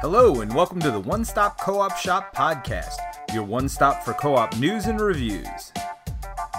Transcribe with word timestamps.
Hello, 0.00 0.42
and 0.42 0.54
welcome 0.54 0.78
to 0.78 0.92
the 0.92 1.00
One 1.00 1.24
Stop 1.24 1.60
Co 1.60 1.80
op 1.80 1.96
Shop 1.96 2.32
podcast, 2.32 2.98
your 3.34 3.42
one 3.42 3.68
stop 3.68 4.04
for 4.04 4.14
co 4.14 4.36
op 4.36 4.56
news 4.56 4.86
and 4.86 5.00
reviews. 5.00 5.72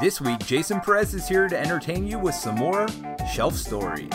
This 0.02 0.20
week, 0.20 0.40
Jason 0.40 0.82
Perez 0.82 1.14
is 1.14 1.26
here 1.26 1.48
to 1.48 1.58
entertain 1.58 2.06
you 2.06 2.20
with 2.20 2.36
some 2.36 2.56
more 2.56 2.86
shelf 3.32 3.56
stories. 3.56 4.10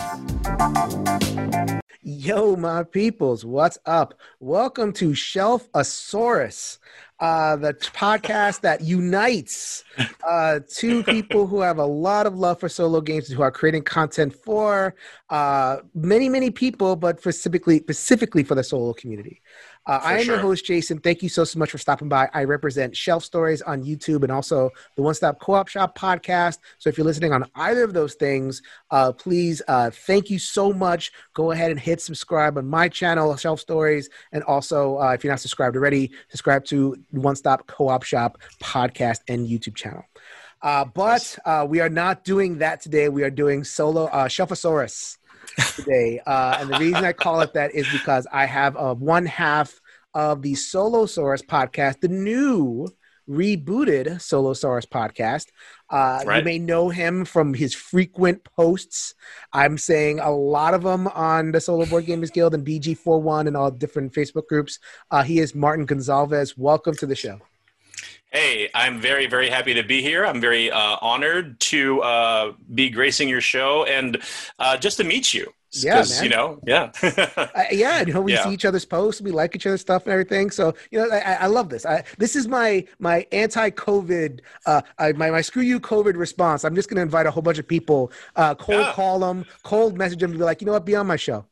Yo, 2.07 2.55
my 2.55 2.83
peoples, 2.83 3.43
what's 3.43 3.79
up? 3.87 4.13
Welcome 4.39 4.93
to 4.93 5.13
Shelfosaurus, 5.13 6.77
uh, 7.19 7.55
the 7.55 7.73
podcast 7.73 8.61
that 8.61 8.81
unites 8.81 9.83
uh, 10.23 10.59
two 10.69 11.01
people 11.01 11.47
who 11.47 11.61
have 11.61 11.79
a 11.79 11.85
lot 11.85 12.27
of 12.27 12.37
love 12.37 12.59
for 12.59 12.69
solo 12.69 13.01
games, 13.01 13.27
who 13.29 13.41
are 13.41 13.49
creating 13.49 13.85
content 13.85 14.35
for 14.35 14.93
uh, 15.31 15.77
many, 15.95 16.29
many 16.29 16.51
people, 16.51 16.95
but 16.95 17.17
specifically, 17.17 17.79
specifically 17.79 18.43
for 18.43 18.53
the 18.53 18.63
solo 18.63 18.93
community. 18.93 19.41
Uh, 19.87 19.99
I 20.01 20.13
am 20.17 20.23
sure. 20.23 20.33
your 20.35 20.41
host, 20.41 20.65
Jason. 20.65 20.99
Thank 20.99 21.21
you 21.21 21.29
so, 21.29 21.43
so 21.43 21.59
much 21.59 21.69
for 21.69 21.77
stopping 21.77 22.09
by. 22.09 22.27
I 22.33 22.43
represent 22.45 22.97
Shelf 22.97 23.23
Stories 23.23 23.61
on 23.61 23.83
YouTube 23.83 24.23
and 24.23 24.31
also 24.31 24.71
the 24.95 25.03
One 25.03 25.13
Stop 25.13 25.39
Co 25.39 25.53
op 25.53 25.67
Shop 25.67 25.97
podcast. 25.97 26.57
So 26.79 26.89
if 26.89 26.97
you're 26.97 27.05
listening 27.05 27.33
on 27.33 27.45
either 27.53 27.83
of 27.83 27.93
those 27.93 28.15
things, 28.15 28.63
uh, 28.89 29.11
please, 29.11 29.61
uh, 29.67 29.91
thank 29.91 30.31
you 30.31 30.39
so 30.39 30.73
much. 30.73 31.11
Go 31.33 31.51
ahead 31.51 31.69
and 31.69 31.79
hit 31.79 32.01
subscribe 32.01 32.57
on 32.57 32.65
my 32.67 32.89
channel, 32.89 33.35
Shelf 33.35 33.59
Stories. 33.59 34.09
And 34.31 34.43
also, 34.43 34.99
uh, 34.99 35.11
if 35.11 35.23
you're 35.23 35.31
not 35.31 35.39
subscribed 35.39 35.75
already, 35.75 36.11
subscribe 36.29 36.65
to 36.65 36.95
One 37.11 37.35
Stop 37.35 37.67
Co 37.67 37.89
op 37.89 38.03
Shop 38.03 38.39
podcast 38.63 39.19
and 39.27 39.47
YouTube 39.47 39.75
channel. 39.75 40.03
Uh, 40.63 40.83
but 40.83 41.37
uh, 41.45 41.63
we 41.69 41.79
are 41.79 41.89
not 41.89 42.23
doing 42.23 42.57
that 42.57 42.81
today. 42.81 43.07
We 43.07 43.21
are 43.21 43.29
doing 43.29 43.63
solo 43.63 44.05
uh, 44.05 44.27
Shelfosaurus 44.27 45.17
today. 45.75 46.19
Uh, 46.25 46.57
and 46.59 46.69
the 46.69 46.79
reason 46.79 47.03
I 47.05 47.13
call 47.13 47.41
it 47.41 47.53
that 47.53 47.73
is 47.75 47.87
because 47.91 48.27
I 48.31 48.45
have 48.45 48.75
uh, 48.77 48.95
one 48.95 49.25
half 49.25 49.79
of 50.13 50.41
the 50.41 50.53
Solosaurus 50.53 51.45
podcast, 51.45 51.99
the 52.01 52.07
new 52.07 52.87
rebooted 53.29 54.07
Solosaurus 54.17 54.85
podcast. 54.87 55.47
Uh, 55.89 56.23
You 56.37 56.43
may 56.43 56.59
know 56.59 56.89
him 56.89 57.25
from 57.25 57.53
his 57.53 57.73
frequent 57.73 58.43
posts. 58.55 59.15
I'm 59.51 59.77
saying 59.77 60.19
a 60.19 60.31
lot 60.31 60.73
of 60.73 60.83
them 60.83 61.07
on 61.07 61.51
the 61.51 61.59
Solo 61.59 61.85
Board 61.85 62.05
Gamers 62.05 62.31
Guild 62.31 62.53
and 62.53 62.65
BG41 62.65 63.47
and 63.47 63.57
all 63.57 63.71
different 63.71 64.13
Facebook 64.13 64.47
groups. 64.47 64.79
Uh, 65.11 65.23
he 65.23 65.39
is 65.39 65.55
Martin 65.55 65.85
Gonzalez. 65.85 66.57
Welcome 66.57 66.95
to 66.95 67.05
the 67.05 67.15
show. 67.15 67.39
Hey, 68.31 68.69
I'm 68.73 68.99
very, 68.99 69.27
very 69.27 69.49
happy 69.49 69.73
to 69.75 69.83
be 69.83 70.01
here. 70.01 70.25
I'm 70.25 70.41
very 70.41 70.69
uh, 70.69 70.97
honored 71.01 71.59
to 71.61 72.01
uh, 72.01 72.51
be 72.73 72.89
gracing 72.89 73.29
your 73.29 73.39
show 73.39 73.85
and 73.85 74.21
uh, 74.59 74.75
just 74.77 74.97
to 74.97 75.03
meet 75.05 75.33
you. 75.33 75.53
Yeah, 75.71 76.03
man. 76.09 76.23
You 76.23 76.29
know, 76.29 76.59
yeah. 76.65 76.91
Yeah, 77.71 78.01
you 78.01 78.13
know, 78.13 78.21
we 78.21 78.33
Yeah. 78.33 78.43
see 78.43 78.51
each 78.53 78.65
other's 78.65 78.85
posts, 78.85 79.21
we 79.21 79.31
like 79.31 79.55
each 79.55 79.65
other's 79.67 79.81
stuff 79.81 80.03
and 80.03 80.11
everything. 80.11 80.49
So, 80.51 80.73
you 80.91 80.99
know, 80.99 81.09
I, 81.13 81.33
I 81.41 81.45
love 81.47 81.69
this. 81.69 81.85
I, 81.85 82.03
this 82.17 82.35
is 82.35 82.47
my 82.47 82.85
my 82.99 83.25
anti-COVID, 83.31 84.39
uh, 84.65 84.81
I, 84.97 85.11
my 85.13 85.29
my 85.31 85.41
screw 85.41 85.63
you 85.63 85.79
COVID 85.79 86.15
response. 86.17 86.63
I'm 86.65 86.75
just 86.75 86.89
going 86.89 86.95
to 86.97 87.03
invite 87.03 87.27
a 87.27 87.31
whole 87.31 87.43
bunch 87.43 87.59
of 87.59 87.67
people, 87.67 88.11
uh, 88.35 88.55
cold 88.55 88.87
Yeah. 88.87 88.93
call 88.93 89.19
them, 89.19 89.45
cold 89.63 89.97
message 89.97 90.19
them, 90.19 90.31
to 90.31 90.37
be 90.37 90.43
like, 90.43 90.61
you 90.61 90.65
know 90.65 90.73
what, 90.73 90.85
be 90.85 90.95
on 90.95 91.07
my 91.07 91.15
show. 91.17 91.45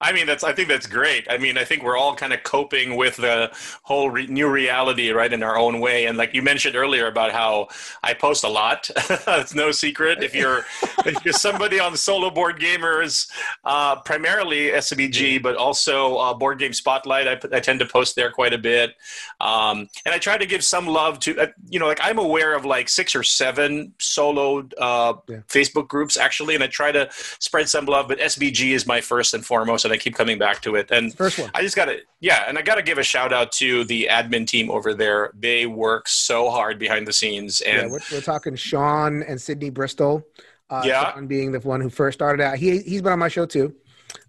I 0.00 0.12
mean, 0.12 0.26
that's. 0.26 0.44
I 0.44 0.52
think 0.52 0.68
that's 0.68 0.86
great. 0.86 1.26
I 1.30 1.38
mean, 1.38 1.56
I 1.56 1.64
think 1.64 1.82
we're 1.82 1.96
all 1.96 2.14
kind 2.14 2.32
of 2.32 2.42
coping 2.42 2.96
with 2.96 3.16
the 3.16 3.50
whole 3.82 4.10
re- 4.10 4.26
new 4.26 4.48
reality, 4.48 5.10
right, 5.10 5.32
in 5.32 5.42
our 5.42 5.56
own 5.56 5.80
way. 5.80 6.04
And 6.04 6.18
like 6.18 6.34
you 6.34 6.42
mentioned 6.42 6.76
earlier 6.76 7.06
about 7.06 7.32
how 7.32 7.68
I 8.02 8.12
post 8.12 8.44
a 8.44 8.48
lot. 8.48 8.90
it's 8.96 9.54
no 9.54 9.70
secret. 9.72 10.22
If 10.22 10.34
you're 10.34 10.64
if 11.06 11.24
you're 11.24 11.32
somebody 11.32 11.80
on 11.80 11.96
solo 11.96 12.30
board 12.30 12.60
gamers, 12.60 13.30
uh, 13.64 13.96
primarily 14.02 14.68
SBG, 14.68 15.42
but 15.42 15.56
also 15.56 16.16
uh, 16.16 16.34
board 16.34 16.58
game 16.58 16.74
spotlight, 16.74 17.26
I, 17.26 17.56
I 17.56 17.60
tend 17.60 17.80
to 17.80 17.86
post 17.86 18.16
there 18.16 18.30
quite 18.30 18.52
a 18.52 18.58
bit. 18.58 18.94
Um, 19.40 19.88
and 20.04 20.14
I 20.14 20.18
try 20.18 20.36
to 20.36 20.46
give 20.46 20.62
some 20.62 20.86
love 20.86 21.20
to, 21.20 21.38
uh, 21.40 21.46
you 21.70 21.78
know, 21.78 21.86
like 21.86 22.00
I'm 22.02 22.18
aware 22.18 22.54
of 22.54 22.66
like 22.66 22.88
six 22.90 23.14
or 23.14 23.22
seven 23.22 23.94
solo 23.98 24.68
uh, 24.78 25.14
Yeah. 25.28 25.38
Facebook 25.48 25.88
groups 25.88 26.18
actually, 26.18 26.54
and 26.54 26.62
I 26.62 26.66
try 26.66 26.92
to 26.92 27.08
spread 27.38 27.68
some 27.70 27.86
love. 27.86 28.08
But 28.08 28.18
SBG 28.18 28.72
is 28.72 28.86
my 28.86 29.00
first 29.00 29.32
and 29.32 29.44
foremost, 29.44 29.85
and 29.86 29.94
I 29.94 29.96
keep 29.96 30.14
coming 30.14 30.38
back 30.38 30.60
to 30.62 30.74
it. 30.76 30.90
And 30.90 31.14
First 31.14 31.38
one. 31.38 31.50
I 31.54 31.62
just 31.62 31.74
got 31.74 31.86
to, 31.86 31.98
yeah, 32.20 32.44
and 32.46 32.58
I 32.58 32.62
got 32.62 32.74
to 32.74 32.82
give 32.82 32.98
a 32.98 33.02
shout 33.02 33.32
out 33.32 33.50
to 33.52 33.84
the 33.84 34.08
admin 34.10 34.46
team 34.46 34.70
over 34.70 34.92
there. 34.92 35.32
They 35.34 35.64
work 35.66 36.06
so 36.08 36.50
hard 36.50 36.78
behind 36.78 37.06
the 37.06 37.12
scenes, 37.14 37.62
Yeah, 37.64 37.80
and 37.80 37.90
we're, 37.90 38.00
we're 38.12 38.20
talking 38.20 38.54
Sean 38.54 39.22
and 39.22 39.40
Sydney 39.40 39.70
Bristol. 39.70 40.22
Uh, 40.68 40.82
Yeah. 40.84 41.12
Sean 41.14 41.26
being 41.26 41.52
the 41.52 41.60
one 41.60 41.80
who 41.80 41.88
first 41.88 42.18
started 42.18 42.42
out. 42.42 42.58
He 42.58 42.78
he's 42.80 43.00
been 43.00 43.12
on 43.12 43.18
my 43.18 43.28
show 43.28 43.46
too. 43.46 43.74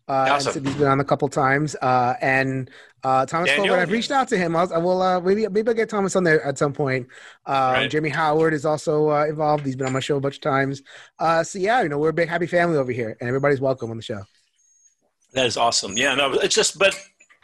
Uh, 0.09 0.21
and 0.23 0.29
Awesome. 0.31 0.53
Sydney's 0.53 0.75
been 0.75 0.87
on 0.87 0.99
a 1.01 1.03
couple 1.03 1.27
times. 1.27 1.75
Uh, 1.81 2.13
and 2.21 2.69
uh, 3.03 3.25
Thomas 3.25 3.49
Daniel? 3.49 3.67
Colbert, 3.67 3.81
I've 3.81 3.91
reached 3.91 4.11
out 4.11 4.27
to 4.29 4.37
him. 4.37 4.55
I'll, 4.55 4.71
I 4.73 4.77
will 4.77 5.01
uh, 5.01 5.19
maybe 5.19 5.47
maybe 5.49 5.67
I'll 5.69 5.75
get 5.75 5.89
Thomas 5.89 6.15
on 6.15 6.23
there 6.23 6.41
at 6.43 6.57
some 6.57 6.73
point. 6.73 7.07
Um, 7.45 7.55
Right. 7.73 7.91
Jimmy 7.91 8.09
Howard 8.09 8.53
is 8.53 8.65
also 8.65 9.09
uh, 9.11 9.25
involved. 9.25 9.65
He's 9.65 9.75
been 9.75 9.87
on 9.87 9.93
my 9.93 9.99
show 9.99 10.17
a 10.17 10.19
bunch 10.19 10.35
of 10.35 10.41
times. 10.41 10.81
Uh, 11.19 11.43
so 11.43 11.59
yeah, 11.59 11.81
you 11.81 11.89
know 11.89 11.97
we're 11.97 12.09
a 12.09 12.13
big 12.13 12.29
happy 12.29 12.47
family 12.47 12.77
over 12.77 12.91
here, 12.91 13.15
and 13.19 13.27
everybody's 13.27 13.59
welcome 13.61 13.91
on 13.91 13.97
the 13.97 14.03
show. 14.03 14.21
That 15.37 15.45
is 15.45 15.57
awesome. 15.57 15.97
Yeah, 15.97 16.15
no, 16.15 16.33
it's 16.33 16.55
just, 16.55 16.77
but 16.77 16.99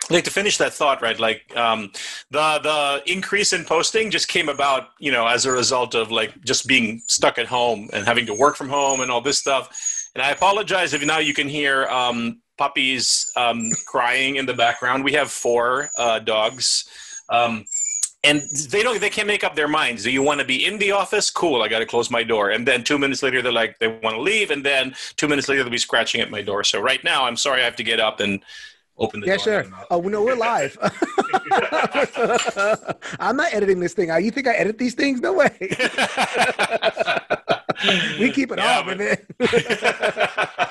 like 0.09 0.23
to 0.25 0.31
finish 0.31 0.57
that 0.57 0.73
thought, 0.73 1.01
right? 1.01 1.19
Like 1.19 1.55
um, 1.55 1.91
the 2.31 2.59
the 2.61 3.11
increase 3.11 3.53
in 3.53 3.63
posting 3.63 4.11
just 4.11 4.27
came 4.27 4.49
about, 4.49 4.89
you 4.99 5.11
know, 5.11 5.27
as 5.27 5.45
a 5.45 5.51
result 5.51 5.95
of 5.95 6.11
like 6.11 6.43
just 6.43 6.67
being 6.67 7.01
stuck 7.07 7.37
at 7.37 7.45
home 7.45 7.89
and 7.93 8.05
having 8.05 8.25
to 8.25 8.33
work 8.33 8.55
from 8.55 8.69
home 8.69 9.01
and 9.01 9.09
all 9.09 9.21
this 9.21 9.39
stuff. 9.39 9.69
And 10.15 10.21
I 10.21 10.31
apologize 10.31 10.93
if 10.93 11.05
now 11.05 11.19
you 11.19 11.33
can 11.33 11.47
hear 11.47 11.85
um, 11.85 12.41
puppies 12.57 13.31
um, 13.37 13.69
crying 13.85 14.35
in 14.35 14.45
the 14.45 14.53
background. 14.53 15.03
We 15.03 15.13
have 15.13 15.31
four 15.31 15.89
uh, 15.97 16.19
dogs. 16.19 16.85
Um, 17.29 17.65
and 18.23 18.41
they 18.69 18.83
don't 18.83 19.01
they 19.01 19.09
can't 19.09 19.27
make 19.27 19.43
up 19.43 19.55
their 19.55 19.67
minds 19.67 20.03
do 20.03 20.11
you 20.11 20.21
want 20.21 20.39
to 20.39 20.45
be 20.45 20.65
in 20.65 20.77
the 20.77 20.91
office 20.91 21.29
cool 21.29 21.61
i 21.61 21.67
got 21.67 21.79
to 21.79 21.85
close 21.85 22.09
my 22.09 22.23
door 22.23 22.51
and 22.51 22.67
then 22.67 22.83
two 22.83 22.97
minutes 22.97 23.21
later 23.23 23.41
they're 23.41 23.51
like 23.51 23.77
they 23.79 23.87
want 23.87 24.15
to 24.15 24.21
leave 24.21 24.51
and 24.51 24.65
then 24.65 24.93
two 25.17 25.27
minutes 25.27 25.49
later 25.49 25.63
they'll 25.63 25.71
be 25.71 25.77
scratching 25.77 26.21
at 26.21 26.31
my 26.31 26.41
door 26.41 26.63
so 26.63 26.81
right 26.81 27.03
now 27.03 27.25
i'm 27.25 27.37
sorry 27.37 27.61
i 27.61 27.65
have 27.65 27.75
to 27.75 27.83
get 27.83 27.99
up 27.99 28.19
and 28.19 28.41
open 28.97 29.19
the 29.19 29.25
door. 29.25 29.35
Yeah, 29.35 29.43
door 29.43 29.63
sure. 29.63 29.73
Oh 29.89 30.01
no, 30.01 30.23
we're 30.23 30.35
live. 30.35 30.77
I'm 33.19 33.35
not 33.35 33.53
editing 33.53 33.79
this 33.79 33.93
thing. 33.93 34.09
You 34.23 34.31
think 34.31 34.47
I 34.47 34.53
edit 34.53 34.77
these 34.77 34.93
things? 34.93 35.19
No 35.19 35.33
way. 35.33 35.49
we 38.19 38.31
keep 38.31 38.51
it 38.51 38.59
Yeah, 38.59 38.79
on, 38.79 38.97
man. 38.97 39.17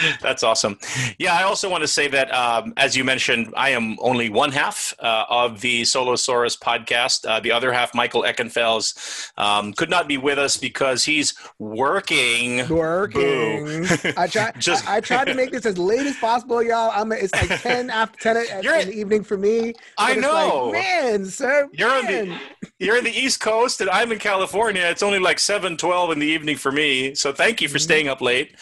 That's 0.20 0.42
awesome. 0.42 0.78
Yeah, 1.18 1.34
I 1.34 1.42
also 1.44 1.68
want 1.70 1.82
to 1.82 1.88
say 1.88 2.08
that, 2.08 2.32
um, 2.32 2.72
as 2.76 2.96
you 2.96 3.04
mentioned, 3.04 3.52
I 3.56 3.70
am 3.70 3.96
only 4.00 4.28
one 4.28 4.52
half 4.52 4.94
uh, 5.00 5.24
of 5.28 5.60
the 5.60 5.82
Solosaurus 5.82 6.58
podcast. 6.58 7.26
Uh, 7.28 7.40
the 7.40 7.52
other 7.52 7.72
half, 7.72 7.94
Michael 7.94 8.22
Eckenfels, 8.22 9.30
um, 9.38 9.72
could 9.72 9.90
not 9.90 10.08
be 10.08 10.16
with 10.18 10.38
us 10.38 10.56
because 10.56 11.04
he's 11.04 11.34
working. 11.58 12.66
Working. 12.68 13.86
I 14.16 14.26
try. 14.26 14.52
Just- 14.58 14.88
I, 14.88 14.96
I 14.96 15.00
tried 15.00 15.26
to 15.26 15.34
make 15.34 15.50
this 15.50 15.66
as 15.66 15.78
late 15.78 16.06
as 16.06 16.16
possible, 16.16 16.62
y'all. 16.62 16.90
I'm. 16.94 17.12
It's 17.12 17.32
like 17.32 17.60
ten 17.60 17.90
after 17.90 18.18
ten 18.18 18.36
at, 18.36 18.64
in 18.64 18.88
the 18.88 18.94
evening 18.98 19.22
for 19.24 19.36
me. 19.36 19.74
I 19.98 20.14
know. 20.14 20.66
Like, 20.66 20.82
man, 20.82 21.24
sir. 21.26 21.68
You're 21.72 21.98
in 21.98 22.06
the- 22.06 22.38
You're 22.78 22.96
in 22.96 23.04
the 23.04 23.10
East 23.10 23.40
Coast, 23.40 23.80
and 23.80 23.90
I'm 23.90 24.10
in 24.12 24.18
California. 24.18 24.82
It's 24.82 25.02
only 25.02 25.18
like 25.18 25.38
seven 25.38 25.76
twelve 25.76 26.10
in 26.12 26.18
the 26.18 26.26
evening 26.26 26.56
for 26.56 26.72
me. 26.72 27.14
So 27.14 27.32
thank 27.32 27.60
you 27.60 27.68
for 27.68 27.78
staying 27.78 28.08
up 28.08 28.20
late. 28.20 28.56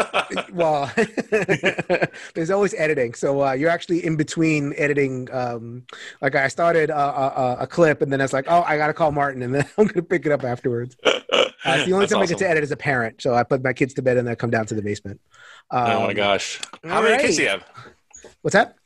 well, 0.52 0.79
there's 2.34 2.50
always 2.50 2.74
editing. 2.74 3.14
So 3.14 3.44
uh, 3.44 3.52
you're 3.52 3.70
actually 3.70 4.04
in 4.04 4.16
between 4.16 4.74
editing. 4.76 5.28
Um, 5.32 5.84
like 6.20 6.34
I 6.34 6.48
started 6.48 6.90
a, 6.90 6.98
a, 6.98 7.56
a 7.60 7.66
clip, 7.66 8.02
and 8.02 8.12
then 8.12 8.20
it's 8.20 8.32
like, 8.32 8.46
oh, 8.48 8.62
I 8.62 8.76
got 8.76 8.88
to 8.88 8.94
call 8.94 9.12
Martin, 9.12 9.42
and 9.42 9.54
then 9.54 9.68
I'm 9.78 9.88
to 9.88 10.02
pick 10.02 10.26
it 10.26 10.32
up 10.32 10.44
afterwards. 10.44 10.96
Uh, 11.62 11.76
the 11.84 11.92
only 11.92 12.04
That's 12.06 12.12
time 12.12 12.22
I 12.22 12.26
get 12.26 12.38
to 12.38 12.48
edit 12.48 12.62
as 12.62 12.70
a 12.70 12.76
parent. 12.76 13.20
So 13.20 13.34
I 13.34 13.42
put 13.42 13.62
my 13.62 13.74
kids 13.74 13.92
to 13.94 14.02
bed, 14.02 14.16
and 14.16 14.26
then 14.26 14.32
I 14.32 14.34
come 14.34 14.48
down 14.48 14.64
to 14.64 14.74
the 14.74 14.80
basement. 14.80 15.20
Um, 15.70 15.90
oh 15.90 16.06
my 16.06 16.14
gosh! 16.14 16.58
How 16.82 17.02
many 17.02 17.12
right. 17.12 17.20
kids 17.20 17.36
do 17.36 17.42
you 17.42 17.48
have? 17.50 17.64
What's 18.40 18.54
that? 18.54 18.76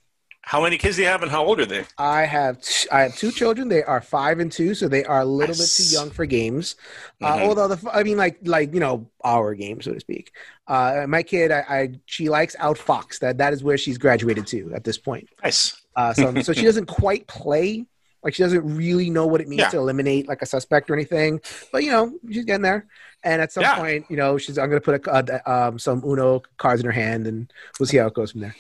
How 0.47 0.63
many 0.63 0.77
kids 0.77 0.97
do 0.97 1.03
you 1.03 1.09
have, 1.09 1.23
and 1.23 1.31
how 1.31 1.45
old 1.45 1.59
are 1.61 1.67
they? 1.67 1.85
I 1.97 2.23
have 2.27 2.61
t- 2.61 2.89
I 2.93 3.03
have 3.03 3.17
two 3.17 3.31
children. 3.33 3.69
They 3.69 3.83
are 3.83 4.01
five 4.03 4.41
and 4.41 4.53
two, 4.53 4.75
so 4.75 4.89
they 4.89 5.03
are 5.05 5.21
a 5.21 5.25
little 5.25 5.55
Nice. 5.57 5.79
bit 5.79 5.85
too 5.89 5.95
young 5.97 6.11
for 6.11 6.27
games. 6.27 6.77
Uh, 7.23 7.39
Mhm. 7.39 7.47
although 7.49 7.69
the 7.69 7.91
I 7.91 8.03
mean, 8.03 8.19
like 8.19 8.39
like 8.45 8.75
you 8.75 8.81
know, 8.81 9.09
our 9.25 9.55
game, 9.55 9.81
so 9.81 9.95
to 9.95 10.01
speak. 10.01 10.33
Uh, 10.69 11.07
my 11.09 11.23
kid, 11.23 11.51
I, 11.51 11.65
I 11.69 11.89
she 12.05 12.29
likes 12.29 12.55
Outfox. 12.57 13.21
That 13.21 13.39
that 13.39 13.53
is 13.55 13.65
where 13.65 13.79
she's 13.79 13.97
graduated 13.97 14.47
to 14.49 14.71
at 14.75 14.85
this 14.85 14.99
point. 14.99 15.29
Nice. 15.43 15.81
Uh, 15.97 16.13
so 16.13 16.35
so 16.43 16.53
she 16.53 16.65
doesn't 16.71 16.87
quite 16.87 17.27
play. 17.27 17.87
Like 18.23 18.35
she 18.35 18.43
doesn't 18.43 18.77
really 18.77 19.09
know 19.11 19.27
what 19.27 19.41
it 19.41 19.49
means 19.49 19.61
Yeah. 19.63 19.71
to 19.71 19.79
eliminate 19.79 20.29
like 20.29 20.43
a 20.43 20.47
suspect 20.47 20.91
or 20.91 20.95
anything. 20.95 21.41
But 21.73 21.85
you 21.85 21.91
know, 21.91 22.13
she's 22.31 22.45
getting 22.45 22.63
there. 22.63 22.87
And 23.23 23.41
at 23.41 23.51
some 23.53 23.63
Yeah. 23.63 23.77
point, 23.77 24.07
you 24.11 24.17
know, 24.17 24.37
she's 24.37 24.59
I'm 24.59 24.69
gonna 24.69 24.81
put 24.83 25.07
a, 25.07 25.11
uh, 25.11 25.69
um, 25.69 25.79
some 25.79 26.03
Uno 26.05 26.43
cards 26.59 26.81
in 26.81 26.87
her 26.87 26.93
hand, 26.93 27.27
and 27.27 27.51
we'll 27.81 27.87
see 27.87 27.97
how 27.97 28.07
it 28.09 28.15
goes 28.15 28.33
from 28.33 28.43
there. 28.43 28.55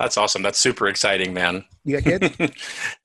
That's 0.00 0.16
awesome. 0.16 0.42
That's 0.42 0.58
super 0.58 0.88
exciting, 0.88 1.32
man. 1.34 1.64
You 1.84 2.00
got 2.00 2.20
kids? 2.20 2.40
Uh, 2.40 2.48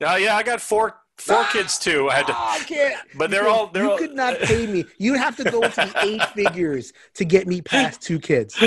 yeah, 0.18 0.34
I 0.34 0.42
got 0.42 0.60
four 0.60 0.96
four 1.18 1.44
kids 1.52 1.78
too. 1.78 2.08
I 2.10 2.14
had 2.14 2.26
to, 2.26 2.32
Ah, 2.34 2.54
I 2.60 2.64
can't. 2.64 2.96
but 3.16 3.30
they're 3.30 3.42
could- 3.42 3.48
all 3.50 3.66
they're 3.68 3.84
you 3.84 3.90
all, 3.92 3.98
could 3.98 4.14
not 4.14 4.38
pay 4.40 4.66
me. 4.66 4.84
You'd 4.98 5.18
have 5.18 5.36
to 5.36 5.44
go 5.44 5.60
into 5.62 5.76
the 5.76 5.94
eight 6.02 6.22
figures 6.34 6.92
to 7.14 7.24
get 7.24 7.46
me 7.46 7.60
past 7.62 8.00
two 8.02 8.18
kids. 8.18 8.58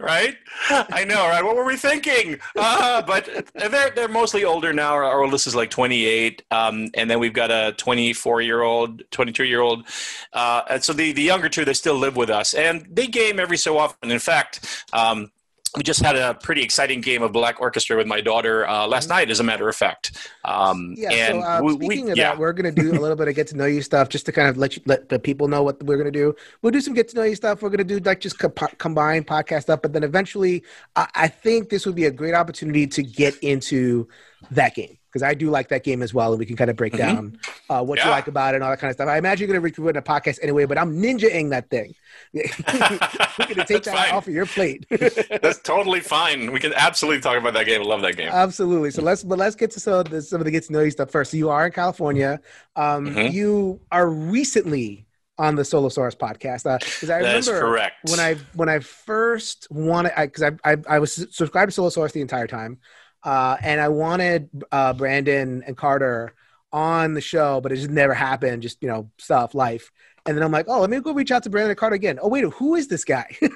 right? 0.00 0.36
I 0.70 1.04
know, 1.04 1.26
right? 1.28 1.42
What 1.42 1.56
were 1.56 1.64
we 1.64 1.76
thinking? 1.76 2.38
Uh, 2.56 3.00
but 3.02 3.50
they're 3.54 3.90
they're 3.90 4.06
mostly 4.08 4.44
older 4.44 4.72
now. 4.74 4.92
Our 4.94 5.22
oldest 5.24 5.46
is 5.46 5.54
like 5.56 5.70
28, 5.70 6.42
um, 6.50 6.88
and 6.94 7.10
then 7.10 7.18
we've 7.18 7.32
got 7.32 7.50
a 7.50 7.72
24 7.78 8.42
year 8.42 8.60
old, 8.62 9.02
22 9.10 9.44
year 9.44 9.60
old. 9.60 9.86
Uh, 10.34 10.60
and 10.70 10.84
so 10.84 10.92
the 10.92 11.12
the 11.12 11.22
younger 11.22 11.48
two 11.48 11.64
they 11.64 11.72
still 11.74 11.96
live 11.96 12.16
with 12.16 12.28
us, 12.30 12.52
and 12.54 12.86
they 12.90 13.06
game 13.06 13.40
every 13.40 13.56
so 13.56 13.78
often. 13.78 14.10
In 14.10 14.18
fact. 14.18 14.84
Um, 14.92 15.30
we 15.76 15.82
just 15.82 16.00
had 16.00 16.16
a 16.16 16.34
pretty 16.34 16.62
exciting 16.62 17.00
game 17.00 17.22
of 17.22 17.32
Black 17.32 17.60
Orchestra 17.60 17.96
with 17.96 18.06
my 18.06 18.20
daughter 18.20 18.66
uh, 18.66 18.86
last 18.86 19.04
mm-hmm. 19.04 19.18
night, 19.18 19.30
as 19.30 19.40
a 19.40 19.44
matter 19.44 19.68
of 19.68 19.76
fact. 19.76 20.30
Um, 20.44 20.94
yeah. 20.96 21.10
And 21.10 21.42
so, 21.42 21.48
uh, 21.48 21.60
we, 21.62 21.72
speaking 21.74 22.04
we, 22.06 22.10
of 22.12 22.16
yeah. 22.18 22.30
that, 22.30 22.38
we're 22.38 22.52
going 22.52 22.74
to 22.74 22.82
do 22.82 22.92
a 22.92 23.00
little 23.00 23.16
bit 23.16 23.28
of 23.28 23.34
get 23.34 23.46
to 23.48 23.56
know 23.56 23.66
you 23.66 23.82
stuff, 23.82 24.08
just 24.08 24.26
to 24.26 24.32
kind 24.32 24.48
of 24.48 24.56
let 24.56 24.76
you 24.76 24.82
let 24.86 25.08
the 25.08 25.18
people 25.18 25.48
know 25.48 25.62
what 25.62 25.82
we're 25.82 25.96
going 25.96 26.12
to 26.12 26.18
do. 26.18 26.34
We'll 26.62 26.72
do 26.72 26.80
some 26.80 26.94
get 26.94 27.08
to 27.08 27.16
know 27.16 27.22
you 27.22 27.34
stuff. 27.34 27.62
We're 27.62 27.70
going 27.70 27.78
to 27.78 27.84
do 27.84 27.98
like 27.98 28.20
just 28.20 28.38
co- 28.38 28.50
combine 28.78 29.24
podcast 29.24 29.62
stuff, 29.62 29.82
but 29.82 29.92
then 29.92 30.04
eventually, 30.04 30.62
I, 30.96 31.08
I 31.14 31.28
think 31.28 31.70
this 31.70 31.86
would 31.86 31.94
be 31.94 32.04
a 32.04 32.10
great 32.10 32.34
opportunity 32.34 32.86
to 32.86 33.02
get 33.02 33.36
into 33.38 34.08
that 34.50 34.74
game 34.74 34.97
because 35.08 35.22
I 35.22 35.34
do 35.34 35.50
like 35.50 35.68
that 35.68 35.84
game 35.84 36.02
as 36.02 36.12
well, 36.12 36.32
and 36.32 36.38
we 36.38 36.46
can 36.46 36.56
kind 36.56 36.70
of 36.70 36.76
break 36.76 36.92
mm-hmm. 36.92 37.14
down 37.14 37.40
uh, 37.70 37.82
what 37.82 37.98
yeah. 37.98 38.06
you 38.06 38.10
like 38.10 38.28
about 38.28 38.54
it 38.54 38.56
and 38.56 38.64
all 38.64 38.70
that 38.70 38.78
kind 38.78 38.90
of 38.90 38.94
stuff. 38.94 39.08
I 39.08 39.18
imagine 39.18 39.48
you're 39.48 39.54
going 39.54 39.72
to 39.72 39.82
record 39.82 39.96
a 39.96 40.02
podcast 40.02 40.38
anyway, 40.42 40.66
but 40.66 40.78
I'm 40.78 41.00
ninjaing 41.00 41.50
that 41.50 41.70
thing. 41.70 41.94
We're 42.32 42.42
going 42.42 43.54
to 43.54 43.64
take 43.64 43.84
that 43.84 43.94
fine. 43.94 44.12
off 44.12 44.28
of 44.28 44.34
your 44.34 44.46
plate. 44.46 44.86
That's 45.42 45.60
totally 45.60 46.00
fine. 46.00 46.52
We 46.52 46.60
can 46.60 46.74
absolutely 46.74 47.20
talk 47.20 47.38
about 47.38 47.54
that 47.54 47.66
game. 47.66 47.80
I 47.80 47.84
love 47.84 48.02
that 48.02 48.16
game. 48.16 48.28
Absolutely. 48.30 48.90
So 48.90 49.02
let's 49.02 49.22
but 49.22 49.38
let's 49.38 49.56
get 49.56 49.70
to 49.72 49.80
some 49.80 49.94
of 49.94 50.10
the, 50.10 50.22
some 50.22 50.40
of 50.40 50.44
the 50.44 50.50
get 50.50 50.64
to 50.64 50.72
know 50.72 50.80
you 50.80 50.90
stuff 50.90 51.10
first. 51.10 51.30
So 51.30 51.36
you 51.36 51.48
are 51.50 51.66
in 51.66 51.72
California. 51.72 52.40
Um, 52.76 53.06
mm-hmm. 53.06 53.32
You 53.32 53.80
are 53.90 54.08
recently 54.08 55.06
on 55.38 55.54
the 55.54 55.62
Solosaurus 55.62 56.16
podcast 56.16 56.64
because 56.64 57.10
uh, 57.10 57.14
I 57.14 57.22
that 57.22 57.46
remember 57.46 57.90
when 58.02 58.20
I 58.20 58.34
when 58.54 58.68
I 58.68 58.80
first 58.80 59.68
wanted 59.70 60.12
because 60.16 60.42
I, 60.42 60.72
I, 60.72 60.76
I 60.88 60.98
was 60.98 61.12
subscribed 61.12 61.72
to 61.72 61.80
Solosaurus 61.80 62.12
the 62.12 62.20
entire 62.20 62.48
time. 62.48 62.78
Uh, 63.22 63.56
and 63.62 63.80
I 63.80 63.88
wanted 63.88 64.48
uh, 64.70 64.92
Brandon 64.92 65.62
and 65.66 65.76
Carter 65.76 66.34
on 66.72 67.14
the 67.14 67.20
show, 67.20 67.60
but 67.60 67.72
it 67.72 67.76
just 67.76 67.90
never 67.90 68.14
happened. 68.14 68.62
Just 68.62 68.82
you 68.82 68.88
know, 68.88 69.10
stuff, 69.18 69.54
life. 69.54 69.90
And 70.26 70.36
then 70.36 70.44
I'm 70.44 70.52
like, 70.52 70.66
oh, 70.68 70.80
let 70.80 70.90
me 70.90 71.00
go 71.00 71.12
reach 71.12 71.30
out 71.30 71.42
to 71.44 71.50
Brandon 71.50 71.70
and 71.70 71.78
Carter 71.78 71.96
again. 71.96 72.18
Oh 72.20 72.28
wait, 72.28 72.44
who 72.44 72.74
is 72.74 72.88
this 72.88 73.04
guy? 73.04 73.26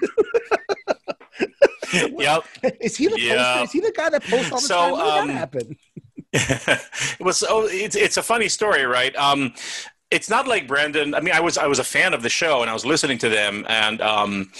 yep. 1.92 2.44
Is 2.80 2.96
he 2.96 3.08
the 3.08 3.20
yep. 3.20 3.36
poster? 3.36 3.64
Is 3.64 3.72
he 3.72 3.80
the 3.80 3.92
guy 3.94 4.08
that 4.08 4.22
posts 4.24 4.52
all 4.52 4.60
the 4.60 4.66
so, 4.66 4.74
time? 4.74 4.94
How 4.96 5.20
um, 5.20 5.28
that 5.28 5.34
happen? 5.34 5.76
it 6.32 7.20
was 7.20 7.44
oh, 7.46 7.68
it's 7.70 7.94
it's 7.94 8.16
a 8.16 8.22
funny 8.22 8.48
story, 8.48 8.84
right? 8.84 9.14
Um, 9.16 9.52
it's 10.10 10.30
not 10.30 10.48
like 10.48 10.66
Brandon. 10.66 11.14
I 11.14 11.20
mean, 11.20 11.34
I 11.34 11.40
was 11.40 11.58
I 11.58 11.66
was 11.66 11.78
a 11.78 11.84
fan 11.84 12.14
of 12.14 12.22
the 12.22 12.30
show 12.30 12.62
and 12.62 12.70
I 12.70 12.72
was 12.72 12.86
listening 12.86 13.18
to 13.18 13.28
them, 13.28 13.66
and 13.68 14.00
um, 14.00 14.50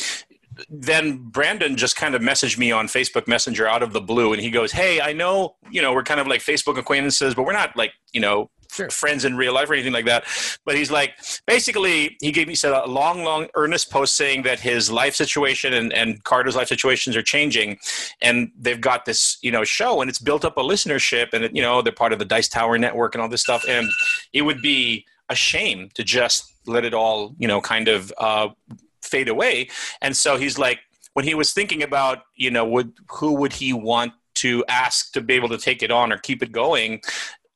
then 0.68 1.18
Brandon 1.18 1.76
just 1.76 1.96
kind 1.96 2.14
of 2.14 2.22
messaged 2.22 2.58
me 2.58 2.72
on 2.72 2.86
Facebook 2.86 3.26
Messenger 3.26 3.66
out 3.68 3.82
of 3.82 3.92
the 3.92 4.00
blue, 4.00 4.32
and 4.32 4.42
he 4.42 4.50
goes, 4.50 4.72
"Hey, 4.72 5.00
I 5.00 5.12
know 5.12 5.56
you 5.70 5.82
know 5.82 5.92
we're 5.92 6.02
kind 6.02 6.20
of 6.20 6.26
like 6.26 6.40
Facebook 6.40 6.78
acquaintances, 6.78 7.34
but 7.34 7.44
we're 7.44 7.52
not 7.52 7.76
like 7.76 7.92
you 8.12 8.20
know 8.20 8.50
Sure. 8.72 8.88
friends 8.88 9.26
in 9.26 9.36
real 9.36 9.52
life 9.52 9.68
or 9.68 9.74
anything 9.74 9.92
like 9.92 10.06
that. 10.06 10.24
But 10.64 10.76
he's 10.76 10.90
like, 10.90 11.18
basically, 11.46 12.16
he 12.22 12.32
gave 12.32 12.48
me 12.48 12.54
said 12.54 12.72
a 12.72 12.86
long, 12.86 13.22
long, 13.22 13.48
earnest 13.54 13.90
post 13.90 14.16
saying 14.16 14.44
that 14.44 14.60
his 14.60 14.90
life 14.90 15.14
situation 15.14 15.74
and, 15.74 15.92
and 15.92 16.24
Carter's 16.24 16.56
life 16.56 16.68
situations 16.68 17.14
are 17.14 17.22
changing, 17.22 17.78
and 18.22 18.50
they've 18.58 18.80
got 18.80 19.04
this, 19.04 19.36
you 19.42 19.50
know, 19.50 19.62
show, 19.62 20.00
and 20.00 20.08
it's 20.08 20.18
built 20.18 20.42
up 20.42 20.56
a 20.56 20.62
listenership, 20.62 21.34
and 21.34 21.44
it, 21.44 21.54
you 21.54 21.60
know, 21.60 21.82
they're 21.82 21.92
part 21.92 22.14
of 22.14 22.18
the 22.18 22.24
Dice 22.24 22.48
Tower 22.48 22.78
network 22.78 23.14
and 23.14 23.20
all 23.20 23.28
this 23.28 23.42
stuff, 23.42 23.62
and 23.68 23.86
it 24.32 24.40
would 24.40 24.62
be 24.62 25.04
a 25.28 25.34
shame 25.34 25.90
to 25.92 26.02
just 26.02 26.54
let 26.66 26.84
it 26.86 26.94
all, 26.94 27.34
you 27.38 27.48
know, 27.48 27.60
kind 27.60 27.88
of 27.88 28.10
uh, 28.16 28.48
fade 29.02 29.28
away. 29.28 29.68
And 30.00 30.16
so 30.16 30.36
he's 30.36 30.58
like, 30.58 30.80
when 31.14 31.24
he 31.24 31.34
was 31.34 31.52
thinking 31.52 31.82
about, 31.82 32.22
you 32.36 32.50
know, 32.50 32.64
would 32.64 32.92
who 33.10 33.34
would 33.34 33.52
he 33.52 33.72
want 33.72 34.12
to 34.34 34.64
ask 34.68 35.12
to 35.12 35.20
be 35.20 35.34
able 35.34 35.48
to 35.50 35.58
take 35.58 35.82
it 35.82 35.90
on 35.90 36.12
or 36.12 36.18
keep 36.18 36.42
it 36.42 36.52
going? 36.52 37.02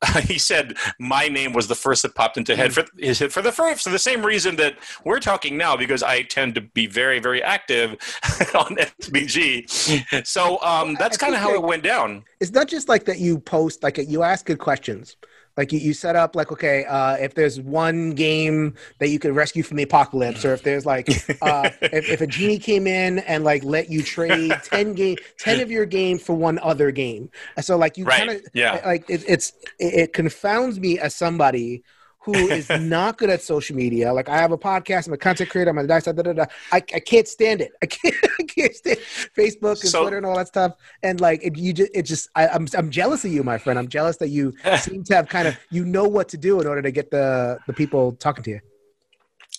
he 0.25 0.39
said 0.39 0.77
my 0.99 1.27
name 1.27 1.55
was 1.55 1.69
the 1.69 1.75
first 1.75 2.03
that 2.03 2.15
popped 2.15 2.37
into 2.37 2.55
head 2.55 2.73
for 2.73 2.85
his 2.99 3.19
for 3.19 3.41
the 3.41 3.51
first 3.51 3.83
for 3.83 3.89
the 3.89 3.99
same 3.99 4.25
reason 4.25 4.57
that 4.57 4.77
we're 5.05 5.19
talking 5.19 5.57
now 5.57 5.75
because 5.75 6.03
I 6.03 6.23
tend 6.23 6.55
to 6.57 6.61
be 6.61 6.87
very 6.87 7.19
very 7.19 7.43
active 7.43 7.93
on 8.55 8.77
SBG. 8.77 10.27
So 10.27 10.61
um, 10.61 10.97
that's 10.99 11.17
kind 11.17 11.35
of 11.35 11.41
how 11.41 11.55
it 11.55 11.63
went 11.63 11.83
down. 11.83 12.25
It's 12.41 12.53
not 12.53 12.69
just 12.69 12.91
like 12.91 13.07
that. 13.07 13.19
You 13.19 13.39
post 13.39 13.83
like 13.83 13.97
you 13.97 14.23
ask 14.23 14.45
good 14.45 14.59
questions 14.59 15.17
like 15.57 15.73
you, 15.73 15.79
you 15.79 15.95
set 15.95 16.17
up 16.17 16.37
like 16.37 16.53
okay, 16.53 16.85
uh, 16.85 17.17
if 17.17 17.35
there's 17.35 17.61
one 17.61 18.11
game 18.11 18.75
that 18.99 19.09
you 19.09 19.19
could 19.19 19.35
rescue 19.35 19.63
from 19.63 19.77
the 19.77 19.83
apocalypse, 19.83 20.45
or 20.45 20.53
if 20.53 20.63
there's 20.63 20.85
like 20.85 21.09
uh, 21.43 21.71
if, 21.81 22.09
if 22.09 22.21
a 22.21 22.27
genie 22.27 22.59
came 22.59 22.87
in 22.87 23.21
and 23.21 23.45
like 23.45 23.65
let 23.65 23.91
you 23.91 24.03
trade 24.03 24.53
ten 24.65 24.95
game 24.95 25.17
ten 25.39 25.61
of 25.61 25.71
your 25.71 25.87
game 25.87 26.19
for 26.19 26.35
one 26.35 26.59
other 26.61 26.91
game, 26.91 27.31
so 27.61 27.77
like 27.77 27.97
you 27.97 28.05
right. 28.05 28.19
kind 28.19 28.31
of 28.31 28.43
yeah 28.53 28.81
like 28.85 29.09
it, 29.09 29.25
it's 29.27 29.53
it, 29.79 29.95
it 29.95 30.13
confounds 30.13 30.79
me 30.79 30.99
as 30.99 31.15
somebody 31.15 31.83
who 32.27 32.35
is 32.35 32.69
not 32.81 33.19
good 33.19 33.31
at 33.31 33.41
social 33.41 33.77
media. 33.77 34.13
Like 34.13 34.29
I 34.29 34.37
have 34.37 34.51
a 34.51 34.59
podcast, 34.59 35.07
I'm 35.07 35.13
a 35.13 35.17
content 35.17 35.49
creator, 35.49 35.71
I'm 35.71 35.79
a 35.79 35.87
da, 35.87 36.01
da, 36.01 36.13
da, 36.13 36.33
da. 36.33 36.45
I, 36.73 36.77
I 36.77 37.01
can't 37.01 37.29
stand 37.29 37.61
it. 37.61 37.73
I 37.83 37.87
can't, 37.87 38.15
I 38.41 38.43
can't 38.43 38.75
stand 38.75 38.99
Facebook 39.37 39.81
and 39.81 39.89
so, 39.89 40.03
Twitter 40.03 40.17
and 40.17 40.27
all 40.27 40.37
that 40.37 40.49
stuff. 40.49 40.73
And 41.05 41.21
like 41.21 41.43
it, 41.45 41.57
you 41.57 41.73
just, 41.73 41.91
it 41.95 42.03
just, 42.03 42.29
I, 42.35 42.49
I'm, 42.49 42.67
I'm 42.77 42.91
jealous 42.91 43.25
of 43.25 43.33
you, 43.33 43.45
my 43.45 43.59
friend. 43.59 43.79
I'm 43.79 43.89
jealous 43.89 44.17
that 44.19 44.29
you 44.29 44.53
seem 44.81 45.05
to 45.05 45.15
have 45.15 45.29
kind 45.29 45.47
of, 45.47 45.57
you 45.71 45.85
know 45.85 46.09
what 46.09 46.29
to 46.31 46.37
do 46.37 46.61
in 46.61 46.67
order 46.67 46.83
to 46.83 46.91
get 46.91 47.11
the 47.11 47.59
the 47.67 47.73
people 47.73 48.13
talking 48.13 48.43
to 48.45 48.51
you. 48.51 48.61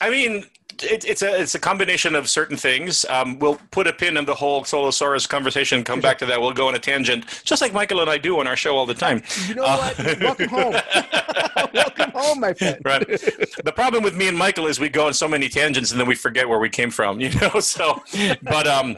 I 0.01 0.09
mean, 0.09 0.45
it, 0.83 1.05
it's 1.05 1.21
a 1.21 1.39
it's 1.39 1.55
a 1.55 1.59
combination 1.59 2.15
of 2.15 2.29
certain 2.29 2.57
things. 2.57 3.05
Um, 3.09 3.39
we'll 3.39 3.59
put 3.71 3.87
a 3.87 3.93
pin 3.93 4.17
in 4.17 4.25
the 4.25 4.35
whole 4.35 4.63
Solosaurus 4.63 5.27
conversation. 5.27 5.83
Come 5.83 6.01
back 6.01 6.17
to 6.19 6.25
that. 6.25 6.39
We'll 6.39 6.53
go 6.53 6.67
on 6.67 6.75
a 6.75 6.79
tangent, 6.79 7.25
just 7.43 7.61
like 7.61 7.73
Michael 7.73 8.01
and 8.01 8.09
I 8.09 8.17
do 8.17 8.39
on 8.39 8.47
our 8.47 8.55
show 8.55 8.75
all 8.75 8.85
the 8.85 8.93
time. 8.93 9.21
You 9.47 9.55
know 9.55 9.63
uh, 9.63 9.91
what? 9.93 10.19
Welcome 10.21 10.49
home. 10.49 10.75
Welcome 11.73 12.11
home, 12.11 12.39
my 12.39 12.53
friend. 12.53 12.79
Right. 12.83 13.07
The 13.07 13.73
problem 13.73 14.03
with 14.03 14.15
me 14.15 14.27
and 14.27 14.37
Michael 14.37 14.67
is 14.67 14.79
we 14.79 14.89
go 14.89 15.07
on 15.07 15.13
so 15.13 15.27
many 15.27 15.49
tangents 15.49 15.91
and 15.91 15.99
then 15.99 16.07
we 16.07 16.15
forget 16.15 16.47
where 16.47 16.59
we 16.59 16.69
came 16.69 16.91
from. 16.91 17.21
You 17.27 17.31
know. 17.41 17.59
So, 17.59 18.01
but 18.41 18.67
um, 18.67 18.97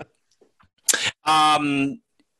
um, 1.25 1.99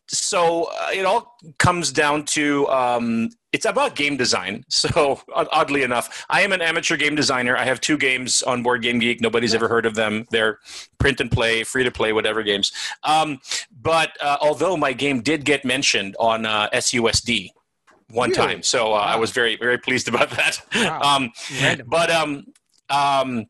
so 0.10 0.64
uh, 0.64 0.90
it 0.94 1.06
all 1.06 1.38
comes 1.58 1.92
down 1.92 2.26
to 2.26 2.68
um, 2.70 3.30
it's 3.52 3.66
about 3.66 3.96
game 3.96 4.18
design. 4.18 4.66
So 4.80 5.22
oddly 5.34 5.84
enough, 5.84 6.26
I 6.30 6.42
am 6.42 6.54
an 6.54 6.62
amateur 6.62 6.96
game 6.96 7.14
designer. 7.14 7.58
I 7.58 7.66
have 7.66 7.82
two 7.82 7.98
games 7.98 8.42
on 8.44 8.64
Board 8.64 8.82
Game 8.82 8.98
Geek. 8.98 9.20
Nobody's 9.20 9.54
ever 9.54 9.68
heard 9.68 9.86
of 9.86 9.94
them. 9.94 10.26
They're 10.32 10.60
print 11.00 11.20
and 11.20 11.30
play, 11.30 11.64
free 11.64 11.84
to 11.84 11.92
play, 11.92 12.14
whatever 12.14 12.44
games. 12.44 12.72
Um, 13.04 13.40
but 13.82 14.12
uh, 14.22 14.38
although 14.42 14.78
my 14.78 14.94
game 14.94 15.22
did 15.22 15.44
get 15.44 15.66
mentioned 15.66 16.16
on 16.18 16.46
uh, 16.46 16.70
SUSD 16.74 17.50
one 18.10 18.30
really? 18.30 18.42
time, 18.42 18.64
so 18.64 18.88
uh, 18.88 18.92
wow. 18.92 19.00
I 19.00 19.16
was 19.18 19.32
very 19.32 19.58
very 19.58 19.78
pleased 19.78 20.08
about 20.08 20.30
that. 20.32 20.62
Wow. 20.74 21.02
um, 21.18 21.32
but 21.88 22.10
um, 22.10 22.46
um, 22.90 23.46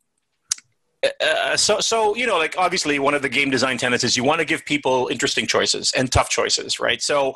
uh, 1.21 1.55
so 1.55 1.79
so 1.79 2.15
you 2.15 2.27
know 2.27 2.37
like 2.37 2.55
obviously 2.57 2.99
one 2.99 3.13
of 3.13 3.21
the 3.21 3.29
game 3.29 3.49
design 3.49 3.77
tenets 3.77 4.03
is 4.03 4.17
you 4.17 4.23
want 4.23 4.39
to 4.39 4.45
give 4.45 4.65
people 4.65 5.07
interesting 5.09 5.47
choices 5.47 5.93
and 5.95 6.11
tough 6.11 6.29
choices 6.29 6.79
right 6.79 7.01
so 7.01 7.33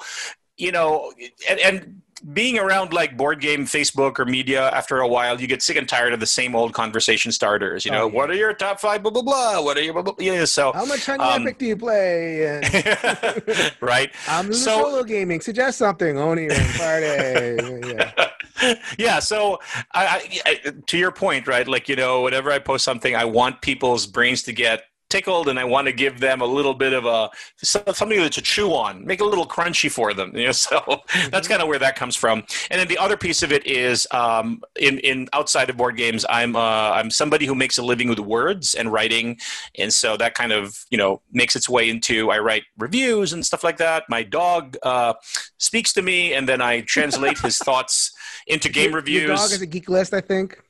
you 0.58 0.72
know 0.72 1.14
and, 1.50 1.60
and 1.60 2.02
being 2.32 2.58
around 2.58 2.94
like 2.94 3.18
board 3.18 3.42
game 3.42 3.66
Facebook 3.66 4.18
or 4.18 4.26
media 4.26 4.70
after 4.70 5.00
a 5.00 5.08
while, 5.08 5.42
you 5.42 5.48
get 5.48 5.62
sick 5.62 5.76
and 5.76 5.90
tired 5.90 6.14
of 6.14 6.22
the 6.22 6.26
same 6.26 6.56
old 6.56 6.74
conversation 6.74 7.32
starters. 7.32 7.84
You 7.84 7.92
know, 7.92 8.04
oh, 8.04 8.08
yeah. 8.08 8.14
what 8.14 8.30
are 8.30 8.36
your 8.36 8.54
top 8.54 8.80
five? 8.80 9.04
Blah 9.04 9.12
blah 9.12 9.22
blah. 9.22 9.62
What 9.62 9.78
are 9.78 9.82
your 9.82 9.94
blah 9.94 10.04
blah? 10.04 10.14
blah. 10.14 10.26
Yeah. 10.26 10.46
So 10.46 10.72
how 10.72 10.86
much 10.86 11.06
Honey 11.06 11.24
um, 11.24 11.42
Epic 11.42 11.58
do 11.58 11.66
you 11.66 11.76
play? 11.76 12.62
right. 13.82 14.12
I'm 14.28 14.54
so, 14.54 14.84
solo 14.84 15.04
gaming. 15.04 15.42
Suggest 15.42 15.80
something. 15.80 16.18
Oni 16.18 16.48
party. 16.48 17.88
yeah. 17.88 18.30
yeah. 18.98 19.20
So 19.20 19.60
I, 19.94 20.42
I, 20.46 20.72
to 20.88 20.98
your 20.98 21.12
point, 21.12 21.48
right? 21.48 21.68
Like 21.68 21.90
you 21.90 21.96
know, 21.96 22.22
whenever 22.22 22.52
I 22.52 22.60
post 22.60 22.86
something, 22.86 23.16
I 23.16 23.26
want 23.26 23.62
people's 23.62 24.08
brains 24.08 24.44
to 24.44 24.54
get 24.54 24.84
tickled 25.14 25.48
and 25.48 25.60
I 25.60 25.64
want 25.64 25.86
to 25.86 25.94
give 25.94 26.20
them 26.20 26.42
a 26.42 26.46
little 26.46 26.74
bit 26.74 26.92
of 26.92 27.06
a 27.06 27.30
something 27.58 28.10
to 28.10 28.42
chew 28.42 28.74
on, 28.74 29.06
make 29.06 29.20
it 29.22 29.24
a 29.24 29.30
little 29.30 29.46
crunchy 29.46 29.92
for 29.92 30.12
them. 30.12 30.36
You 30.36 30.48
know, 30.48 30.52
so 30.68 30.80
mm-hmm. 30.80 31.30
that's 31.30 31.48
kind 31.48 31.62
of 31.62 31.68
where 31.68 31.78
that 31.78 31.96
comes 31.96 32.16
from. 32.16 32.44
And 32.72 32.80
then 32.80 32.88
the 32.88 32.98
other 32.98 33.16
piece 33.16 33.44
of 33.44 33.52
it 33.52 33.66
is 33.68 34.08
um, 34.12 34.64
in 34.80 34.98
in 35.00 35.30
outside 35.32 35.70
of 35.70 35.78
board 35.78 35.98
games, 35.98 36.26
I'm 36.30 36.56
uh, 36.56 36.92
I'm 36.98 37.12
somebody 37.12 37.46
who 37.46 37.54
makes 37.54 37.78
a 37.78 37.84
living 37.84 38.10
with 38.10 38.20
words 38.20 38.74
and 38.74 38.92
writing, 38.92 39.38
and 39.78 39.94
so 39.94 40.18
that 40.18 40.34
kind 40.34 40.52
of 40.52 40.84
you 40.90 40.98
know 40.98 41.22
makes 41.32 41.56
its 41.56 41.70
way 41.70 41.90
into 41.92 42.32
I 42.32 42.40
write 42.40 42.64
reviews 42.80 43.34
and 43.34 43.46
stuff 43.46 43.64
like 43.64 43.78
that. 43.78 44.06
My 44.10 44.24
dog 44.24 44.78
uh, 44.82 45.14
speaks 45.60 45.94
to 45.94 46.02
me, 46.02 46.34
and 46.34 46.50
then 46.50 46.60
I 46.60 46.82
translate 46.96 47.38
his 47.38 47.60
thoughts 47.60 48.13
into 48.48 48.70
game 48.70 48.92
your, 48.92 49.00
reviews. 49.00 49.24
Your 49.24 49.36
dog 49.36 49.52
is 49.52 49.62
a 49.62 49.66
geek 49.66 49.90
list, 49.90 50.14
I 50.14 50.22
think. 50.22 50.62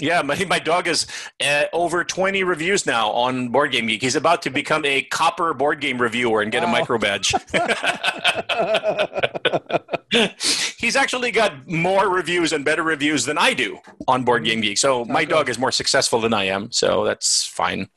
Yeah, 0.00 0.22
my, 0.22 0.44
my 0.48 0.58
dog 0.58 0.88
is 0.88 1.06
uh, 1.44 1.66
over 1.72 2.02
20 2.02 2.42
reviews 2.42 2.84
now 2.84 3.10
on 3.10 3.50
Board 3.50 3.70
Game 3.70 3.86
Geek. 3.86 4.02
He's 4.02 4.16
about 4.16 4.42
to 4.42 4.50
become 4.50 4.84
a 4.84 5.02
copper 5.02 5.54
board 5.54 5.80
game 5.80 6.02
reviewer 6.02 6.42
and 6.42 6.50
get 6.50 6.64
wow. 6.64 6.68
a 6.68 6.72
micro 6.72 6.98
badge. 6.98 7.32
he's 10.78 10.96
actually 10.96 11.30
got 11.30 11.68
more 11.68 12.08
reviews 12.08 12.52
and 12.52 12.64
better 12.64 12.82
reviews 12.82 13.24
than 13.24 13.38
I 13.38 13.54
do 13.54 13.78
on 14.08 14.24
Board 14.24 14.44
Game 14.44 14.60
Geek. 14.60 14.78
So 14.78 15.04
my 15.04 15.24
dog 15.24 15.48
is 15.48 15.58
more 15.58 15.72
successful 15.72 16.20
than 16.20 16.34
I 16.34 16.44
am. 16.44 16.70
So 16.72 17.04
that's 17.04 17.46
fine. 17.46 17.88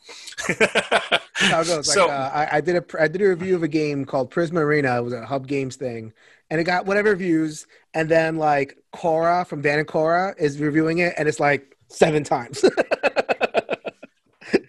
How 1.36 1.62
it 1.62 1.67
goes. 1.67 1.88
So- 1.93 2.07
like, 2.07 2.12
uh, 2.12 2.31
I, 2.34 2.57
I 2.57 2.62
did 2.62 2.75
a 2.75 3.01
I 3.01 3.07
did 3.07 3.22
a 3.22 3.29
review 3.29 3.55
of 3.55 3.63
a 3.63 3.67
game 3.67 4.05
called 4.05 4.31
Prisma 4.31 4.60
Arena. 4.60 4.98
It 4.98 5.03
was 5.03 5.13
a 5.13 5.25
Hub 5.25 5.48
Games 5.48 5.75
thing, 5.75 6.13
and 6.49 6.59
it 6.59 6.63
got 6.63 6.85
whatever 6.85 7.15
views. 7.15 7.67
And 7.93 8.09
then 8.09 8.37
like 8.37 8.77
Cora 8.91 9.45
from 9.45 9.61
Dan 9.61 9.79
and 9.79 9.87
Cora 9.87 10.35
is 10.37 10.59
reviewing 10.59 10.99
it, 10.99 11.13
and 11.17 11.27
it's 11.27 11.39
like 11.39 11.75
seven 11.89 12.23
times. 12.23 12.63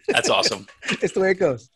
That's 0.09 0.31
awesome. 0.31 0.67
it's 1.03 1.13
the 1.13 1.21
way 1.21 1.33
it 1.33 1.39
goes. 1.39 1.69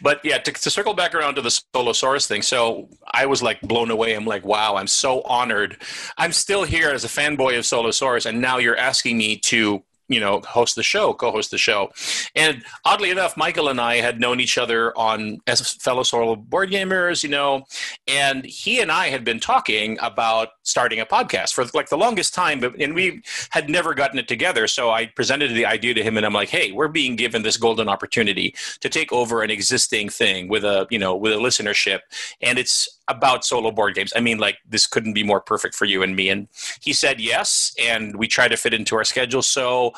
But 0.00 0.20
yeah, 0.24 0.38
to, 0.38 0.52
to 0.52 0.70
circle 0.70 0.94
back 0.94 1.14
around 1.14 1.34
to 1.34 1.40
the 1.40 1.48
Solosaurus 1.48 2.26
thing, 2.26 2.42
so 2.42 2.88
I 3.12 3.26
was 3.26 3.42
like 3.42 3.60
blown 3.62 3.90
away. 3.90 4.14
I'm 4.14 4.24
like, 4.24 4.44
wow, 4.44 4.76
I'm 4.76 4.86
so 4.86 5.22
honored. 5.22 5.78
I'm 6.16 6.32
still 6.32 6.62
here 6.62 6.90
as 6.90 7.04
a 7.04 7.08
fanboy 7.08 7.58
of 7.58 7.64
Solosaurus, 7.64 8.26
and 8.26 8.40
now 8.40 8.58
you're 8.58 8.76
asking 8.76 9.18
me 9.18 9.36
to, 9.38 9.82
you 10.12 10.20
know, 10.20 10.40
host 10.40 10.76
the 10.76 10.82
show, 10.82 11.12
co-host 11.12 11.50
the 11.50 11.58
show. 11.58 11.90
And 12.34 12.64
oddly 12.84 13.10
enough, 13.10 13.36
Michael 13.36 13.68
and 13.68 13.80
I 13.80 13.96
had 13.96 14.20
known 14.20 14.40
each 14.40 14.58
other 14.58 14.96
on 14.96 15.40
as 15.46 15.72
fellow 15.74 16.02
solo 16.02 16.36
board 16.36 16.70
gamers, 16.70 17.22
you 17.22 17.28
know, 17.28 17.64
and 18.06 18.44
he 18.44 18.80
and 18.80 18.90
I 18.92 19.08
had 19.08 19.24
been 19.24 19.40
talking 19.40 19.98
about 20.00 20.48
starting 20.62 21.00
a 21.00 21.06
podcast 21.06 21.54
for 21.54 21.64
like 21.74 21.88
the 21.88 21.96
longest 21.96 22.34
time, 22.34 22.60
but 22.60 22.74
and 22.80 22.94
we 22.94 23.22
had 23.50 23.68
never 23.68 23.94
gotten 23.94 24.18
it 24.18 24.28
together. 24.28 24.66
So 24.66 24.90
I 24.90 25.06
presented 25.06 25.52
the 25.54 25.66
idea 25.66 25.94
to 25.94 26.02
him, 26.02 26.16
and 26.16 26.26
I'm 26.26 26.32
like, 26.32 26.48
hey, 26.48 26.72
we're 26.72 26.88
being 26.88 27.16
given 27.16 27.42
this 27.42 27.56
golden 27.56 27.88
opportunity 27.88 28.54
to 28.80 28.88
take 28.88 29.12
over 29.12 29.42
an 29.42 29.50
existing 29.50 30.08
thing 30.08 30.48
with 30.48 30.64
a 30.64 30.86
you 30.90 30.98
know 30.98 31.16
with 31.16 31.32
a 31.32 31.36
listenership, 31.36 32.00
and 32.40 32.58
it's 32.58 32.88
about 33.08 33.44
solo 33.44 33.70
board 33.70 33.94
games. 33.94 34.12
I 34.14 34.20
mean, 34.20 34.38
like 34.38 34.58
this 34.68 34.86
couldn't 34.86 35.12
be 35.12 35.22
more 35.22 35.40
perfect 35.40 35.74
for 35.74 35.84
you 35.84 36.02
and 36.02 36.14
me. 36.14 36.28
And 36.28 36.48
he 36.80 36.92
said 36.92 37.20
yes, 37.20 37.74
and 37.80 38.16
we 38.16 38.28
tried 38.28 38.48
to 38.48 38.56
fit 38.56 38.74
into 38.74 38.96
our 38.96 39.04
schedule. 39.04 39.42
So 39.42 39.92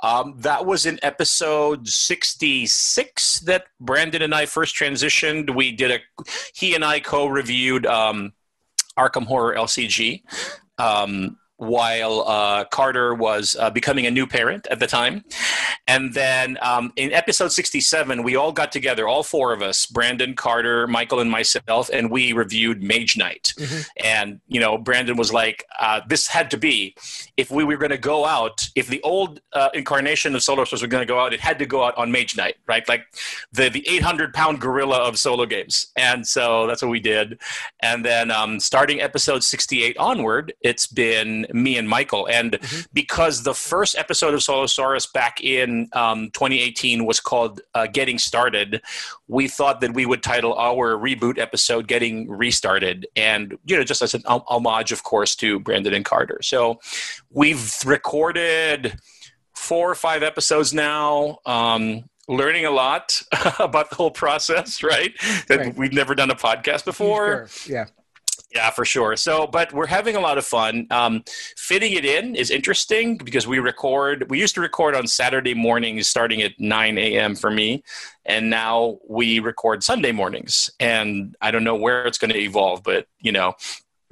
um, 0.00 0.34
that 0.38 0.66
was 0.66 0.86
in 0.86 0.98
episode 1.02 1.88
66 1.88 3.40
that 3.40 3.64
Brandon 3.80 4.22
and 4.22 4.34
I 4.34 4.46
first 4.46 4.76
transitioned. 4.76 5.54
We 5.54 5.72
did 5.72 5.90
a 5.90 5.98
he 6.54 6.74
and 6.74 6.84
I 6.84 7.00
co-reviewed 7.00 7.86
um, 7.86 8.32
Arkham 8.98 9.26
Horror 9.26 9.54
LCG. 9.54 10.22
Um, 10.78 11.36
while 11.60 12.24
uh, 12.26 12.64
Carter 12.64 13.14
was 13.14 13.54
uh, 13.60 13.68
becoming 13.68 14.06
a 14.06 14.10
new 14.10 14.26
parent 14.26 14.66
at 14.70 14.80
the 14.80 14.86
time. 14.86 15.22
And 15.86 16.14
then 16.14 16.56
um, 16.62 16.90
in 16.96 17.12
episode 17.12 17.52
67, 17.52 18.22
we 18.22 18.34
all 18.34 18.50
got 18.50 18.72
together, 18.72 19.06
all 19.06 19.22
four 19.22 19.52
of 19.52 19.60
us 19.60 19.84
Brandon, 19.84 20.34
Carter, 20.34 20.86
Michael, 20.86 21.20
and 21.20 21.30
myself, 21.30 21.90
and 21.92 22.10
we 22.10 22.32
reviewed 22.32 22.82
Mage 22.82 23.18
Knight. 23.18 23.52
Mhm. 23.58 23.86
And, 24.02 24.40
you 24.48 24.58
know, 24.58 24.78
Brandon 24.78 25.16
was 25.16 25.34
like, 25.34 25.66
uh, 25.78 26.00
this 26.08 26.28
had 26.28 26.50
to 26.52 26.56
be, 26.56 26.94
if 27.36 27.50
we 27.50 27.62
were 27.62 27.76
going 27.76 27.90
to 27.90 27.98
go 27.98 28.24
out, 28.24 28.68
if 28.74 28.86
the 28.86 29.02
old 29.02 29.40
uh, 29.52 29.68
incarnation 29.74 30.34
of 30.34 30.40
Solosaurus 30.40 30.72
was 30.72 30.86
going 30.86 31.02
to 31.02 31.12
go 31.12 31.20
out, 31.20 31.34
it 31.34 31.40
had 31.40 31.58
to 31.58 31.66
go 31.66 31.84
out 31.84 31.96
on 31.98 32.10
Mage 32.10 32.38
Knight, 32.38 32.56
right? 32.66 32.88
Like 32.88 33.04
the, 33.52 33.68
the 33.68 33.86
800 33.86 34.32
pound 34.32 34.62
gorilla 34.62 34.96
of 34.96 35.18
solo 35.18 35.44
games. 35.44 35.92
And 35.96 36.26
so 36.26 36.66
that's 36.66 36.80
what 36.80 36.90
we 36.90 37.00
did. 37.00 37.38
And 37.80 38.02
then 38.02 38.30
um, 38.30 38.60
starting 38.60 39.02
episode 39.02 39.44
68 39.44 39.98
onward, 39.98 40.54
it's 40.62 40.86
been 40.86 41.46
me 41.52 41.76
and 41.76 41.88
Michael. 41.88 42.26
And 42.28 42.52
Mhm. 42.52 42.86
because 42.92 43.42
the 43.42 43.54
first 43.54 43.96
episode 43.96 44.34
of 44.34 44.40
Solosaurus 44.40 45.12
back 45.12 45.40
in 45.42 45.88
um, 45.92 46.30
2018 46.32 47.06
was 47.06 47.20
called 47.20 47.60
uh, 47.74 47.86
Getting 47.86 48.18
Started, 48.18 48.82
we 49.28 49.48
thought 49.48 49.80
that 49.80 49.94
we 49.94 50.06
would 50.06 50.22
title 50.22 50.54
our 50.54 50.96
reboot 50.96 51.38
episode 51.38 51.86
Getting 51.88 52.28
Restarted. 52.30 53.06
And, 53.16 53.56
you 53.64 53.76
know, 53.76 53.84
just 53.84 54.02
as 54.02 54.14
an 54.14 54.22
homage, 54.26 54.92
of 54.92 55.02
course, 55.02 55.34
to 55.36 55.60
Brandon 55.60 55.94
and 55.94 56.04
Carter. 56.04 56.40
So 56.42 56.80
we've 57.30 57.72
recorded 57.84 58.98
four 59.54 59.90
or 59.90 59.94
five 59.94 60.22
episodes 60.22 60.72
now. 60.72 61.38
Um, 61.46 62.04
learning 62.28 62.64
a 62.64 62.70
lot 62.70 63.22
about 63.58 63.90
the 63.90 63.96
whole 63.96 64.10
process 64.12 64.84
right 64.84 65.12
that 65.48 65.58
Right. 65.58 65.76
we've 65.76 65.92
never 65.92 66.14
done 66.14 66.30
a 66.30 66.34
podcast 66.36 66.84
before 66.84 67.48
Sure. 67.48 67.74
Yeah. 67.74 67.84
Yeah, 68.54 68.70
for 68.70 68.84
sure. 68.84 69.16
So, 69.16 69.46
but 69.46 69.72
we're 69.72 69.86
having 69.86 70.16
a 70.16 70.20
lot 70.20 70.38
of 70.38 70.44
fun. 70.44 70.86
Um, 70.90 71.22
fitting 71.56 71.92
it 71.92 72.04
in 72.04 72.34
is 72.34 72.50
interesting 72.50 73.16
because 73.16 73.46
we 73.46 73.60
record. 73.60 74.28
We 74.28 74.40
used 74.40 74.54
to 74.56 74.60
record 74.60 74.96
on 74.96 75.06
Saturday 75.06 75.54
mornings, 75.54 76.08
starting 76.08 76.42
at 76.42 76.58
nine 76.58 76.98
a.m. 76.98 77.36
for 77.36 77.50
me, 77.50 77.84
and 78.26 78.50
now 78.50 78.98
we 79.08 79.38
record 79.38 79.84
Sunday 79.84 80.12
mornings. 80.12 80.70
And 80.80 81.36
I 81.40 81.52
don't 81.52 81.64
know 81.64 81.76
where 81.76 82.06
it's 82.06 82.18
going 82.18 82.32
to 82.32 82.38
evolve, 82.38 82.82
but 82.82 83.06
you 83.20 83.30
know, 83.30 83.54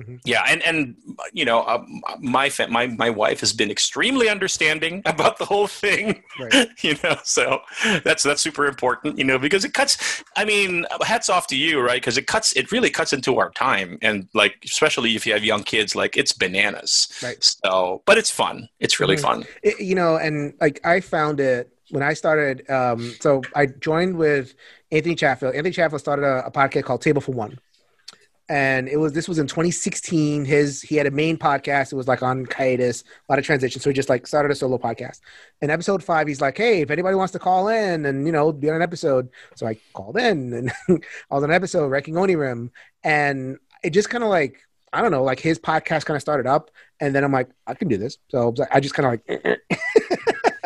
Mhm. 0.00 0.20
yeah. 0.24 0.44
And 0.48 0.62
and 0.62 0.94
you 1.32 1.44
know, 1.44 1.60
uh, 1.62 1.82
my 2.20 2.50
my 2.68 2.86
my 2.86 3.10
wife 3.10 3.40
has 3.40 3.52
been 3.52 3.70
extremely 3.70 4.28
understanding 4.28 5.02
about 5.06 5.38
the 5.38 5.44
whole 5.44 5.66
thing 5.66 6.22
Right. 6.38 6.68
you 6.82 6.94
know 7.02 7.16
so 7.24 7.60
that's 8.04 8.22
that's 8.22 8.40
super 8.40 8.66
important 8.66 9.18
you 9.18 9.24
know 9.24 9.38
because 9.38 9.64
it 9.64 9.74
cuts 9.74 10.22
i 10.36 10.44
mean 10.44 10.86
hats 11.02 11.28
off 11.28 11.46
to 11.48 11.56
you 11.56 11.80
right 11.80 12.00
because 12.00 12.16
it 12.16 12.26
cuts 12.28 12.52
it 12.54 12.70
really 12.70 12.90
cuts 12.90 13.12
into 13.12 13.38
our 13.38 13.50
time 13.50 13.98
and 14.02 14.28
like 14.34 14.54
especially 14.64 15.16
if 15.16 15.26
you 15.26 15.32
have 15.32 15.42
young 15.44 15.62
kids 15.64 15.96
like 15.96 16.16
it's 16.16 16.32
bananas 16.32 17.08
Right. 17.22 17.42
so 17.42 18.02
but 18.06 18.18
it's 18.18 18.30
fun 18.30 18.68
it's 18.78 19.00
really 19.00 19.16
Mhm. 19.16 19.22
fun 19.22 19.44
It- 19.62 19.80
you 19.80 19.94
know, 19.96 20.16
and 20.16 20.54
like 20.60 20.80
I 20.84 21.00
found 21.00 21.40
it 21.40 21.72
when 21.90 22.02
I 22.02 22.12
started. 22.14 22.68
Um, 22.70 23.14
so 23.20 23.40
I 23.56 23.64
joined 23.66 24.16
with 24.16 24.54
Anthony 24.92 25.14
Chatfield. 25.14 25.54
Anthony 25.54 25.72
Chatfield 25.72 26.00
started 26.00 26.24
a, 26.24 26.46
a 26.46 26.50
podcast 26.50 26.84
called 26.84 27.00
Table 27.00 27.22
for 27.22 27.32
One, 27.32 27.58
and 28.48 28.88
it 28.88 28.96
was 28.96 29.12
this 29.12 29.28
was 29.28 29.38
in 29.38 29.46
2016. 29.46 30.44
His 30.44 30.80
he 30.80 30.96
had 30.96 31.06
a 31.06 31.10
main 31.10 31.36
podcast. 31.36 31.92
It 31.92 31.96
was 31.96 32.08
like 32.08 32.22
on 32.22 32.46
hiatus, 32.46 33.02
a 33.02 33.32
lot 33.32 33.38
of 33.38 33.44
transition. 33.44 33.80
So 33.80 33.90
he 33.90 33.94
just 33.94 34.08
like 34.08 34.26
started 34.26 34.50
a 34.50 34.54
solo 34.54 34.78
podcast. 34.78 35.20
In 35.60 35.70
episode 35.70 36.02
five, 36.02 36.26
he's 36.26 36.40
like, 36.40 36.56
"Hey, 36.56 36.80
if 36.80 36.90
anybody 36.90 37.14
wants 37.14 37.32
to 37.32 37.38
call 37.38 37.68
in 37.68 38.06
and 38.06 38.26
you 38.26 38.32
know 38.32 38.52
be 38.52 38.70
on 38.70 38.76
an 38.76 38.82
episode," 38.82 39.28
so 39.54 39.66
I 39.66 39.78
called 39.92 40.18
in 40.18 40.52
and 40.54 40.72
I 40.88 41.34
was 41.34 41.44
on 41.44 41.50
an 41.50 41.56
episode 41.56 41.88
Wrecking 41.88 42.14
Onirim, 42.14 42.70
and 43.04 43.58
it 43.84 43.90
just 43.90 44.10
kind 44.10 44.24
of 44.24 44.30
like 44.30 44.60
I 44.92 45.02
don't 45.02 45.10
know, 45.10 45.24
like 45.24 45.40
his 45.40 45.58
podcast 45.58 46.06
kind 46.06 46.16
of 46.16 46.22
started 46.22 46.46
up, 46.46 46.70
and 47.00 47.14
then 47.14 47.24
I'm 47.24 47.32
like, 47.32 47.50
I 47.66 47.74
can 47.74 47.88
do 47.88 47.98
this. 47.98 48.18
So 48.28 48.54
I 48.72 48.80
just 48.80 48.94
kind 48.94 49.06
of 49.06 49.12
like. 49.28 49.60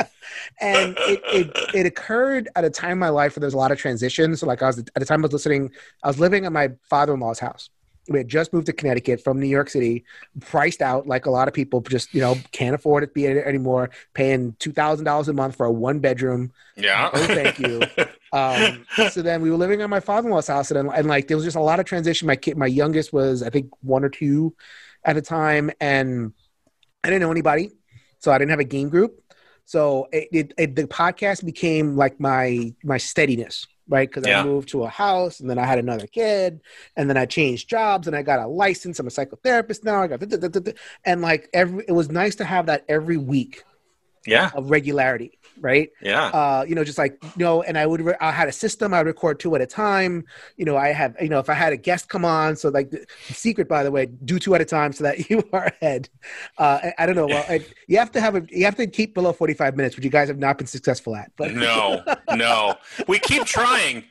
and 0.62 0.97
it, 1.00 1.21
it 1.25 1.50
it 1.75 1.87
occurred 1.87 2.49
at 2.57 2.64
a 2.64 2.71
time 2.71 2.92
in 2.92 2.99
my 2.99 3.11
life 3.11 3.37
where 3.37 3.40
there's 3.42 3.54
a 3.54 3.59
lot 3.59 3.73
of 3.73 3.78
transition. 3.78 4.37
So 4.37 4.47
like 4.47 4.62
I 4.62 4.69
was 4.69 4.78
at 4.78 4.95
the 4.95 5.04
time 5.04 5.21
I 5.21 5.26
was 5.26 5.33
listening, 5.33 5.71
I 6.02 6.09
was 6.09 6.19
living 6.19 6.47
at 6.47 6.52
my 6.52 6.71
father-in-law's 6.88 7.40
house. 7.40 7.69
We 8.09 8.19
had 8.19 8.26
just 8.26 8.52
moved 8.52 8.66
to 8.66 8.73
Connecticut 8.73 9.23
from 9.23 9.38
New 9.38 9.47
York 9.47 9.71
City, 9.71 10.04
priced 10.40 10.83
out 10.83 11.07
like 11.07 11.26
a 11.26 11.31
lot 11.31 11.47
of 11.47 11.54
people 11.54 11.81
just 11.83 12.14
you 12.14 12.21
know 12.21 12.37
can't 12.52 12.75
afford 12.75 13.04
it 13.04 13.14
be 13.14 13.26
it 13.26 13.47
anymore, 13.47 13.90
paying 14.14 14.57
two 14.59 14.73
thousand 14.73 15.04
dollars 15.04 15.28
a 15.28 15.33
month 15.33 15.57
for 15.57 15.66
a 15.66 15.73
one 15.73 15.99
bedroom. 15.99 16.52
yeah 16.76 17.11
Oh, 17.12 17.26
thank 17.26 17.59
you. 17.59 17.83
Um, 18.35 18.87
so 19.11 19.21
then 19.21 19.42
we 19.42 19.50
were 19.50 19.59
living 19.59 19.83
at 19.83 19.90
my 19.90 20.00
father-in-law's 20.00 20.47
house, 20.47 20.71
and, 20.71 20.88
and 20.88 21.07
like 21.07 21.28
there 21.28 21.37
was 21.37 21.45
just 21.45 21.54
a 21.54 21.61
lot 21.61 21.81
of 21.81 21.85
transition. 21.85 22.26
My 22.26 22.35
kid, 22.35 22.57
my 22.57 22.66
youngest 22.66 23.12
was 23.12 23.42
I 23.42 23.50
think 23.50 23.71
one 23.83 24.04
or 24.04 24.09
two 24.09 24.54
at 25.04 25.19
a 25.19 25.21
time, 25.21 25.71
and 25.83 26.33
I 27.04 27.09
didn't 27.09 27.21
know 27.21 27.31
anybody, 27.31 27.73
so 28.21 28.33
I 28.33 28.38
didn't 28.38 28.52
have 28.52 28.59
a 28.59 28.64
game 28.64 28.88
group. 28.88 29.23
So 29.64 30.09
it, 30.12 30.28
it, 30.33 30.54
it 30.59 30.76
the 30.76 30.85
podcast 30.85 31.45
became 31.45 31.97
like 31.97 32.19
my 32.21 32.75
my 32.85 32.99
steadiness, 32.99 33.66
right? 33.88 34.09
Because 34.09 34.26
Yeah. 34.26 34.40
I 34.40 34.45
moved 34.45 34.69
to 34.71 34.85
a 34.85 34.88
house, 34.88 35.40
and 35.40 35.49
then 35.49 35.59
I 35.59 35.64
had 35.64 35.78
another 35.78 36.07
kid, 36.07 36.61
and 36.97 37.09
then 37.09 37.16
I 37.16 37.26
changed 37.26 37.69
jobs, 37.69 38.07
and 38.07 38.16
I 38.16 38.23
got 38.23 38.40
a 38.40 38.47
license. 38.47 38.99
I'm 38.99 39.07
a 39.07 39.11
psychotherapist 39.11 39.85
now. 39.85 40.02
I 40.02 40.09
got 40.09 40.21
da- 40.21 40.37
da- 40.37 40.49
da- 40.49 40.61
da- 40.61 40.73
and 41.04 41.23
like 41.23 41.49
every 41.52 41.85
it 41.88 41.92
was 41.92 42.11
nice 42.11 42.35
to 42.37 42.45
have 42.45 42.66
that 42.66 42.85
every 42.88 43.16
week 43.16 43.62
yeah 44.26 44.50
of 44.55 44.71
regularity, 44.71 45.38
right? 45.61 45.91
yeah 46.00 46.26
uh, 46.26 46.64
you 46.67 46.75
know, 46.75 46.85
just 46.85 46.99
like 46.99 47.19
you 47.23 47.45
know, 47.45 47.62
and 47.62 47.79
I 47.79 47.87
would 47.87 48.00
re- 48.00 48.17
I 48.21 48.33
had 48.33 48.49
a 48.49 48.52
system. 48.52 48.95
I 48.95 48.99
would 48.99 49.07
record 49.07 49.41
two 49.41 49.55
at 49.55 49.61
a 49.61 49.67
time. 49.67 50.25
You 50.57 50.64
know, 50.64 50.76
I 50.76 50.88
have 50.88 51.17
you 51.21 51.29
know, 51.29 51.38
if 51.38 51.49
I 51.49 51.55
had 51.55 51.73
a 51.73 51.76
guest 51.76 52.09
come 52.09 52.25
on, 52.25 52.57
so 52.57 52.69
like 52.69 52.91
the, 52.91 53.05
the 53.29 53.35
secret, 53.35 53.69
by 53.69 53.83
the 53.83 53.91
way, 53.91 54.07
do 54.07 54.38
two 54.38 54.55
at 54.55 54.61
a 54.61 54.64
time 54.64 54.93
so 54.93 55.05
that 55.05 55.31
you 55.31 55.43
are 55.52 55.73
ahead. 55.81 56.09
Uh, 56.59 56.81
I, 56.83 56.95
I 56.99 57.07
don't 57.07 57.17
know. 57.17 57.26
Well, 57.26 57.45
I, 57.49 57.64
you 57.87 57.99
have 57.99 58.12
to 58.12 58.21
have 58.21 58.37
a 58.37 58.43
you 58.50 58.64
have 58.64 58.76
to 58.76 58.87
keep 58.87 59.14
below 59.14 59.33
forty 59.33 59.55
five 59.55 59.76
minutes, 59.76 59.97
which 59.97 60.05
you 60.05 60.11
guys 60.11 60.29
have 60.29 60.38
not 60.38 60.59
been 60.59 60.67
successful 60.67 61.17
at. 61.17 61.33
But 61.37 61.55
no 61.55 62.02
no 62.35 62.75
we 63.09 63.19
keep 63.19 63.45
trying 63.45 64.05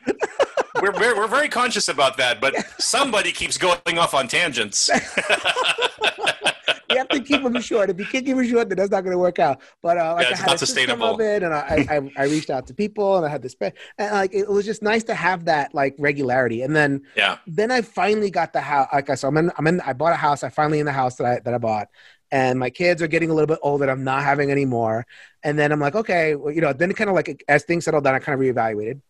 we're, 0.81 0.91
we're, 0.93 1.15
we're 1.15 1.27
very 1.27 1.49
conscious 1.49 1.87
about 1.87 2.17
that 2.17 2.41
but 2.41 2.55
somebody 2.79 3.31
keeps 3.31 3.57
going 3.57 3.97
off 3.97 4.13
on 4.13 4.27
tangents 4.27 4.89
you 6.91 6.97
have 6.97 7.09
to 7.09 7.19
keep 7.21 7.43
them 7.43 7.59
short. 7.61 7.89
If 7.89 7.99
you 7.99 8.05
can't 8.05 8.25
keep 8.25 8.35
them 8.35 8.47
short, 8.47 8.69
then 8.69 8.77
that's 8.77 8.91
not 8.91 9.01
going 9.01 9.13
to 9.13 9.19
work 9.19 9.39
out. 9.39 9.61
But 9.81 9.97
uh, 9.97 10.13
like 10.15 10.27
Yeah, 10.27 10.33
I 10.33 10.37
had 10.37 10.45
not 10.47 10.61
a 10.61 10.65
system 10.65 11.01
of 11.01 11.19
it, 11.19 11.43
and 11.43 11.53
I, 11.53 11.85
I 11.89 12.11
I 12.17 12.23
reached 12.25 12.49
out 12.49 12.67
to 12.67 12.73
people, 12.73 13.17
and 13.17 13.25
I 13.25 13.29
had 13.29 13.41
this, 13.41 13.55
and 13.61 14.11
like 14.11 14.33
it 14.33 14.49
was 14.49 14.65
just 14.65 14.81
nice 14.81 15.03
to 15.05 15.15
have 15.15 15.45
that 15.45 15.73
like 15.73 15.95
regularity. 15.97 16.61
And 16.61 16.75
then 16.75 17.03
yeah 17.15 17.37
then 17.47 17.71
I 17.71 17.81
finally 17.81 18.31
got 18.31 18.53
the 18.53 18.61
house. 18.61 18.87
Like 18.93 19.09
I 19.09 19.15
so 19.15 19.27
I'm 19.27 19.37
in, 19.37 19.51
I'm 19.57 19.67
in. 19.67 19.81
I 19.81 19.93
bought 19.93 20.13
a 20.13 20.15
house. 20.17 20.43
I 20.43 20.49
finally 20.49 20.79
in 20.79 20.85
the 20.85 20.91
house 20.91 21.15
that 21.17 21.25
I 21.25 21.39
that 21.39 21.53
I 21.53 21.57
bought, 21.57 21.89
and 22.31 22.59
my 22.59 22.69
kids 22.69 23.01
are 23.01 23.07
getting 23.07 23.29
a 23.29 23.33
little 23.33 23.47
bit 23.47 23.59
older. 23.61 23.89
I'm 23.89 24.03
not 24.03 24.23
having 24.23 24.51
any 24.51 24.65
more. 24.65 25.05
And 25.43 25.57
then 25.57 25.71
I'm 25.71 25.79
like, 25.79 25.95
okay, 25.95 26.35
well, 26.35 26.53
you 26.53 26.61
know. 26.61 26.73
Then 26.73 26.93
kind 26.93 27.09
of 27.09 27.15
like 27.15 27.43
as 27.47 27.63
things 27.63 27.85
settled 27.85 28.03
down, 28.03 28.15
I 28.15 28.19
kind 28.19 28.39
of 28.39 28.41
reevaluated, 28.45 29.01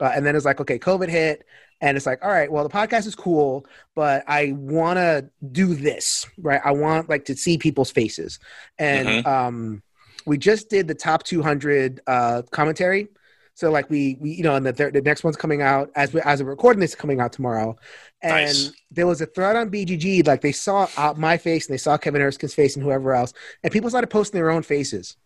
uh, 0.00 0.12
and 0.14 0.24
then 0.24 0.36
it's 0.36 0.44
like, 0.44 0.60
okay, 0.60 0.78
COVID 0.78 1.08
hit, 1.08 1.44
and 1.82 1.96
it's 1.96 2.06
like 2.06 2.24
all 2.24 2.30
right 2.30 2.50
well 2.50 2.62
the 2.66 2.70
podcast 2.70 3.06
is 3.06 3.14
cool 3.14 3.66
but 3.94 4.24
i 4.26 4.52
want 4.56 4.96
to 4.96 5.28
do 5.52 5.74
this 5.74 6.26
right 6.38 6.60
i 6.64 6.70
want 6.70 7.08
like 7.10 7.26
to 7.26 7.36
see 7.36 7.58
people's 7.58 7.90
faces 7.90 8.38
and 8.78 9.06
Mhm. 9.08 9.26
um 9.26 9.82
we 10.24 10.38
just 10.38 10.70
did 10.70 10.88
the 10.88 10.94
top 10.94 11.22
200 11.24 12.00
uh 12.06 12.42
commentary 12.50 13.08
so 13.54 13.70
like 13.70 13.90
we, 13.90 14.16
we 14.18 14.30
you 14.30 14.42
know 14.42 14.54
and 14.54 14.64
the, 14.64 14.72
thir- 14.72 14.90
the 14.90 15.02
next 15.02 15.24
one's 15.24 15.36
coming 15.36 15.60
out 15.60 15.90
as 15.94 16.14
we 16.14 16.20
as 16.22 16.42
we're 16.42 16.48
recording 16.48 16.80
this 16.80 16.94
coming 16.94 17.20
out 17.20 17.32
tomorrow 17.32 17.76
and 18.22 18.46
Nice. 18.46 18.72
there 18.90 19.06
was 19.06 19.20
a 19.20 19.26
thread 19.26 19.56
on 19.56 19.68
bgg 19.70 20.26
like 20.26 20.40
they 20.40 20.52
saw 20.52 20.88
uh, 20.96 21.12
my 21.16 21.36
face 21.36 21.66
and 21.66 21.74
they 21.74 21.78
saw 21.78 21.98
kevin 21.98 22.22
erskine's 22.22 22.54
face 22.54 22.76
and 22.76 22.84
whoever 22.84 23.12
else 23.14 23.34
and 23.62 23.72
people 23.72 23.90
started 23.90 24.06
posting 24.06 24.38
their 24.38 24.50
own 24.50 24.62
faces 24.62 25.16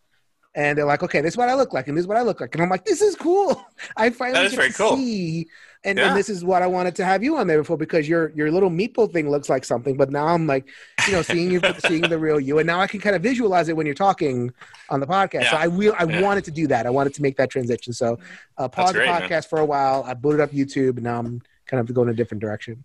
and 0.58 0.78
they're 0.78 0.86
like, 0.86 1.02
okay, 1.02 1.20
this 1.20 1.34
is 1.34 1.36
what 1.36 1.50
I 1.50 1.54
look 1.54 1.74
like, 1.74 1.86
and 1.86 1.94
this 1.94 2.04
is 2.04 2.06
what 2.08 2.16
I 2.16 2.22
look 2.22 2.40
like, 2.40 2.54
and 2.54 2.62
I'm 2.62 2.70
like, 2.70 2.86
this 2.86 3.02
is 3.02 3.14
cool. 3.14 3.62
I 3.98 4.08
finally 4.08 4.38
That 4.38 4.44
is 4.46 4.52
get 4.52 4.56
very 4.56 4.70
to 4.70 4.74
cool. 4.78 4.96
see, 4.96 5.48
and, 5.84 5.98
Yeah. 5.98 6.08
and 6.08 6.16
this 6.16 6.28
is 6.28 6.44
what 6.44 6.62
I 6.62 6.66
wanted 6.66 6.94
to 6.96 7.04
have 7.04 7.22
you 7.22 7.36
on 7.36 7.46
there 7.46 7.58
before 7.58 7.76
because 7.76 8.08
your 8.08 8.30
your 8.34 8.50
little 8.50 8.70
meeple 8.70 9.12
thing 9.12 9.30
looks 9.30 9.48
like 9.48 9.64
something, 9.64 9.96
but 9.96 10.10
now 10.10 10.26
I'm 10.26 10.46
like, 10.46 10.68
you 11.06 11.12
know, 11.12 11.22
seeing 11.22 11.50
you, 11.50 11.60
seeing 11.86 12.02
the 12.02 12.18
real 12.18 12.40
you, 12.40 12.58
and 12.58 12.66
now 12.66 12.80
I 12.80 12.86
can 12.86 13.00
kind 13.00 13.14
of 13.16 13.22
visualize 13.22 13.68
it 13.68 13.76
when 13.76 13.86
you're 13.86 13.94
talking 13.94 14.52
on 14.90 15.00
the 15.00 15.06
podcast. 15.06 15.50
So 15.50 15.56
I 15.56 15.66
will, 15.68 15.94
I 15.98 16.04
Yeah. 16.04 16.22
wanted 16.22 16.44
to 16.44 16.50
do 16.50 16.66
that. 16.68 16.86
I 16.86 16.90
wanted 16.90 17.14
to 17.14 17.22
make 17.22 17.36
that 17.36 17.50
transition. 17.50 17.92
So 17.92 18.18
uh, 18.58 18.68
pause 18.68 18.92
great, 18.92 19.06
the 19.06 19.12
man. 19.12 19.22
podcast 19.22 19.48
for 19.48 19.58
a 19.60 19.64
while. 19.66 20.02
I 20.06 20.14
booted 20.14 20.40
up 20.40 20.50
YouTube, 20.50 20.94
and 20.96 21.02
now 21.02 21.18
I'm 21.18 21.42
kind 21.66 21.80
of 21.80 21.92
going 21.94 22.08
a 22.08 22.14
different 22.14 22.40
direction. 22.40 22.84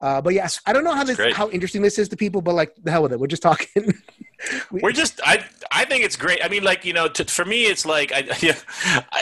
Uh, 0.00 0.20
but 0.22 0.32
yes, 0.32 0.60
I 0.64 0.72
don't 0.72 0.82
know 0.84 0.94
how 0.94 1.04
this 1.04 1.16
great. 1.16 1.34
how 1.36 1.50
interesting 1.50 1.82
this 1.82 1.98
is 1.98 2.08
to 2.08 2.16
people, 2.16 2.40
but 2.40 2.54
like 2.54 2.74
the 2.82 2.90
hell 2.90 3.02
with 3.02 3.12
it. 3.12 3.20
We're 3.20 3.26
just 3.26 3.42
talking. 3.42 3.68
We- 4.70 4.80
We're 4.82 4.92
just 4.92 5.20
I 5.22 5.44
I 5.70 5.84
think 5.84 6.02
it's 6.02 6.16
great. 6.16 6.42
I 6.42 6.48
mean, 6.48 6.62
like 6.64 6.86
you 6.86 6.94
know, 6.94 7.08
to, 7.08 7.24
for 7.26 7.44
me, 7.44 7.64
it's 7.66 7.84
like 7.84 8.10
I, 8.10 8.20
yeah, 8.40 8.56
I 9.12 9.20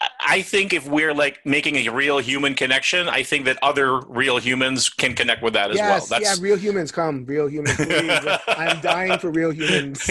I 0.00 0.08
I 0.26 0.42
think 0.42 0.72
if 0.72 0.86
we're 0.88 1.14
like 1.14 1.38
making 1.44 1.76
a 1.76 1.88
real 1.88 2.18
human 2.18 2.54
connection, 2.54 3.08
I 3.08 3.22
think 3.22 3.44
that 3.46 3.58
other 3.62 4.00
real 4.00 4.38
humans 4.38 4.88
can 4.88 5.14
connect 5.14 5.42
with 5.42 5.54
that 5.54 5.70
as 5.70 5.76
yes, 5.76 6.10
well. 6.10 6.20
yeah, 6.20 6.34
real 6.40 6.56
humans 6.56 6.92
come, 6.92 7.24
real 7.24 7.48
humans. 7.48 7.76
I'm 8.48 8.80
dying 8.80 9.18
for 9.18 9.30
real 9.30 9.50
humans. 9.50 10.02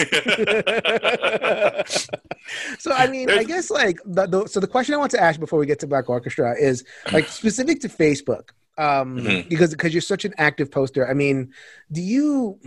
so 2.78 2.92
I 2.92 3.06
mean, 3.08 3.30
I 3.30 3.44
guess 3.44 3.70
like 3.70 3.98
the, 4.04 4.26
the 4.26 4.46
so 4.46 4.60
the 4.60 4.66
question 4.66 4.94
I 4.94 4.98
want 4.98 5.10
to 5.12 5.22
ask 5.22 5.38
before 5.38 5.58
we 5.58 5.66
get 5.66 5.78
to 5.80 5.86
Black 5.86 6.08
Orchestra 6.08 6.54
is 6.58 6.84
like 7.12 7.28
specific 7.28 7.80
to 7.80 7.88
Facebook, 7.88 8.50
um, 8.78 9.18
Mhm. 9.18 9.48
because 9.48 9.70
because 9.70 9.92
you're 9.94 10.00
such 10.00 10.24
an 10.24 10.34
active 10.38 10.70
poster. 10.70 11.08
I 11.08 11.14
mean, 11.14 11.52
do 11.92 12.00
you? 12.00 12.58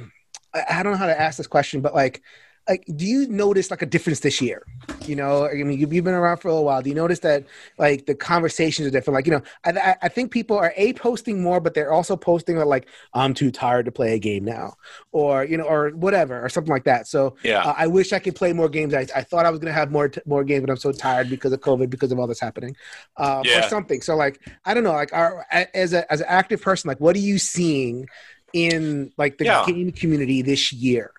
I, 0.53 0.63
I 0.79 0.83
don't 0.83 0.93
know 0.93 0.99
how 0.99 1.07
to 1.07 1.19
ask 1.19 1.37
this 1.37 1.47
question, 1.47 1.81
but 1.81 1.93
like. 1.93 2.21
Like, 2.67 2.85
do 2.95 3.05
you 3.05 3.27
notice 3.27 3.71
like 3.71 3.81
a 3.81 3.85
difference 3.85 4.21
this 4.21 4.39
year? 4.39 4.65
You 5.05 5.15
know, 5.15 5.47
I 5.47 5.55
mean, 5.63 5.77
you've, 5.77 5.89
been 5.89 6.13
around 6.13 6.37
for 6.37 6.49
a 6.49 6.61
while. 6.61 6.81
Do 6.81 6.89
you 6.89 6.95
notice 6.95 7.19
that 7.19 7.45
like 7.77 8.05
the 8.05 8.15
conversations 8.15 8.87
are 8.87 8.91
different? 8.91 9.15
Like, 9.15 9.25
you 9.25 9.33
know, 9.33 9.41
I, 9.65 9.95
I, 10.01 10.07
think 10.09 10.31
people 10.31 10.57
are 10.57 10.73
a 10.77 10.93
posting 10.93 11.41
more, 11.43 11.59
but 11.59 11.73
they're 11.73 11.91
also 11.91 12.15
posting 12.15 12.57
like 12.57 12.87
I'm 13.13 13.33
too 13.33 13.51
tired 13.51 13.85
to 13.85 13.91
play 13.91 14.13
a 14.13 14.19
game 14.19 14.45
now, 14.45 14.75
or 15.11 15.43
you 15.43 15.57
know, 15.57 15.65
or 15.65 15.89
whatever, 15.89 16.43
or 16.43 16.47
something 16.47 16.71
like 16.71 16.85
that. 16.85 17.07
So 17.07 17.35
yeah. 17.43 17.63
uh, 17.63 17.73
I 17.77 17.87
wish 17.87 18.13
I 18.13 18.19
could 18.19 18.35
play 18.35 18.53
more 18.53 18.69
games. 18.69 18.93
I, 18.93 19.07
I 19.15 19.23
thought 19.23 19.45
I 19.45 19.49
was 19.49 19.59
going 19.59 19.71
to 19.71 19.77
have 19.77 19.91
more 19.91 20.07
t- 20.07 20.21
more 20.25 20.43
games, 20.43 20.61
but 20.61 20.69
I'm 20.69 20.77
so 20.77 20.93
tired 20.93 21.29
because 21.29 21.51
of 21.51 21.59
COVID, 21.59 21.89
because 21.89 22.11
of 22.11 22.19
all 22.19 22.27
this 22.27 22.39
happening, 22.39 22.75
uh, 23.17 23.43
or 23.45 23.61
something. 23.63 24.01
So 24.01 24.15
like 24.15 24.39
I 24.63 24.73
don't 24.73 24.83
know, 24.83 24.93
like 24.93 25.13
our, 25.13 25.45
as 25.51 25.93
a 25.93 26.09
as 26.11 26.21
an 26.21 26.27
active 26.29 26.61
person, 26.61 26.87
like 26.87 26.99
what 26.99 27.15
are 27.15 27.19
you 27.19 27.39
seeing 27.39 28.07
in 28.53 29.11
like 29.17 29.37
the 29.37 29.45
Yeah. 29.45 29.65
game 29.65 29.91
community 29.91 30.41
this 30.41 30.71
year? 30.71 31.11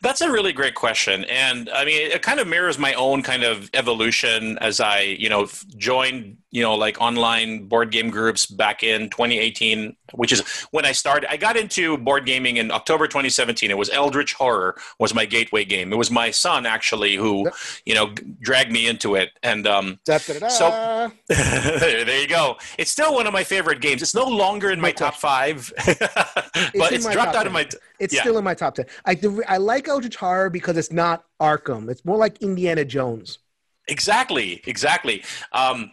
That's 0.00 0.20
a 0.20 0.30
really 0.30 0.52
great 0.52 0.74
question, 0.74 1.24
and 1.24 1.68
I 1.70 1.84
mean, 1.84 2.10
it 2.10 2.22
kind 2.22 2.40
of 2.40 2.46
mirrors 2.46 2.78
my 2.78 2.94
own 2.94 3.22
kind 3.22 3.42
of 3.44 3.70
evolution 3.74 4.58
as 4.58 4.80
I, 4.80 5.00
you 5.00 5.28
know, 5.28 5.48
joined, 5.76 6.38
you 6.56 6.62
know, 6.62 6.74
like 6.74 6.98
online 7.02 7.68
board 7.68 7.90
game 7.90 8.08
groups 8.08 8.46
back 8.46 8.82
in 8.82 9.10
2018, 9.10 9.94
which 10.14 10.32
is 10.32 10.40
when 10.70 10.86
I 10.86 10.92
started. 10.92 11.30
I 11.30 11.36
got 11.36 11.54
into 11.54 11.98
board 11.98 12.24
gaming 12.24 12.56
in 12.56 12.70
October 12.70 13.06
2017. 13.06 13.70
It 13.70 13.76
was 13.76 13.90
Eldritch 13.90 14.32
Horror 14.32 14.74
was 14.98 15.12
my 15.12 15.26
gateway 15.26 15.66
game. 15.66 15.92
It 15.92 15.96
was 15.96 16.10
my 16.10 16.30
son 16.30 16.64
actually 16.64 17.14
who, 17.16 17.50
you 17.84 17.94
know, 17.94 18.14
dragged 18.40 18.72
me 18.72 18.86
into 18.88 19.16
it, 19.16 19.28
and 19.42 19.66
um, 19.66 19.98
Da-da-da-da. 20.06 20.48
So- 20.48 21.12
there 21.28 22.20
you 22.22 22.26
go. 22.26 22.56
It's 22.78 22.90
still 22.90 23.12
one 23.12 23.26
of 23.26 23.34
my 23.34 23.44
favorite 23.44 23.82
games. 23.82 24.00
It's 24.00 24.14
no 24.14 24.24
longer 24.26 24.70
in 24.70 24.80
my 24.80 24.88
No 24.88 24.94
top 24.94 25.14
five, 25.16 25.70
but 25.84 26.90
in 26.90 26.94
it's 26.94 27.06
dropped 27.10 27.36
out 27.36 27.46
of 27.46 27.52
my. 27.52 27.64
T- 27.64 27.76
It's 28.00 28.14
Yeah. 28.14 28.22
still 28.22 28.38
in 28.38 28.44
my 28.44 28.54
top 28.54 28.76
ten. 28.76 28.86
I 29.04 29.14
the, 29.14 29.44
I 29.46 29.58
like 29.58 29.88
Eldritch 29.88 30.16
Horror 30.16 30.48
because 30.48 30.78
it's 30.78 30.90
not 30.92 31.26
Arkham. 31.38 31.90
It's 31.90 32.04
more 32.06 32.16
like 32.16 32.40
Indiana 32.40 32.86
Jones. 32.86 33.40
Exactly, 33.88 34.62
exactly. 34.66 35.22
Um, 35.52 35.92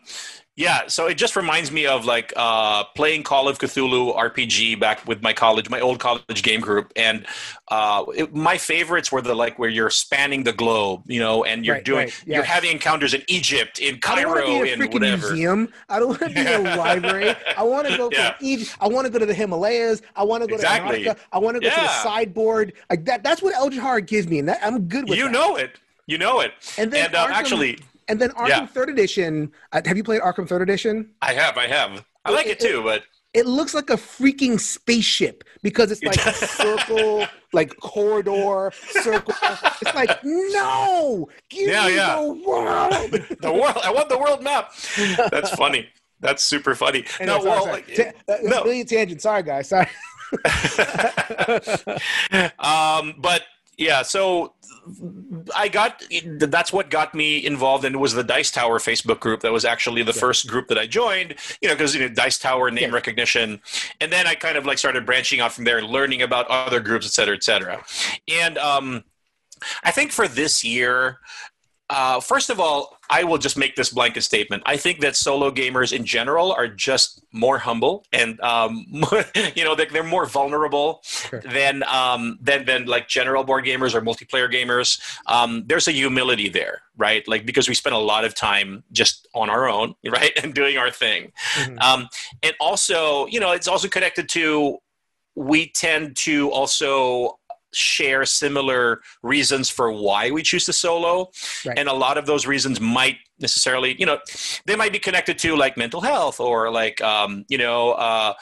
yeah, 0.55 0.81
so 0.87 1.07
it 1.07 1.15
just 1.15 1.35
reminds 1.35 1.71
me 1.71 1.87
of 1.87 2.05
like 2.05 2.31
uh, 2.35 2.83
playing 2.95 3.23
Call 3.23 3.47
of 3.47 3.57
Cthulhu 3.57 4.15
RPG 4.15 4.79
back 4.79 5.07
with 5.07 5.23
my 5.23 5.33
college, 5.33 5.67
my 5.69 5.79
old 5.79 5.99
college 5.99 6.43
game 6.43 6.59
group, 6.61 6.93
and 6.95 7.25
uh, 7.69 8.05
it, 8.15 8.35
my 8.35 8.57
favorites 8.59 9.11
were 9.11 9.21
the 9.21 9.33
like 9.33 9.57
where 9.57 9.69
you're 9.69 9.89
spanning 9.89 10.43
the 10.43 10.53
globe, 10.53 11.01
you 11.07 11.19
know, 11.19 11.43
and 11.43 11.65
you're 11.65 11.75
Right, 11.77 11.83
doing, 11.85 12.05
right, 12.07 12.23
you're 12.27 12.43
having 12.43 12.71
encounters 12.71 13.15
in 13.15 13.23
Egypt, 13.27 13.79
in 13.79 13.99
I 14.05 14.21
don't 14.21 14.27
want 14.31 14.45
Cairo, 14.45 14.61
in 14.61 14.67
a 14.67 14.71
in 14.73 14.79
freaking 14.79 14.93
whatever. 14.93 15.27
museum. 15.29 15.69
I 15.89 15.99
don't 15.99 16.09
want 16.09 16.19
to 16.21 16.29
be 16.29 16.39
in 16.41 16.47
a 16.67 16.75
library. 16.77 17.35
I 17.57 17.63
want 17.63 17.87
to 17.87 17.97
go 17.97 18.09
Yeah. 18.11 18.33
to 18.33 18.45
Egypt. 18.45 18.77
I 18.79 18.87
want 18.87 19.05
to 19.07 19.11
go 19.11 19.17
to 19.17 19.25
the 19.25 19.33
Himalayas. 19.33 20.03
I 20.15 20.23
want 20.23 20.43
to 20.43 20.47
go 20.47 20.55
Exactly. 20.55 21.03
to 21.03 21.09
Antarctica. 21.09 21.27
I 21.31 21.39
want 21.39 21.55
to 21.55 21.61
go 21.61 21.69
to 21.69 21.81
the 21.81 21.87
sideboard. 22.03 22.73
Like 22.91 23.05
that. 23.05 23.23
That's 23.23 23.41
what 23.41 23.55
Eldritch 23.55 23.79
Horror 23.81 24.01
gives 24.01 24.27
me, 24.27 24.37
and 24.37 24.47
that, 24.49 24.59
I'm 24.61 24.83
good 24.87 25.09
with 25.09 25.17
You 25.17 25.25
that. 25.25 25.31
know 25.31 25.55
it. 25.55 25.79
You 26.05 26.17
know 26.19 26.41
it. 26.41 26.51
And 26.77 26.91
then 26.91 27.05
And 27.05 27.15
Arkham- 27.15 27.29
actually, 27.31 27.79
And 28.07 28.19
then 28.19 28.29
Arkham 28.31 28.47
Yeah. 28.49 28.65
Third 28.67 28.89
Edition. 28.89 29.51
Uh, 29.71 29.81
have 29.85 29.97
you 29.97 30.03
played 30.03 30.21
Arkham 30.21 30.47
Third 30.47 30.61
Edition? 30.61 31.09
I 31.21 31.33
have, 31.33 31.57
I 31.57 31.67
have. 31.67 32.05
I 32.25 32.31
like 32.31 32.47
it 32.47 32.59
too, 32.59 32.81
but 32.83 33.03
It 33.33 33.45
looks 33.47 33.73
like 33.73 33.89
a 33.89 33.95
freaking 33.97 34.59
spaceship 34.59 35.43
because 35.63 35.91
it's 35.91 36.03
like 36.03 36.23
a 36.25 36.33
circle, 36.33 37.25
like 37.51 37.75
corridor, 37.79 38.71
circle. 38.91 39.33
It's 39.81 39.95
like 39.95 40.23
no, 40.23 41.27
give 41.49 41.69
Yeah, 41.69 41.87
me 41.87 41.95
yeah. 41.95 42.15
the 42.15 42.33
world. 42.47 43.11
the 43.41 43.51
world. 43.51 43.77
I 43.83 43.91
want 43.91 44.09
the 44.09 44.17
world 44.19 44.43
map. 44.43 44.71
That's 45.31 45.49
funny. 45.55 45.89
That's 46.19 46.41
super 46.43 46.75
funny. 46.75 47.05
Anyway, 47.19 47.37
no, 47.37 47.43
sorry, 47.43 47.49
well, 47.49 47.63
sorry. 47.65 47.73
like, 47.73 47.95
Ta- 48.27 48.33
uh, 48.33 48.37
no. 48.43 48.63
million 48.63 48.85
tangent. 48.87 49.21
Sorry, 49.21 49.43
guys. 49.43 49.67
Sorry. 49.69 49.87
um, 52.59 53.15
but 53.19 53.43
yeah, 53.77 54.01
so 54.03 54.53
I 55.55 55.67
got 55.67 56.03
that's 56.37 56.73
what 56.73 56.89
got 56.89 57.15
me 57.15 57.45
involved, 57.45 57.85
and 57.85 57.95
it 57.95 57.99
was 57.99 58.13
the 58.13 58.23
Dice 58.23 58.51
Tower 58.51 58.79
Facebook 58.79 59.19
group 59.19 59.41
that 59.41 59.51
was 59.51 59.65
actually 59.65 60.03
the 60.03 60.13
first 60.13 60.47
group 60.47 60.67
that 60.67 60.77
I 60.77 60.87
joined. 60.87 61.35
You 61.61 61.69
know, 61.69 61.75
because 61.75 61.95
you 61.95 62.01
know 62.01 62.09
Dice 62.09 62.37
Tower 62.37 62.69
name 62.71 62.89
Yeah. 62.89 62.95
recognition, 62.95 63.61
and 64.01 64.11
then 64.11 64.27
I 64.27 64.35
kind 64.35 64.57
of 64.57 64.65
like 64.65 64.77
started 64.77 65.05
branching 65.05 65.39
out 65.39 65.53
from 65.53 65.63
there, 65.63 65.81
learning 65.81 66.21
about 66.21 66.47
other 66.47 66.79
groups, 66.79 67.05
et 67.05 67.11
cetera, 67.11 67.35
et 67.35 67.43
cetera. 67.43 67.83
And 68.27 68.57
um, 68.57 69.03
I 69.83 69.91
think 69.91 70.11
for 70.11 70.27
this 70.27 70.63
year. 70.63 71.19
Uh, 71.89 72.19
first 72.19 72.49
of 72.49 72.59
all, 72.59 72.97
I 73.13 73.23
will 73.25 73.37
just 73.37 73.55
make 73.55 73.75
this 73.75 73.91
blanket 73.91 74.23
statement. 74.23 74.63
I 74.65 74.75
think 74.75 75.01
that 75.01 75.15
solo 75.15 75.51
gamers 75.51 75.93
in 75.93 76.03
general 76.03 76.51
are 76.51 76.67
just 76.67 77.23
more 77.31 77.59
humble, 77.59 78.05
and 78.11 78.41
um, 78.41 78.87
you 79.55 79.63
know 79.63 79.75
they're, 79.75 79.85
they're 79.85 80.03
more 80.03 80.25
vulnerable 80.25 81.03
than 81.45 81.83
um, 81.83 82.39
than 82.41 82.65
than 82.65 82.87
like 82.87 83.07
general 83.07 83.43
board 83.43 83.65
gamers 83.65 83.93
or 83.93 84.01
multiplayer 84.01 84.51
gamers. 84.51 84.99
Um, 85.27 85.63
there's 85.67 85.87
a 85.87 85.91
humility 85.91 86.49
there, 86.49 86.81
right? 86.97 87.27
Like 87.27 87.45
because 87.45 87.69
we 87.69 87.75
spend 87.75 87.93
a 87.93 87.99
lot 87.99 88.25
of 88.25 88.33
time 88.33 88.83
just 88.91 89.27
on 89.35 89.47
our 89.47 89.69
own, 89.69 89.93
right, 90.09 90.31
and 90.41 90.51
doing 90.55 90.77
our 90.77 90.89
thing. 90.89 91.31
Mhm. 91.57 91.79
Um, 91.81 92.09
and 92.41 92.55
also, 92.59 93.27
you 93.27 93.39
know, 93.39 93.51
it's 93.51 93.67
also 93.67 93.87
connected 93.87 94.27
to 94.29 94.79
we 95.35 95.67
tend 95.69 96.15
to 96.15 96.51
also 96.51 97.39
share 97.73 98.25
similar 98.25 99.01
reasons 99.21 99.69
for 99.69 99.91
why 99.91 100.31
we 100.31 100.41
choose 100.43 100.65
to 100.65 100.73
solo. 100.73 101.31
Right. 101.65 101.77
and 101.77 101.89
a 101.89 101.93
lot 101.93 102.17
of 102.17 102.25
those 102.25 102.45
reasons 102.45 102.79
might 102.79 103.17
necessarily 103.39 103.95
you 103.99 104.05
know 104.05 104.19
they 104.65 104.75
might 104.75 104.91
be 104.91 104.99
connected 104.99 105.37
to 105.39 105.55
like 105.55 105.77
mental 105.77 106.01
health 106.01 106.39
or 106.39 106.71
like 106.71 107.01
um, 107.01 107.45
you 107.49 107.57
know 107.57 107.91
uh, 107.91 108.33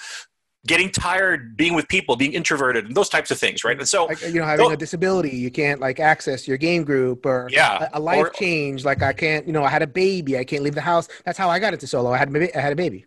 getting 0.68 0.92
tired 0.92 1.58
being 1.58 1.74
with 1.74 1.88
people 1.88 2.16
being 2.16 2.34
introverted 2.34 2.86
and 2.86 2.96
those 2.96 3.10
types 3.10 3.32
of 3.32 3.40
things 3.40 3.64
right? 3.64 3.78
And 3.78 3.88
so 3.88 4.06
like 4.06 4.22
you 4.22 4.40
know 4.40 4.46
having 4.46 4.72
a 4.72 4.78
disability 4.78 5.36
you 5.36 5.52
can't 5.52 5.80
like 5.80 6.00
access 6.00 6.48
your 6.48 6.58
game 6.58 6.84
group 6.84 7.26
or 7.26 7.48
yeah. 7.52 7.88
a, 7.94 7.98
a 7.98 8.00
life 8.00 8.28
or- 8.28 8.30
change. 8.30 8.86
Like 8.86 9.02
i 9.02 9.14
can't 9.14 9.46
you 9.48 9.54
know 9.54 9.64
i 9.64 9.70
had 9.70 9.82
a 9.82 9.88
baby 9.88 10.38
i 10.38 10.44
can't 10.44 10.64
leave 10.64 10.76
the 10.76 10.82
house. 10.82 11.08
That's 11.26 11.38
how 11.38 11.50
i 11.50 11.60
got 11.60 11.74
into 11.74 11.88
solo. 11.88 12.12
I 12.12 12.18
had 12.18 12.36
i 12.36 12.60
had 12.60 12.74
a 12.74 12.76
baby 12.76 13.06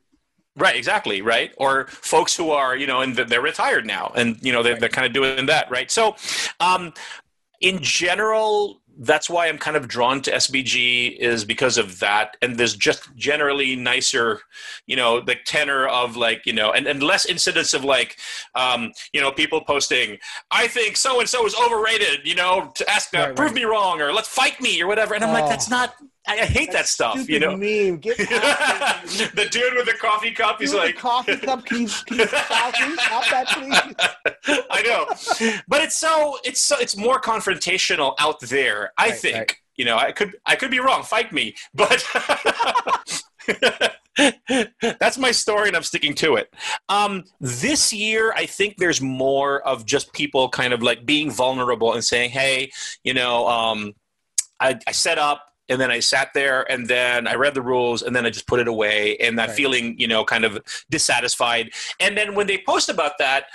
Right, 0.57 0.77
exactly, 0.77 1.21
right? 1.21 1.53
Or 1.57 1.87
folks 1.89 2.37
who 2.37 2.51
are, 2.51 2.77
you 2.77 2.87
know, 2.87 3.01
and 3.01 3.17
they're 3.17 3.41
retired 3.41 3.87
now, 3.87 4.13
and 4.15 4.39
you 4.41 4.53
know 4.53 4.63
they're, 4.63 4.75
Right. 4.75 4.81
they're 4.81 4.89
kind 4.89 5.07
of 5.07 5.13
doing 5.13 5.47
that, 5.47 5.69
right? 5.71 5.91
So, 5.91 6.15
um, 6.61 6.93
in 7.61 7.81
general, 7.83 8.81
that's 8.99 9.29
why 9.29 9.49
I'm 9.49 9.59
kind 9.59 9.77
of 9.77 9.89
drawn 9.89 10.23
to 10.23 10.31
SBG 10.31 11.17
is 11.19 11.45
because 11.45 11.77
of 11.77 11.99
that, 11.99 12.37
and 12.41 12.57
there's 12.57 12.77
just 12.77 13.13
generally 13.17 13.75
nicer, 13.75 14.43
you 14.87 14.95
know, 14.95 15.21
the 15.21 15.35
tenor 15.45 15.89
of 15.89 16.17
like, 16.17 16.43
you 16.47 16.53
know, 16.53 16.71
and, 16.71 16.87
and 16.87 17.03
less 17.03 17.27
incidents 17.27 17.75
of 17.75 17.83
like, 17.83 18.17
um, 18.55 18.93
you 19.13 19.21
know, 19.21 19.33
people 19.33 19.61
posting, 19.63 20.19
I 20.53 20.69
think 20.69 20.97
so 20.97 21.19
and 21.19 21.29
so 21.29 21.45
is 21.45 21.57
overrated, 21.57 22.21
you 22.25 22.37
know, 22.37 22.71
to 22.77 22.89
ask, 22.89 23.13
uh, 23.13 23.19
Right, 23.19 23.35
prove 23.35 23.49
right. 23.51 23.57
me 23.57 23.65
wrong, 23.65 24.01
or 24.01 24.13
let's 24.13 24.29
fight 24.29 24.61
me, 24.61 24.81
or 24.81 24.87
whatever, 24.87 25.15
and 25.15 25.25
I'm 25.25 25.33
like, 25.33 25.47
Oh. 25.47 25.49
that's 25.49 25.69
not 25.69 25.95
I, 26.27 26.41
I 26.41 26.45
hate 26.47 26.73
that 26.73 26.87
stuff. 26.87 27.29
You 27.29 27.39
know, 27.41 27.51
meme. 27.57 27.99
Get 27.99 28.17
the 28.19 29.49
dude 29.51 29.75
with 29.75 29.87
the 29.87 29.95
coffee 30.01 30.31
cup. 30.33 30.59
He's 30.61 30.73
like, 30.75 30.97
coffee 30.97 31.37
cup. 31.37 31.65
Can 31.67 31.83
you, 31.83 31.89
can 32.07 32.19
you 32.19 32.27
stop. 32.27 32.75
Stop 32.75 33.25
that, 33.31 33.47
please. 33.49 34.65
I 34.71 34.83
know, 34.83 35.07
but 35.69 35.83
it's 35.83 35.95
so 35.97 36.39
it's 36.45 36.61
so 36.61 36.77
it's 36.79 36.97
more 36.97 37.21
confrontational 37.21 38.15
out 38.19 38.41
there. 38.41 38.93
I 38.97 39.09
Right, 39.11 39.19
think 39.19 39.37
right. 39.37 39.57
you 39.77 39.85
know 39.85 39.97
I 39.99 40.13
could 40.13 40.37
I 40.47 40.57
could 40.57 40.71
be 40.71 40.79
wrong. 40.81 41.03
Fight 41.03 41.33
me, 41.33 41.55
but 41.75 42.03
that's 44.99 45.19
my 45.19 45.31
story, 45.31 45.69
and 45.69 45.77
I'm 45.77 45.83
sticking 45.83 46.15
to 46.15 46.37
it. 46.37 46.53
Um, 46.89 47.25
this 47.41 47.93
year, 47.93 48.33
I 48.37 48.47
think 48.47 48.77
there's 48.79 49.01
more 49.01 49.61
of 49.67 49.85
just 49.87 50.13
people 50.13 50.49
kind 50.49 50.73
of 50.73 50.83
like 50.83 51.05
being 51.05 51.31
vulnerable 51.31 51.93
and 51.93 52.03
saying, 52.05 52.31
"Hey, 52.31 52.71
you 53.03 53.13
know, 53.15 53.47
um, 53.49 53.95
I, 54.61 54.79
I 54.87 54.93
set 54.93 55.19
up." 55.19 55.51
And 55.69 55.81
then 55.81 55.91
I 55.91 56.01
sat 56.01 56.29
there, 56.35 56.71
and 56.71 56.87
then 56.89 57.27
I 57.27 57.35
read 57.35 57.55
the 57.55 57.63
rules, 57.63 58.03
and 58.03 58.15
then 58.15 58.27
I 58.27 58.31
just 58.31 58.47
put 58.47 58.61
it 58.61 58.69
away, 58.69 59.17
and 59.17 59.39
that 59.39 59.49
Right. 59.49 59.57
feeling, 59.57 59.99
you 59.99 60.07
know, 60.07 60.25
kind 60.25 60.45
of 60.45 60.59
dissatisfied. 60.91 61.71
And 62.01 62.17
then 62.17 62.35
when 62.35 62.47
they 62.47 62.59
post 62.59 62.89
about 62.89 63.19
that, 63.19 63.47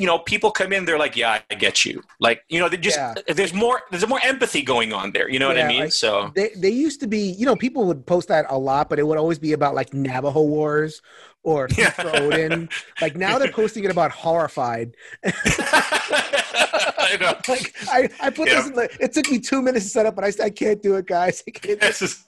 you 0.00 0.06
know, 0.06 0.18
people 0.20 0.50
come 0.52 0.72
in, 0.72 0.84
they're 0.84 0.98
like, 0.98 1.16
"Yeah, 1.16 1.40
I 1.50 1.54
get 1.56 1.84
you." 1.84 2.02
Like, 2.20 2.42
you 2.48 2.60
know, 2.60 2.68
they 2.68 2.76
just 2.76 2.96
Yeah. 2.96 3.14
there's 3.28 3.52
more 3.52 3.82
there's 3.90 4.06
more 4.06 4.20
empathy 4.22 4.62
going 4.62 4.92
on 4.92 5.10
there. 5.12 5.28
You 5.28 5.38
know 5.40 5.48
what 5.48 5.58
I 5.58 5.66
mean? 5.66 5.80
like- 5.84 5.92
so 5.92 6.30
They 6.36 6.50
they 6.56 6.70
used 6.70 7.00
to 7.00 7.08
be, 7.08 7.18
you 7.18 7.44
know, 7.46 7.56
people 7.56 7.84
would 7.84 8.06
post 8.06 8.28
that 8.28 8.46
a 8.48 8.56
lot, 8.58 8.88
but 8.88 8.98
it 9.00 9.04
would 9.08 9.18
always 9.18 9.38
be 9.40 9.52
about 9.54 9.74
like 9.74 9.92
Navajo 9.92 10.42
wars 10.42 11.02
or 11.42 11.68
Yeah. 11.76 11.92
Odin. 11.98 12.68
Like 13.00 13.16
now 13.16 13.38
they're 13.38 13.52
posting 13.52 13.84
it 13.84 13.90
about 13.90 14.10
horrified. 14.10 14.94
I 15.24 17.16
know. 17.20 17.34
Like 17.48 17.74
I, 17.90 18.08
I 18.20 18.30
put 18.30 18.48
Yeah. 18.48 18.56
this 18.56 18.66
in 18.66 18.72
the, 18.74 18.88
it 19.00 19.12
took 19.14 19.30
me 19.30 19.38
two 19.38 19.62
minutes 19.62 19.86
to 19.86 19.90
set 19.90 20.06
up, 20.06 20.14
but 20.14 20.24
I, 20.24 20.30
said, 20.30 20.44
I 20.44 20.50
can't 20.50 20.82
do 20.82 20.96
it, 20.96 21.06
guys. 21.06 21.42
I 21.46 21.50
can't 21.52 21.80
do 21.80 21.86
it. 21.86 21.88
This 21.88 22.02
is- 22.02 22.24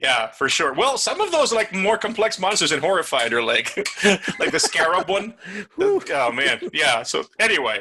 yeah, 0.00 0.28
for 0.30 0.48
sure. 0.48 0.72
Well, 0.74 0.96
some 0.98 1.20
of 1.20 1.32
those 1.32 1.52
like 1.52 1.72
more 1.74 1.98
complex 1.98 2.38
monsters 2.38 2.70
in 2.70 2.80
Horrified 2.80 3.32
are 3.32 3.42
like 3.42 3.76
like 4.38 4.52
the 4.52 4.58
scarab 4.60 5.08
one. 5.08 5.34
Whew. 5.76 6.00
Oh 6.12 6.30
man, 6.32 6.60
yeah. 6.72 7.02
So 7.02 7.24
anyway, 7.40 7.80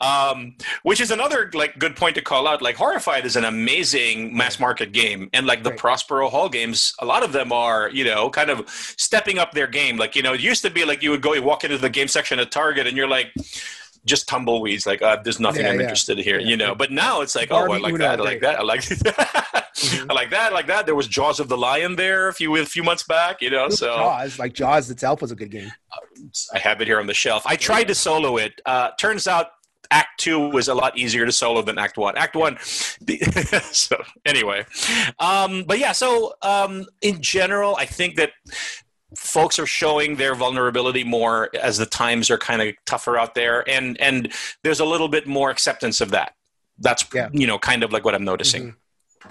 um, 0.00 0.56
which 0.82 1.00
is 1.00 1.10
another 1.12 1.50
like 1.54 1.78
good 1.78 1.94
point 1.96 2.16
to 2.16 2.22
call 2.22 2.48
out. 2.48 2.62
Like 2.62 2.76
Horrified 2.76 3.24
is 3.26 3.36
an 3.36 3.44
amazing 3.44 4.36
mass 4.36 4.58
market 4.58 4.92
game, 4.92 5.28
and 5.32 5.46
like 5.46 5.62
the 5.62 5.70
Right. 5.70 5.78
Prospero 5.78 6.28
Hall 6.30 6.48
games, 6.48 6.94
a 7.00 7.04
lot 7.06 7.22
of 7.22 7.32
them 7.32 7.52
are 7.52 7.90
you 7.90 8.04
know 8.04 8.28
kind 8.30 8.50
of 8.50 8.68
stepping 8.96 9.38
up 9.38 9.52
their 9.52 9.68
game. 9.68 9.96
Like 10.02 10.14
you 10.16 10.22
know, 10.26 10.34
it 10.34 10.40
used 10.40 10.62
to 10.66 10.70
be 10.70 10.84
like 10.90 11.00
you 11.04 11.10
would 11.12 11.22
go, 11.26 11.30
you 11.34 11.42
walk 11.52 11.62
into 11.64 11.78
the 11.78 11.90
game 11.98 12.08
section 12.08 12.38
at 12.38 12.50
Target, 12.50 12.86
and 12.88 12.96
you're 12.96 13.08
like. 13.18 13.28
Just 14.04 14.26
tumbleweeds, 14.26 14.84
like 14.84 15.00
uh, 15.00 15.18
there's 15.22 15.38
nothing 15.38 15.62
Yeah, 15.62 15.70
I'm 15.70 15.76
yeah. 15.76 15.82
interested 15.84 16.18
in 16.18 16.24
here, 16.24 16.40
Yeah. 16.40 16.48
you 16.50 16.56
know. 16.56 16.74
But 16.74 16.90
now 16.90 17.20
it's 17.20 17.36
like, 17.36 17.52
oh, 17.52 17.70
I 17.72 17.78
like 17.78 17.98
that, 17.98 18.18
I 18.18 18.22
like 18.30 18.40
that, 18.40 18.58
I 18.58 18.62
like 18.72 18.80
Mm-hmm. 19.82 20.10
I 20.10 20.14
like 20.14 20.30
that, 20.30 20.50
I 20.50 20.54
like 20.54 20.66
that. 20.66 20.86
There 20.86 20.96
was 20.96 21.06
Jaws 21.08 21.38
of 21.40 21.48
the 21.48 21.56
Lion 21.56 21.94
there 21.96 22.26
a 22.28 22.34
few 22.34 22.56
a 22.56 22.64
few 22.64 22.82
months 22.82 23.04
back, 23.04 23.40
you 23.40 23.50
know. 23.50 23.68
So 23.68 23.86
Jaws, 23.94 24.38
like 24.40 24.54
Jaws 24.54 24.90
itself 24.90 25.22
was 25.22 25.30
a 25.30 25.36
good 25.36 25.50
game. 25.52 25.70
I 26.52 26.58
have 26.58 26.80
it 26.80 26.88
here 26.88 26.98
on 27.00 27.06
the 27.06 27.14
shelf. 27.14 27.44
I 27.46 27.54
tried 27.56 27.84
to 27.88 27.94
solo 27.94 28.36
it. 28.38 28.60
Uh, 28.66 28.90
turns 28.98 29.26
out 29.28 29.46
Act 29.90 30.18
Two 30.18 30.48
was 30.50 30.68
a 30.68 30.74
lot 30.74 30.98
easier 30.98 31.24
to 31.24 31.32
solo 31.32 31.62
than 31.62 31.78
Act 31.78 31.96
One. 31.96 32.16
Act 32.16 32.36
One. 32.36 32.58
so 33.72 33.96
anyway, 34.26 34.64
um, 35.18 35.64
but 35.66 35.78
yeah. 35.78 35.92
So 35.92 36.34
um, 36.42 36.86
in 37.00 37.20
general, 37.22 37.76
I 37.76 37.86
think 37.86 38.16
that 38.16 38.30
folks 39.16 39.58
are 39.58 39.66
showing 39.66 40.16
their 40.16 40.34
vulnerability 40.34 41.04
more 41.04 41.48
as 41.60 41.78
the 41.78 41.86
times 41.86 42.30
are 42.30 42.38
kind 42.38 42.62
of 42.62 42.74
tougher 42.86 43.18
out 43.18 43.34
there, 43.34 43.68
and 43.68 44.00
and 44.00 44.32
there's 44.62 44.80
a 44.80 44.84
little 44.84 45.08
bit 45.08 45.26
more 45.26 45.50
acceptance 45.50 46.00
of 46.00 46.10
that. 46.10 46.34
That's 46.78 47.04
Yeah. 47.14 47.28
you 47.32 47.46
know 47.46 47.58
kind 47.58 47.82
of 47.82 47.92
like 47.92 48.04
what 48.04 48.14
I'm 48.14 48.24
noticing. 48.24 48.76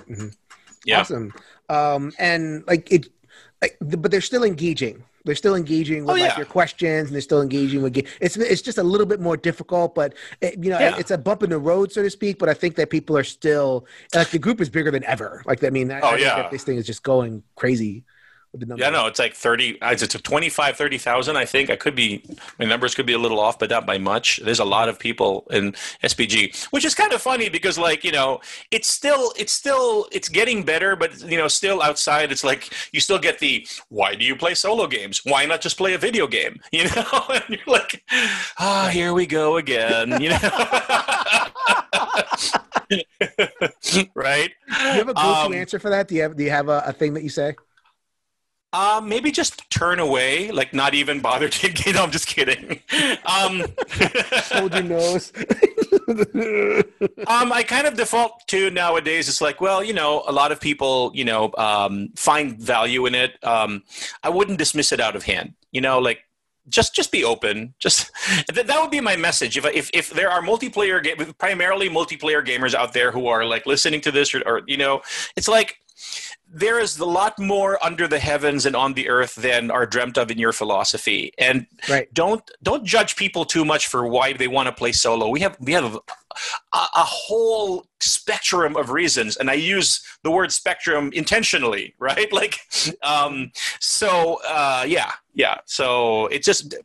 Mhm. 0.09 0.35
Yeah. 0.85 1.01
Awesome. 1.01 1.33
Um, 1.69 2.11
and 2.19 2.63
like 2.67 2.91
it, 2.91 3.07
like, 3.61 3.77
but 3.81 4.11
they're 4.11 4.21
still 4.21 4.43
engaging. 4.43 5.03
They're 5.23 5.35
still 5.35 5.53
engaging 5.55 6.05
with 6.05 6.17
Oh, 6.17 6.19
like 6.19 6.35
your 6.35 6.47
questions, 6.47 7.07
and 7.07 7.13
they're 7.13 7.21
still 7.21 7.43
engaging 7.43 7.83
with. 7.83 7.95
It's 8.19 8.35
it's 8.37 8.61
just 8.63 8.79
a 8.79 8.83
little 8.83 9.05
bit 9.05 9.19
more 9.19 9.37
difficult, 9.37 9.93
but 9.93 10.15
it, 10.41 10.55
you 10.63 10.71
know, 10.71 10.79
Yeah. 10.79 10.97
it's 10.97 11.11
a 11.11 11.17
bump 11.17 11.43
in 11.43 11.51
the 11.51 11.59
road, 11.59 11.91
so 11.91 12.01
to 12.01 12.09
speak. 12.09 12.39
But 12.39 12.49
I 12.49 12.55
think 12.55 12.75
that 12.77 12.89
people 12.89 13.15
are 13.17 13.23
still 13.23 13.85
like 14.15 14.31
the 14.31 14.39
group 14.39 14.59
is 14.61 14.69
bigger 14.69 14.89
than 14.89 15.03
ever. 15.03 15.43
Like 15.45 15.63
I 15.63 15.69
mean, 15.69 15.91
I, 15.91 15.99
Oh, 16.01 16.09
I 16.09 16.17
yeah. 16.17 16.35
that 16.37 16.49
this 16.51 16.63
thing 16.63 16.77
is 16.77 16.87
just 16.87 17.03
going 17.03 17.43
crazy 17.55 18.03
with 18.03 18.03
the 18.03 18.03
numbers. 18.03 18.09
Yeah, 18.53 18.89
no, 18.89 19.07
it's 19.07 19.17
like 19.17 19.33
30, 19.33 19.81
uh, 19.81 19.91
it's 19.91 20.03
a 20.03 20.19
25, 20.19 20.75
30,000, 20.75 21.37
I 21.37 21.45
think. 21.45 21.69
I 21.69 21.77
could 21.77 21.95
be, 21.95 22.21
my 22.59 22.65
numbers 22.65 22.93
could 22.93 23.05
be 23.05 23.13
a 23.13 23.17
little 23.17 23.39
off, 23.39 23.57
but 23.57 23.69
not 23.69 23.85
by 23.85 23.97
much. 23.97 24.41
There's 24.43 24.59
a 24.59 24.65
lot 24.65 24.89
of 24.89 24.99
people 24.99 25.47
in 25.51 25.71
SBG, 26.03 26.65
which 26.71 26.83
is 26.83 26.93
kind 26.93 27.13
of 27.13 27.21
funny 27.21 27.47
because 27.47 27.77
like, 27.79 28.03
you 28.03 28.11
know, 28.11 28.41
it's 28.69 28.89
still, 28.89 29.31
it's 29.37 29.53
still, 29.53 30.07
it's 30.11 30.27
getting 30.27 30.63
better, 30.63 30.97
but 30.97 31.21
you 31.21 31.37
know, 31.37 31.47
still 31.47 31.81
outside, 31.81 32.29
it's 32.31 32.43
like, 32.43 32.69
you 32.91 32.99
still 32.99 33.19
get 33.19 33.39
the, 33.39 33.65
why 33.87 34.15
do 34.15 34.25
you 34.25 34.35
play 34.35 34.53
solo 34.53 34.85
games? 34.85 35.21
Why 35.23 35.45
not 35.45 35.61
just 35.61 35.77
play 35.77 35.93
a 35.93 35.97
video 35.97 36.27
game? 36.27 36.59
You 36.73 36.85
know, 36.95 37.25
and 37.29 37.43
you're 37.49 37.59
like, 37.67 38.03
ah, 38.57 38.89
here 38.91 39.13
we 39.13 39.25
go 39.27 39.57
again, 39.57 40.19
you 40.21 40.29
know? 40.29 40.39
right? 44.15 44.51
Do 44.67 44.87
you 44.93 44.99
have 44.99 45.09
a 45.09 45.13
go-to 45.13 45.47
Um, 45.47 45.53
answer 45.53 45.79
for 45.79 45.89
that? 45.89 46.07
Do 46.07 46.15
you 46.15 46.21
have 46.23 46.35
Do 46.35 46.43
you 46.43 46.49
have 46.49 46.69
a, 46.69 46.83
a 46.87 46.93
thing 46.93 47.13
that 47.13 47.23
you 47.23 47.29
say? 47.29 47.55
Uh, 48.73 49.01
maybe 49.03 49.31
just 49.31 49.69
turn 49.69 49.99
away, 49.99 50.49
like 50.49 50.73
not 50.73 50.93
even 50.93 51.19
bother 51.19 51.49
to 51.49 51.69
get. 51.69 51.95
No, 51.95 52.03
I'm 52.03 52.11
just 52.11 52.27
kidding. 52.27 52.79
Um, 53.25 53.65
Hold 54.53 54.73
your 54.73 54.83
nose. 54.83 55.33
um, 57.27 57.51
I 57.51 57.63
kind 57.67 57.85
of 57.85 57.95
default 57.95 58.47
to 58.47 58.71
nowadays. 58.71 59.27
It's 59.27 59.41
like, 59.41 59.59
well, 59.59 59.83
you 59.83 59.93
know, 59.93 60.23
a 60.25 60.31
lot 60.31 60.53
of 60.53 60.61
people, 60.61 61.11
you 61.13 61.25
know, 61.25 61.51
um, 61.57 62.09
find 62.15 62.57
value 62.57 63.05
in 63.07 63.15
it. 63.15 63.43
Um, 63.43 63.83
I 64.23 64.29
wouldn't 64.29 64.57
dismiss 64.57 64.93
it 64.93 65.01
out 65.01 65.17
of 65.17 65.23
hand. 65.23 65.53
You 65.73 65.81
know, 65.81 65.99
like 65.99 66.19
just 66.69 66.95
just 66.95 67.11
be 67.11 67.23
open. 67.23 67.73
Just 67.79 68.11
that, 68.53 68.67
that 68.67 68.81
would 68.81 68.91
be 68.91 69.01
my 69.01 69.15
message. 69.15 69.57
If 69.57 69.65
if 69.65 69.89
if 69.93 70.09
there 70.11 70.29
are 70.29 70.41
multiplayer 70.41 71.03
game, 71.03 71.33
primarily 71.37 71.89
multiplayer 71.89 72.45
gamers 72.45 72.73
out 72.73 72.93
there 72.93 73.11
who 73.11 73.27
are 73.27 73.45
like 73.45 73.65
listening 73.65 74.01
to 74.01 74.11
this, 74.11 74.33
or, 74.33 74.41
or 74.45 74.61
you 74.67 74.77
know, 74.77 75.01
it's 75.35 75.47
like 75.47 75.77
there 76.53 76.79
is 76.79 76.99
a 76.99 77.05
lot 77.05 77.39
more 77.39 77.81
under 77.83 78.07
the 78.07 78.19
heavens 78.19 78.65
and 78.65 78.75
on 78.75 78.93
the 78.93 79.07
earth 79.07 79.35
than 79.35 79.71
are 79.71 79.85
dreamt 79.85 80.17
of 80.17 80.29
in 80.29 80.37
your 80.37 80.51
philosophy 80.51 81.31
and 81.37 81.65
right. 81.89 82.13
don't 82.13 82.51
don't 82.61 82.83
judge 82.83 83.15
people 83.15 83.45
too 83.45 83.63
much 83.63 83.87
for 83.87 84.05
why 84.05 84.33
they 84.33 84.47
want 84.47 84.67
to 84.67 84.71
play 84.73 84.91
solo 84.91 85.29
we 85.29 85.39
have 85.39 85.55
we 85.61 85.71
have 85.71 85.95
a, 85.95 85.97
a 86.73 87.03
whole 87.03 87.85
spectrum 88.01 88.75
of 88.75 88.89
reasons 88.89 89.37
and 89.37 89.49
i 89.49 89.53
use 89.53 90.01
the 90.23 90.31
word 90.31 90.51
spectrum 90.51 91.09
intentionally 91.13 91.93
right 91.99 92.33
like 92.33 92.59
um 93.01 93.51
so 93.79 94.39
uh 94.45 94.83
yeah 94.85 95.11
yeah 95.33 95.57
so 95.65 96.27
it 96.27 96.43
just 96.43 96.75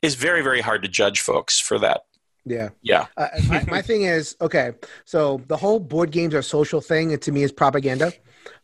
is 0.00 0.14
very 0.14 0.42
very 0.42 0.60
hard 0.60 0.80
to 0.82 0.88
judge 0.88 1.20
folks 1.20 1.58
for 1.58 1.78
that 1.78 2.02
Yeah. 2.44 2.70
yeah 2.82 3.06
Uh, 3.16 3.28
my, 3.48 3.64
my 3.64 3.82
thing 3.82 4.02
is 4.04 4.36
okay. 4.40 4.72
So 5.04 5.42
the 5.48 5.56
whole 5.56 5.78
board 5.78 6.10
games 6.10 6.34
are 6.34 6.40
social 6.40 6.80
thing, 6.80 7.18
to 7.18 7.32
me, 7.32 7.42
is 7.42 7.52
propaganda. 7.52 8.12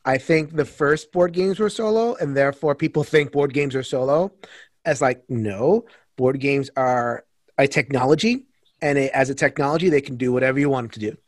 I 0.05 0.19
think 0.19 0.55
the 0.55 0.65
first 0.65 1.13
board 1.13 1.33
games 1.33 1.59
were 1.59 1.71
solo, 1.71 2.15
and 2.17 2.37
therefore 2.37 2.75
people 2.75 3.05
think 3.05 3.33
board 3.33 3.55
games 3.55 3.75
are 3.75 3.83
solo. 3.83 4.33
As 4.85 5.01
like, 5.01 5.25
no, 5.29 5.87
board 6.17 6.41
games 6.41 6.71
are 6.77 7.25
a 7.57 7.67
technology, 7.67 8.47
and 8.83 8.99
it, 8.99 9.13
as 9.15 9.31
a 9.31 9.35
technology, 9.35 9.89
they 9.89 10.03
can 10.03 10.17
do 10.17 10.33
whatever 10.33 10.59
you 10.61 10.69
want 10.69 10.93
them 10.93 11.01
to 11.01 11.11
do. 11.11 11.19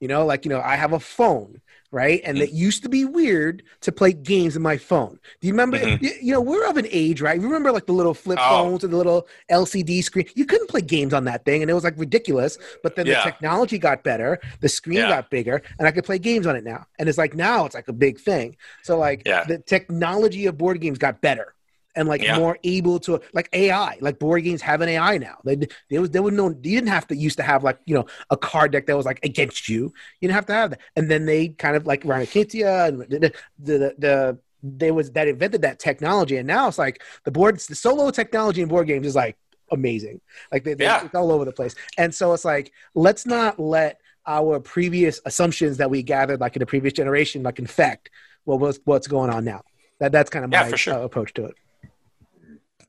You 0.00 0.08
know, 0.08 0.24
like 0.24 0.44
you 0.44 0.48
know, 0.50 0.60
I 0.60 0.76
have 0.76 0.92
a 0.92 1.00
phone, 1.00 1.60
right? 1.92 2.20
And 2.24 2.38
it 2.38 2.50
used 2.52 2.82
to 2.84 2.88
be 2.88 3.04
weird 3.04 3.62
to 3.80 3.90
play 3.92 4.12
games 4.12 4.56
on 4.56 4.62
my 4.62 4.76
phone. 4.76 5.18
Do 5.40 5.48
you 5.48 5.52
remember? 5.52 5.78
Mhm. 5.78 6.00
You, 6.02 6.12
you 6.22 6.32
know, 6.32 6.40
we're 6.40 6.68
of 6.68 6.76
an 6.76 6.86
age, 6.90 7.20
right? 7.20 7.36
You 7.36 7.42
remember 7.46 7.72
like 7.72 7.86
the 7.86 7.92
little 7.92 8.14
flip 8.14 8.38
Oh. 8.40 8.48
phones 8.48 8.84
and 8.84 8.92
the 8.92 8.96
little 8.96 9.26
LCD 9.50 10.02
screen. 10.02 10.26
You 10.34 10.44
couldn't 10.44 10.68
play 10.68 10.82
games 10.82 11.12
on 11.12 11.24
that 11.24 11.44
thing, 11.44 11.62
and 11.62 11.70
it 11.70 11.74
was 11.74 11.84
like 11.84 11.94
ridiculous. 11.96 12.58
But 12.82 12.96
then 12.96 13.06
Yeah. 13.06 13.24
the 13.24 13.30
technology 13.30 13.78
got 13.78 14.04
better, 14.04 14.38
the 14.60 14.68
screen 14.68 14.98
Yeah. 14.98 15.08
got 15.08 15.30
bigger, 15.30 15.62
and 15.78 15.88
I 15.88 15.90
could 15.90 16.04
play 16.04 16.18
games 16.18 16.46
on 16.46 16.56
it 16.56 16.64
now. 16.64 16.86
And 16.98 17.08
it's 17.08 17.18
like 17.18 17.34
now 17.34 17.66
it's 17.66 17.74
like 17.74 17.88
a 17.88 17.92
big 17.92 18.20
thing. 18.20 18.56
So 18.82 18.96
like 18.98 19.22
Yeah. 19.26 19.44
the 19.44 19.58
technology 19.58 20.46
of 20.46 20.56
board 20.58 20.80
games 20.80 20.98
got 20.98 21.20
better. 21.20 21.54
And 21.96 22.08
like 22.08 22.22
Yeah. 22.22 22.36
more 22.36 22.56
able 22.62 23.00
to 23.00 23.20
like 23.32 23.48
AI, 23.52 23.98
like 24.00 24.18
board 24.20 24.44
games 24.44 24.62
have 24.62 24.80
an 24.80 24.88
AI 24.88 25.18
now. 25.18 25.38
They 25.44 25.56
there 25.90 26.00
was 26.00 26.10
there 26.10 26.22
was 26.22 26.32
no 26.34 26.48
you 26.48 26.54
didn't 26.54 26.88
have 26.88 27.06
to 27.08 27.16
used 27.16 27.36
to 27.38 27.42
have 27.42 27.64
like 27.64 27.78
you 27.84 27.94
know 27.94 28.06
a 28.30 28.36
card 28.36 28.70
deck 28.72 28.86
that 28.86 28.96
was 28.96 29.06
like 29.06 29.18
against 29.24 29.68
you. 29.68 29.92
You 30.20 30.28
didn't 30.28 30.34
have 30.34 30.46
to 30.46 30.52
have 30.54 30.70
that. 30.70 30.80
And 30.96 31.10
then 31.10 31.26
they 31.26 31.48
kind 31.48 31.74
of 31.76 31.86
like 31.86 32.04
Ryan 32.04 32.28
Kintia 32.28 32.88
and 32.88 33.00
the 33.00 33.18
the, 33.18 33.32
the, 33.58 33.94
the 33.98 34.38
there 34.62 34.94
was 34.94 35.10
that 35.12 35.26
invented 35.26 35.62
that 35.62 35.78
technology, 35.78 36.36
and 36.36 36.46
now 36.46 36.68
it's 36.68 36.78
like 36.78 37.02
the 37.24 37.30
boards 37.30 37.66
the 37.66 37.74
solo 37.74 38.10
technology 38.10 38.62
in 38.62 38.68
board 38.68 38.86
games 38.86 39.06
is 39.06 39.16
like 39.16 39.36
amazing. 39.72 40.20
Like 40.52 40.64
they, 40.64 40.74
they 40.74 40.84
Yeah. 40.84 41.04
it's 41.04 41.14
all 41.14 41.32
over 41.32 41.44
the 41.44 41.52
place. 41.52 41.74
And 41.96 42.14
so 42.14 42.32
it's 42.32 42.44
like 42.44 42.72
let's 42.94 43.26
not 43.26 43.58
let 43.58 43.98
our 44.26 44.60
previous 44.60 45.20
assumptions 45.24 45.78
that 45.78 45.90
we 45.90 46.02
gathered 46.02 46.40
like 46.40 46.54
in 46.56 46.60
the 46.60 46.66
previous 46.66 46.92
generation 46.92 47.42
like 47.42 47.58
infect 47.58 48.10
what 48.44 48.60
was 48.60 48.80
what's 48.84 49.06
going 49.06 49.30
on 49.30 49.44
now. 49.44 49.62
That 49.98 50.12
that's 50.12 50.30
kind 50.30 50.44
of 50.44 50.50
Yeah, 50.52 50.62
my 50.62 50.74
sure. 50.76 50.94
uh, 50.94 51.00
approach 51.00 51.32
to 51.34 51.46
it. 51.46 51.54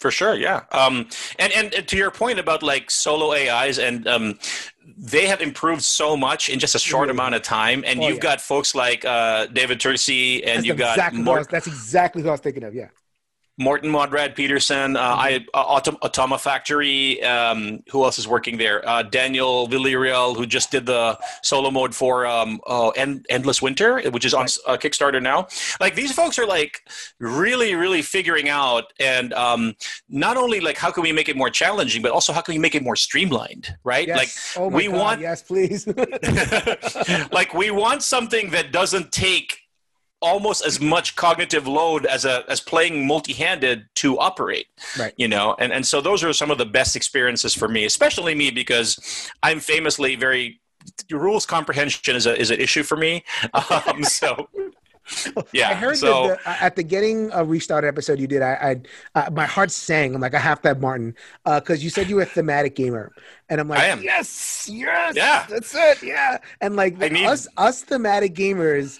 For 0.01 0.09
sure, 0.09 0.35
yeah. 0.35 0.61
Um, 0.71 1.07
and, 1.37 1.53
and 1.53 1.87
to 1.87 1.95
your 1.95 2.09
point 2.09 2.39
about 2.39 2.63
like 2.63 2.89
solo 2.89 3.33
AIs 3.33 3.77
and 3.77 4.07
um, 4.07 4.39
they 4.97 5.27
have 5.27 5.41
improved 5.41 5.83
so 5.83 6.17
much 6.17 6.49
in 6.49 6.57
just 6.57 6.73
a 6.73 6.79
short 6.79 7.03
Really? 7.07 7.11
amount 7.17 7.35
of 7.35 7.43
time. 7.43 7.83
And 7.85 7.99
Oh, 7.99 8.07
you've 8.07 8.17
yeah. 8.17 8.21
got 8.31 8.41
folks 8.41 8.73
like 8.73 9.05
uh, 9.05 9.45
David 9.45 9.79
Turczi 9.79 10.37
and 10.43 10.57
That's 10.57 10.65
you've 10.65 10.77
got 10.77 10.97
exactly, 10.97 11.21
I 11.21 11.37
was, 11.37 11.47
that's 11.47 11.67
exactly 11.67 12.23
who 12.23 12.29
I 12.29 12.31
was 12.31 12.41
thinking 12.41 12.63
of. 12.63 12.73
Yeah. 12.73 12.89
Morten 13.61 13.89
Monrad 13.89 14.35
Pedersen, 14.35 14.97
uh, 14.97 14.99
I 14.99 15.45
uh, 15.53 15.79
Autom- 15.79 15.99
Automa 15.99 16.39
Factory. 16.39 17.23
Um, 17.23 17.83
who 17.91 18.03
else 18.03 18.17
is 18.17 18.27
working 18.27 18.57
there? 18.57 18.87
Uh, 18.87 19.03
Daniel 19.03 19.67
Villarreal, 19.67 20.35
who 20.35 20.45
just 20.45 20.71
did 20.71 20.85
the 20.85 21.17
solo 21.43 21.69
mode 21.69 21.93
for 21.93 22.25
um, 22.25 22.59
uh, 22.67 22.89
End- 22.89 23.25
Endless 23.29 23.61
Winter, 23.61 24.01
which 24.09 24.25
is 24.25 24.33
on 24.33 24.45
uh, 24.65 24.77
Kickstarter 24.77 25.21
now. 25.21 25.47
Like 25.79 25.95
these 25.95 26.11
folks 26.11 26.39
are 26.39 26.47
like 26.47 26.81
really, 27.19 27.75
really 27.75 28.01
figuring 28.01 28.49
out, 28.49 28.85
and 28.99 29.31
um, 29.33 29.75
not 30.09 30.37
only 30.37 30.59
like 30.59 30.77
how 30.77 30.91
can 30.91 31.03
we 31.03 31.11
make 31.11 31.29
it 31.29 31.37
more 31.37 31.49
challenging, 31.49 32.01
but 32.01 32.11
also 32.11 32.33
how 32.33 32.41
can 32.41 32.55
we 32.55 32.59
make 32.59 32.75
it 32.75 32.83
more 32.83 32.95
streamlined, 32.95 33.75
right? 33.83 34.07
Yes. 34.07 34.17
Like 34.55 34.63
oh 34.63 34.67
we 34.69 34.87
God, 34.87 34.95
want 34.95 35.21
Yes, 35.21 35.43
please. 35.43 35.87
like 37.31 37.53
we 37.53 37.69
want 37.69 38.01
something 38.01 38.49
that 38.51 38.71
doesn't 38.71 39.11
take 39.11 39.60
almost 40.21 40.65
as 40.65 40.79
much 40.79 41.15
cognitive 41.15 41.67
load 41.67 42.05
as 42.05 42.25
a 42.25 42.43
as 42.47 42.59
playing 42.61 43.07
multi-handed 43.07 43.85
to 43.95 44.19
operate 44.19 44.67
Right. 44.99 45.13
you 45.17 45.27
know 45.27 45.55
and 45.59 45.71
and 45.73 45.85
so 45.85 45.99
those 46.01 46.23
are 46.23 46.33
some 46.33 46.51
of 46.51 46.57
the 46.57 46.65
best 46.65 46.95
experiences 46.95 47.53
for 47.53 47.67
me 47.67 47.85
especially 47.85 48.35
me 48.35 48.51
because 48.51 49.29
i'm 49.43 49.59
famously 49.59 50.15
very 50.15 50.59
rules 51.11 51.45
comprehension 51.45 52.15
is 52.15 52.25
a 52.27 52.39
is 52.39 52.51
an 52.51 52.59
issue 52.59 52.83
for 52.83 52.97
me 52.97 53.23
um, 53.87 54.03
so 54.03 54.47
yeah 55.53 55.69
I 55.69 55.73
heard 55.73 55.97
so 55.97 56.27
that 56.29 56.43
the, 56.43 56.49
uh, 56.49 56.55
at 56.61 56.75
the 56.75 56.83
getting 56.83 57.31
uh, 57.31 57.39
a 57.41 57.43
restart 57.45 57.83
episode 57.83 58.19
you 58.19 58.27
did. 58.27 58.41
I, 58.41 58.81
I 59.15 59.19
uh, 59.25 59.29
my 59.31 59.45
heart 59.45 59.71
sang. 59.71 60.13
I'm 60.15 60.21
like, 60.21 60.33
I 60.35 60.39
have 60.39 60.61
to 60.61 60.67
have 60.69 60.79
Martin 60.81 61.15
uh, 61.45 61.59
because 61.59 61.83
you 61.83 61.89
said 61.89 62.09
you 62.09 62.15
were 62.17 62.21
a 62.21 62.25
thematic 62.25 62.75
gamer, 62.75 63.11
and 63.49 63.59
I'm 63.59 63.67
like, 63.67 63.79
I 63.79 63.85
am. 63.87 64.01
yes, 64.01 64.69
yes, 64.71 65.15
Yeah. 65.15 65.45
that's 65.49 65.73
it, 65.75 66.03
yeah. 66.03 66.37
And 66.61 66.75
like 66.75 66.97
need- 66.97 67.25
us, 67.25 67.47
us 67.57 67.81
thematic 67.83 68.33
gamers, 68.35 68.99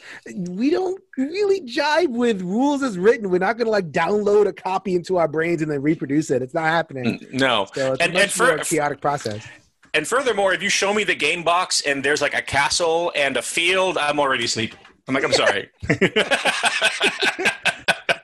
we 0.49 0.69
don't 0.69 1.01
really 1.17 1.61
jive 1.61 2.09
with 2.09 2.41
rules 2.41 2.81
as 2.83 2.97
written. 2.97 3.29
We're 3.29 3.37
not 3.39 3.57
gonna 3.57 3.69
like 3.69 3.91
download 3.91 4.47
a 4.47 4.53
copy 4.53 4.95
into 4.95 5.17
our 5.17 5.27
brains 5.27 5.61
and 5.61 5.69
then 5.71 5.81
reproduce 5.81 6.31
it. 6.31 6.41
It's 6.41 6.53
not 6.53 6.65
happening. 6.65 7.25
no 7.31 7.67
So 7.75 7.93
it's 7.93 8.01
And- 8.01 8.11
a 8.11 8.13
much 8.13 8.23
and 8.23 8.31
for- 8.31 8.47
more 8.47 8.57
chaotic 8.59 9.01
process. 9.01 9.45
and 9.93 10.07
furthermore 10.07 10.53
if 10.53 10.63
you 10.63 10.69
show 10.69 10.93
me 10.93 11.03
the 11.03 11.13
game 11.15 11.43
box 11.43 11.81
and 11.81 12.01
there's 12.03 12.21
like 12.21 12.33
a 12.33 12.41
castle 12.41 13.11
and 13.13 13.35
a 13.35 13.41
field 13.41 13.97
i'm 13.97 14.19
already 14.21 14.47
sleeping 14.47 14.79
i'm 15.11 15.15
like 15.15 15.23
i'm 15.25 15.33
sorry 15.33 15.69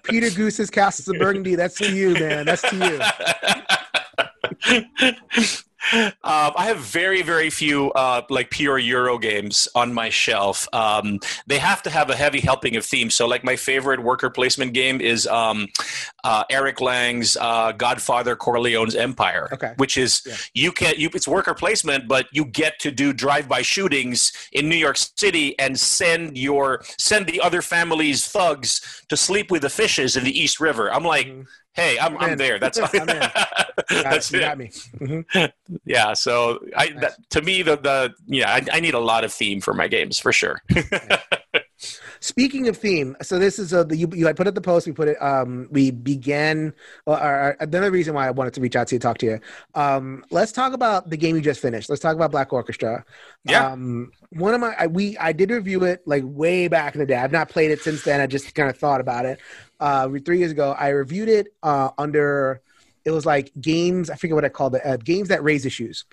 Peter 0.04 0.30
Goose's 0.30 0.70
Castles 0.70 1.10
of 1.10 1.20
Burgundy. 1.20 1.56
That's 1.56 1.76
to 1.80 1.92
you, 1.94 2.14
man. 2.14 2.46
That's 2.46 2.62
to 2.62 3.12
you. 4.70 5.52
um, 5.94 6.12
I 6.24 6.66
have 6.66 6.80
very, 6.80 7.22
very 7.22 7.50
few 7.50 7.92
uh, 7.92 8.22
like 8.30 8.50
pure 8.50 8.78
Euro 8.78 9.18
games 9.18 9.68
on 9.76 9.94
my 9.94 10.10
shelf. 10.10 10.68
Um, 10.74 11.20
they 11.48 11.58
have 11.60 11.82
to 11.84 11.90
have 11.90 12.10
a 12.10 12.16
heavy 12.16 12.40
helping 12.40 12.76
of 12.76 12.86
themes. 12.86 13.16
So, 13.16 13.28
like 13.28 13.44
my 13.44 13.56
favorite 13.56 14.02
worker 14.04 14.30
placement 14.30 14.74
game 14.74 15.02
is 15.02 15.28
um, 15.28 15.68
uh, 16.24 16.44
Eric 16.50 16.82
Lang's 16.82 17.38
uh, 17.40 17.72
Godfather 17.72 18.36
Corleone's 18.36 18.96
Empire, 18.96 19.50
Okay. 19.54 19.74
which 19.78 19.98
is 19.98 20.22
Yeah. 20.26 20.36
you 20.54 20.72
can 20.72 20.94
you 20.98 21.10
it's 21.14 21.28
worker 21.28 21.54
placement, 21.54 22.08
but 22.08 22.28
you 22.32 22.46
get 22.46 22.80
to 22.80 22.92
do 22.92 23.14
drive-by 23.14 23.62
shootings 23.62 24.32
in 24.52 24.68
New 24.70 24.76
York 24.76 24.98
City 24.98 25.58
and 25.60 25.80
send 25.80 26.38
your 26.38 26.82
send 26.98 27.28
the 27.28 27.40
other 27.42 27.62
family's 27.62 28.28
thugs 28.28 29.04
to 29.10 29.16
sleep 29.18 29.52
with 29.52 29.62
the 29.62 29.70
fishes 29.70 30.16
in 30.18 30.24
the 30.24 30.38
East 30.40 30.60
River. 30.60 30.92
I'm 30.92 31.04
like. 31.04 31.28
Mhm. 31.28 31.46
Hey, 31.78 31.98
I'm, 32.00 32.18
I'm 32.18 32.32
I'm 32.32 32.38
there. 32.38 32.60
That's 32.60 32.78
I'm 32.94 33.08
in. 33.08 33.30
That's 33.90 34.34
it. 34.34 34.40
Got 34.42 34.58
me. 34.58 34.72
Mhm. 35.00 35.52
yeah 35.86 36.14
so 36.14 36.60
i 36.76 36.88
Nice. 36.88 37.02
that, 37.02 37.30
to 37.30 37.42
me 37.42 37.62
the 37.62 37.78
the 37.78 38.14
yeah 38.26 38.52
I, 38.52 38.66
I 38.74 38.80
need 38.80 38.94
a 38.96 39.00
lot 39.00 39.24
of 39.24 39.32
theme 39.32 39.62
for 39.62 39.74
my 39.74 39.88
games 39.88 40.20
for 40.20 40.34
sure 40.34 40.62
Speaking 42.20 42.68
of 42.68 42.78
theme, 42.78 43.16
so 43.22 43.40
this 43.40 43.60
is 43.60 43.74
a 43.74 43.84
the, 43.84 43.96
you, 43.98 44.10
you 44.14 44.26
had 44.28 44.36
put 44.36 44.48
up 44.48 44.56
the 44.56 44.62
post. 44.62 44.88
We 44.88 44.94
put 44.94 45.08
it. 45.08 45.22
Um, 45.22 45.68
we 45.72 45.92
began. 45.92 46.74
Well, 47.06 47.18
our, 47.18 47.40
our- 47.40 47.58
another 47.60 47.92
reason 47.92 48.14
why 48.14 48.28
I 48.28 48.32
wanted 48.32 48.54
to 48.56 48.62
reach 48.62 48.76
out 48.76 48.88
to 48.88 48.96
you, 48.96 49.00
talk 49.00 49.18
to 49.20 49.26
you. 49.26 49.40
Um, 49.76 50.24
let's 50.32 50.52
talk 50.52 50.74
about 50.74 51.10
the 51.10 51.18
game 51.18 51.36
you 51.36 51.42
just 51.42 51.60
finished. 51.62 51.90
Let's 51.90 52.02
talk 52.02 52.16
about 52.16 52.32
Black 52.32 52.52
Orchestra. 52.54 53.06
Yeah. 53.44 53.68
Um, 53.72 54.12
one 54.32 54.54
of 54.54 54.62
my 54.62 54.76
I, 54.78 54.88
we 54.88 55.18
I 55.18 55.32
did 55.34 55.52
review 55.52 55.84
it 55.84 56.02
like 56.06 56.24
way 56.26 56.68
back 56.68 56.96
in 56.96 57.00
the 57.00 57.06
day. 57.06 57.16
I've 57.18 57.32
not 57.32 57.50
played 57.50 57.72
it 57.72 57.82
since 57.82 58.04
then. 58.04 58.20
I 58.22 58.28
just 58.28 58.54
kind 58.56 58.70
of 58.70 58.78
thought 58.78 59.02
about 59.02 59.26
it. 59.26 59.40
Uh, 59.80 60.10
three 60.26 60.40
years 60.40 60.52
ago, 60.52 60.76
I 60.78 60.90
reviewed 60.90 61.30
it 61.30 61.48
uh, 61.64 61.90
under. 61.98 62.62
It 63.06 63.12
was 63.12 63.26
like 63.26 63.52
games. 63.62 64.10
I 64.10 64.16
forget 64.16 64.36
what 64.36 64.44
I 64.46 64.50
called 64.50 64.76
it. 64.76 64.82
Uh, 64.86 64.98
games 64.98 65.30
that 65.30 65.44
raise 65.44 65.66
issues, 65.66 66.04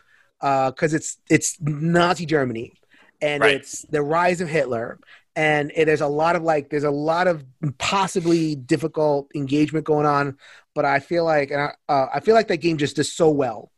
Uh 0.40 0.70
because 0.70 0.94
it's 0.94 1.16
it's 1.28 1.58
Nazi 1.60 2.24
Germany, 2.26 2.74
and 3.20 3.40
Right. 3.42 3.56
it's 3.56 3.82
the 3.82 4.00
rise 4.02 4.40
of 4.40 4.48
Hitler, 4.48 4.98
and 5.36 5.72
it, 5.74 5.86
there's 5.86 6.00
a 6.00 6.06
lot 6.06 6.36
of 6.36 6.42
like 6.42 6.70
there's 6.70 6.84
a 6.84 6.90
lot 6.90 7.26
of 7.26 7.44
possibly 7.78 8.54
difficult 8.54 9.30
engagement 9.34 9.84
going 9.84 10.06
on. 10.06 10.38
But 10.74 10.84
I 10.84 11.00
feel 11.00 11.24
like 11.24 11.50
and 11.50 11.60
I, 11.60 11.72
uh, 11.88 12.06
I 12.14 12.20
feel 12.20 12.34
like 12.34 12.48
that 12.48 12.58
game 12.58 12.78
just 12.78 12.96
does 12.96 13.12
so 13.12 13.30
well 13.30 13.70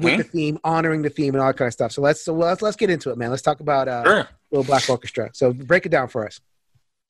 with 0.00 0.14
Mhm. 0.14 0.16
the 0.18 0.24
theme, 0.24 0.58
honoring 0.64 1.02
the 1.02 1.10
theme, 1.10 1.34
and 1.34 1.40
all 1.40 1.48
that 1.48 1.56
kind 1.56 1.66
of 1.68 1.72
stuff. 1.72 1.92
So 1.92 2.02
let's 2.02 2.22
so 2.22 2.34
let's 2.34 2.60
let's 2.62 2.76
get 2.76 2.90
into 2.90 3.10
it, 3.10 3.16
man. 3.18 3.30
Let's 3.30 3.42
talk 3.42 3.60
about 3.60 3.88
uh, 3.88 4.04
sure 4.04 4.28
Little 4.50 4.64
Black 4.64 4.88
Orchestra. 4.90 5.30
So 5.32 5.52
break 5.52 5.86
it 5.86 5.90
down 5.90 6.08
for 6.08 6.26
us. 6.26 6.40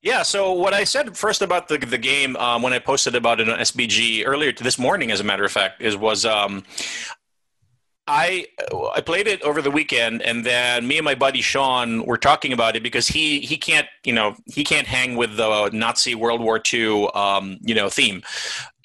yeah 0.02 0.22
so 0.22 0.52
what 0.52 0.74
i 0.74 0.84
said 0.84 1.16
first 1.16 1.40
about 1.42 1.66
the, 1.68 1.78
the 1.78 1.98
game 1.98 2.36
um, 2.36 2.60
when 2.62 2.72
i 2.72 2.78
posted 2.78 3.14
about 3.16 3.40
it 3.40 3.48
on 3.48 3.58
sbg 3.60 4.22
earlier 4.26 4.52
to 4.52 4.62
this 4.62 4.78
morning 4.78 5.10
as 5.10 5.20
a 5.20 5.24
matter 5.24 5.42
of 5.44 5.50
fact 5.50 5.80
is 5.82 5.96
was 5.96 6.24
um, 6.26 6.62
I 8.08 8.46
I 8.94 9.00
played 9.00 9.26
it 9.26 9.42
over 9.42 9.60
the 9.60 9.70
weekend, 9.70 10.22
and 10.22 10.44
then 10.44 10.86
me 10.86 10.96
and 10.98 11.04
my 11.04 11.16
buddy 11.16 11.40
Sean 11.40 12.04
were 12.06 12.18
talking 12.18 12.52
about 12.52 12.76
it 12.76 12.82
because 12.82 13.08
he 13.08 13.40
he 13.40 13.56
can't 13.56 13.88
you 14.04 14.12
know 14.12 14.36
he 14.46 14.62
can't 14.62 14.86
hang 14.86 15.16
with 15.16 15.36
the 15.36 15.70
Nazi 15.72 16.14
World 16.14 16.40
War 16.40 16.60
II 16.72 17.08
um, 17.14 17.58
you 17.62 17.74
know 17.74 17.88
theme, 17.88 18.22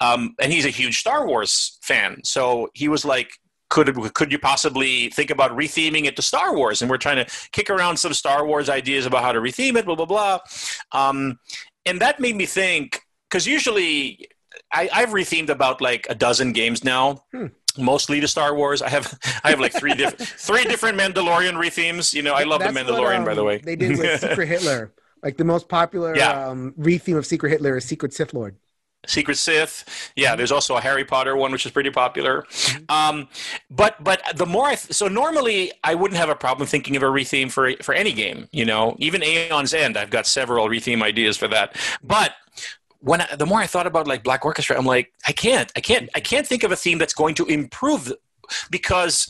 um, 0.00 0.34
and 0.40 0.52
he's 0.52 0.64
a 0.64 0.70
huge 0.70 0.98
Star 0.98 1.26
Wars 1.26 1.78
fan. 1.82 2.20
So 2.24 2.68
he 2.74 2.88
was 2.88 3.04
like, 3.04 3.38
could 3.70 3.94
could 4.14 4.32
you 4.32 4.40
possibly 4.40 5.08
think 5.10 5.30
about 5.30 5.52
retheming 5.52 6.06
it 6.06 6.16
to 6.16 6.22
Star 6.22 6.54
Wars? 6.54 6.82
And 6.82 6.90
we're 6.90 6.98
trying 6.98 7.24
to 7.24 7.32
kick 7.52 7.70
around 7.70 7.98
some 7.98 8.14
Star 8.14 8.44
Wars 8.44 8.68
ideas 8.68 9.06
about 9.06 9.22
how 9.22 9.30
to 9.30 9.40
retheme 9.40 9.76
it, 9.76 9.84
blah 9.84 9.94
blah 9.94 10.06
blah, 10.06 10.38
um, 10.90 11.38
and 11.86 12.00
that 12.00 12.18
made 12.18 12.34
me 12.34 12.46
think 12.46 13.02
because 13.30 13.46
usually 13.46 14.28
I, 14.72 14.88
I've 14.92 15.10
rethemed 15.10 15.48
about 15.48 15.80
like 15.80 16.06
a 16.10 16.14
dozen 16.14 16.52
games 16.52 16.82
now. 16.82 17.24
Hmm. 17.32 17.46
Mostly 17.78 18.20
to 18.20 18.28
Star 18.28 18.54
Wars. 18.54 18.82
I 18.82 18.88
have 18.88 19.18
I 19.44 19.50
have 19.50 19.60
like 19.60 19.72
three 19.72 19.94
different 19.94 20.28
three 20.28 20.64
different 20.64 20.98
Mandalorian 20.98 21.54
rethemes. 21.54 22.12
You 22.14 22.22
know, 22.22 22.34
I 22.34 22.44
love 22.44 22.60
the 22.60 22.70
That's 22.70 22.88
what, 22.90 23.00
Mandalorian, 23.00 23.24
by 23.24 23.34
the 23.34 23.40
um, 23.40 23.46
way. 23.46 23.58
They 23.58 23.76
did 23.76 23.98
with 23.98 24.20
Secret 24.28 24.46
Hitler. 24.46 24.92
Like 25.22 25.36
the 25.36 25.44
most 25.44 25.68
popular 25.68 26.16
Yeah. 26.16 26.48
um, 26.48 26.74
retheme 26.78 27.16
of 27.16 27.26
Secret 27.26 27.50
Hitler 27.50 27.76
is 27.76 27.84
Secret 27.84 28.12
Sith 28.12 28.34
Lord. 28.34 28.56
Secret 29.06 29.36
Sith. 29.36 30.12
Yeah, 30.14 30.36
there's 30.36 30.52
also 30.52 30.76
a 30.76 30.80
Harry 30.80 31.04
Potter 31.04 31.36
one, 31.36 31.50
which 31.50 31.66
is 31.66 31.72
pretty 31.72 31.90
popular. 31.90 32.44
Um, 32.88 33.28
but 33.68 34.02
but 34.02 34.22
the 34.36 34.46
more 34.46 34.66
I 34.66 34.76
th- 34.76 34.92
so 34.94 35.08
normally 35.08 35.72
I 35.82 35.94
wouldn't 35.96 36.18
have 36.18 36.28
a 36.28 36.36
problem 36.36 36.68
thinking 36.68 36.94
of 36.94 37.02
a 37.02 37.06
retheme 37.06 37.50
for 37.50 37.72
for 37.82 37.94
any 37.94 38.12
game. 38.12 38.48
You 38.52 38.64
know, 38.64 38.94
even 38.98 39.22
Aeon's 39.22 39.74
End, 39.74 39.96
I've 39.96 40.10
got 40.10 40.26
several 40.26 40.68
retheme 40.68 41.02
ideas 41.02 41.36
for 41.36 41.48
that. 41.48 41.76
But 42.02 42.32
when 43.02 43.20
I, 43.20 43.36
the 43.36 43.46
more 43.46 43.58
I 43.58 43.66
thought 43.66 43.86
about 43.86 44.06
like 44.06 44.22
Black 44.22 44.44
Orchestra, 44.44 44.76
I'm 44.78 44.86
like, 44.86 45.12
I 45.26 45.32
can't, 45.32 45.70
I 45.76 45.80
can't, 45.80 46.08
I 46.14 46.20
can't 46.20 46.46
think 46.46 46.62
of 46.62 46.72
a 46.72 46.76
theme 46.76 46.98
that's 46.98 47.14
going 47.14 47.34
to 47.36 47.46
improve 47.46 48.12
because 48.70 49.28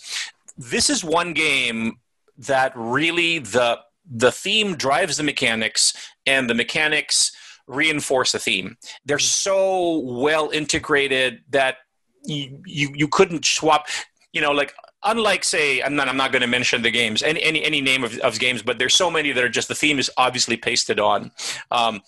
this 0.57 0.91
is 0.91 1.03
one 1.03 1.33
game 1.33 1.99
that 2.39 2.73
really 2.77 3.39
the 3.39 3.79
the 4.11 4.33
theme 4.33 4.77
drives 4.77 5.17
the 5.17 5.23
mechanics 5.23 5.95
and 6.27 6.51
the 6.51 6.55
mechanics 6.55 7.33
reinforce 7.67 8.33
the 8.33 8.39
theme. 8.39 8.77
They're 9.07 9.19
so 9.19 10.01
well 10.01 10.51
integrated 10.51 11.41
that 11.51 11.77
you 12.25 12.63
you, 12.67 12.93
you 12.95 13.09
couldn't 13.09 13.45
swap. 13.45 13.87
You 14.33 14.41
know, 14.41 14.53
like 14.53 14.75
unlike 15.03 15.45
say, 15.45 15.83
I'm 15.83 15.97
not 15.97 16.09
I'm 16.09 16.17
not 16.17 16.33
going 16.33 16.43
to 16.43 16.49
mention 16.49 16.83
the 16.83 16.91
games 16.91 17.23
any 17.23 17.43
any 17.43 17.65
any 17.65 17.81
name 17.81 18.05
of, 18.05 18.19
of 18.19 18.39
games, 18.39 18.63
but 18.63 18.79
there's 18.79 18.95
so 18.95 19.11
many 19.11 19.33
that 19.33 19.43
are 19.43 19.49
just 19.49 19.69
the 19.69 19.75
theme 19.75 19.99
is 19.99 20.11
obviously 20.19 20.59
pasted 20.59 21.01
on. 21.01 21.31
Um, 21.71 22.03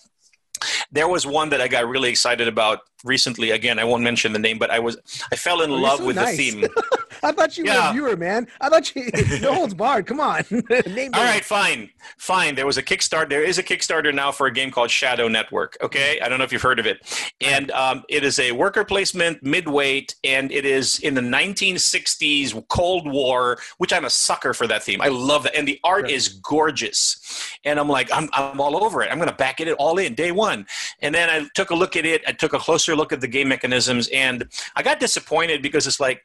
there 0.91 1.07
was 1.07 1.25
one 1.25 1.49
that 1.49 1.61
I 1.61 1.67
got 1.67 1.87
really 1.87 2.09
excited 2.09 2.47
about 2.47 2.79
recently. 3.05 3.51
Again, 3.51 3.79
I 3.79 3.83
won't 3.85 4.03
mention 4.03 4.33
the 4.33 4.39
name, 4.39 4.57
but 4.57 4.69
I 4.71 4.79
was 4.79 4.97
I 5.31 5.35
fell 5.35 5.61
in 5.61 5.71
Oh, 5.71 5.75
love 5.75 5.99
so 5.99 6.05
with 6.07 6.15
nice. 6.17 6.35
the 6.37 6.51
theme. 6.51 6.65
I 7.23 7.31
thought 7.31 7.57
you 7.57 7.63
were 7.65 7.71
a 7.71 7.91
viewer, 7.93 8.17
man. 8.17 8.47
I 8.59 8.69
thought 8.69 8.93
you 8.95 9.09
no 9.41 9.53
holds 9.53 9.73
barred. 9.73 10.05
Come 10.05 10.19
on. 10.19 10.43
Name 10.85 11.11
All 11.13 11.23
right, 11.23 11.43
fine, 11.45 11.89
fine. 12.17 12.55
There 12.55 12.65
was 12.65 12.77
a 12.77 12.83
Kickstarter. 12.83 13.29
There 13.29 13.43
is 13.43 13.57
a 13.57 13.63
Kickstarter 13.63 14.13
now 14.13 14.31
for 14.31 14.47
a 14.47 14.51
game 14.51 14.69
called 14.69 14.91
Shadow 14.91 15.27
Network. 15.27 15.77
Okay, 15.81 16.19
I 16.19 16.27
don't 16.29 16.37
know 16.39 16.43
if 16.43 16.51
you've 16.51 16.61
heard 16.61 16.77
of 16.79 16.85
it, 16.85 17.31
and 17.41 17.71
um, 17.71 18.03
it 18.09 18.23
is 18.23 18.37
a 18.39 18.51
worker 18.51 18.83
placement 18.83 19.41
midweight, 19.43 20.15
and 20.23 20.51
it 20.51 20.65
is 20.65 20.99
in 20.99 21.13
the 21.13 21.21
1960s 21.21 22.67
Cold 22.67 23.09
War, 23.11 23.57
which 23.77 23.93
I'm 23.93 24.05
a 24.05 24.09
sucker 24.09 24.53
for 24.53 24.67
that 24.67 24.83
theme. 24.83 25.01
I 25.01 25.07
love 25.07 25.43
that, 25.43 25.55
and 25.55 25.67
the 25.67 25.79
art 25.83 26.03
Right. 26.03 26.11
is 26.11 26.27
gorgeous. 26.27 27.17
And 27.63 27.79
I'm 27.79 27.87
like, 27.89 28.09
I'm 28.13 28.29
I'm 28.33 28.59
all 28.59 28.83
over 28.83 29.01
it. 29.01 29.09
I'm 29.11 29.17
going 29.17 29.29
to 29.29 29.35
back 29.35 29.59
it 29.61 29.67
all 29.73 29.97
in 29.97 30.13
day 30.13 30.31
one. 30.31 30.67
And 31.01 31.15
then 31.15 31.29
I 31.29 31.47
took 31.55 31.69
a 31.71 31.75
look 31.75 31.95
at 31.95 32.05
it. 32.05 32.21
I 32.27 32.31
took 32.33 32.53
a 32.53 32.59
closer 32.59 32.94
look 32.95 33.13
at 33.13 33.21
the 33.21 33.27
game 33.27 33.47
mechanisms, 33.47 34.07
and 34.09 34.47
I 34.75 34.83
got 34.83 34.99
disappointed 34.99 35.61
because 35.61 35.87
it's 35.87 35.99
like 35.99 36.23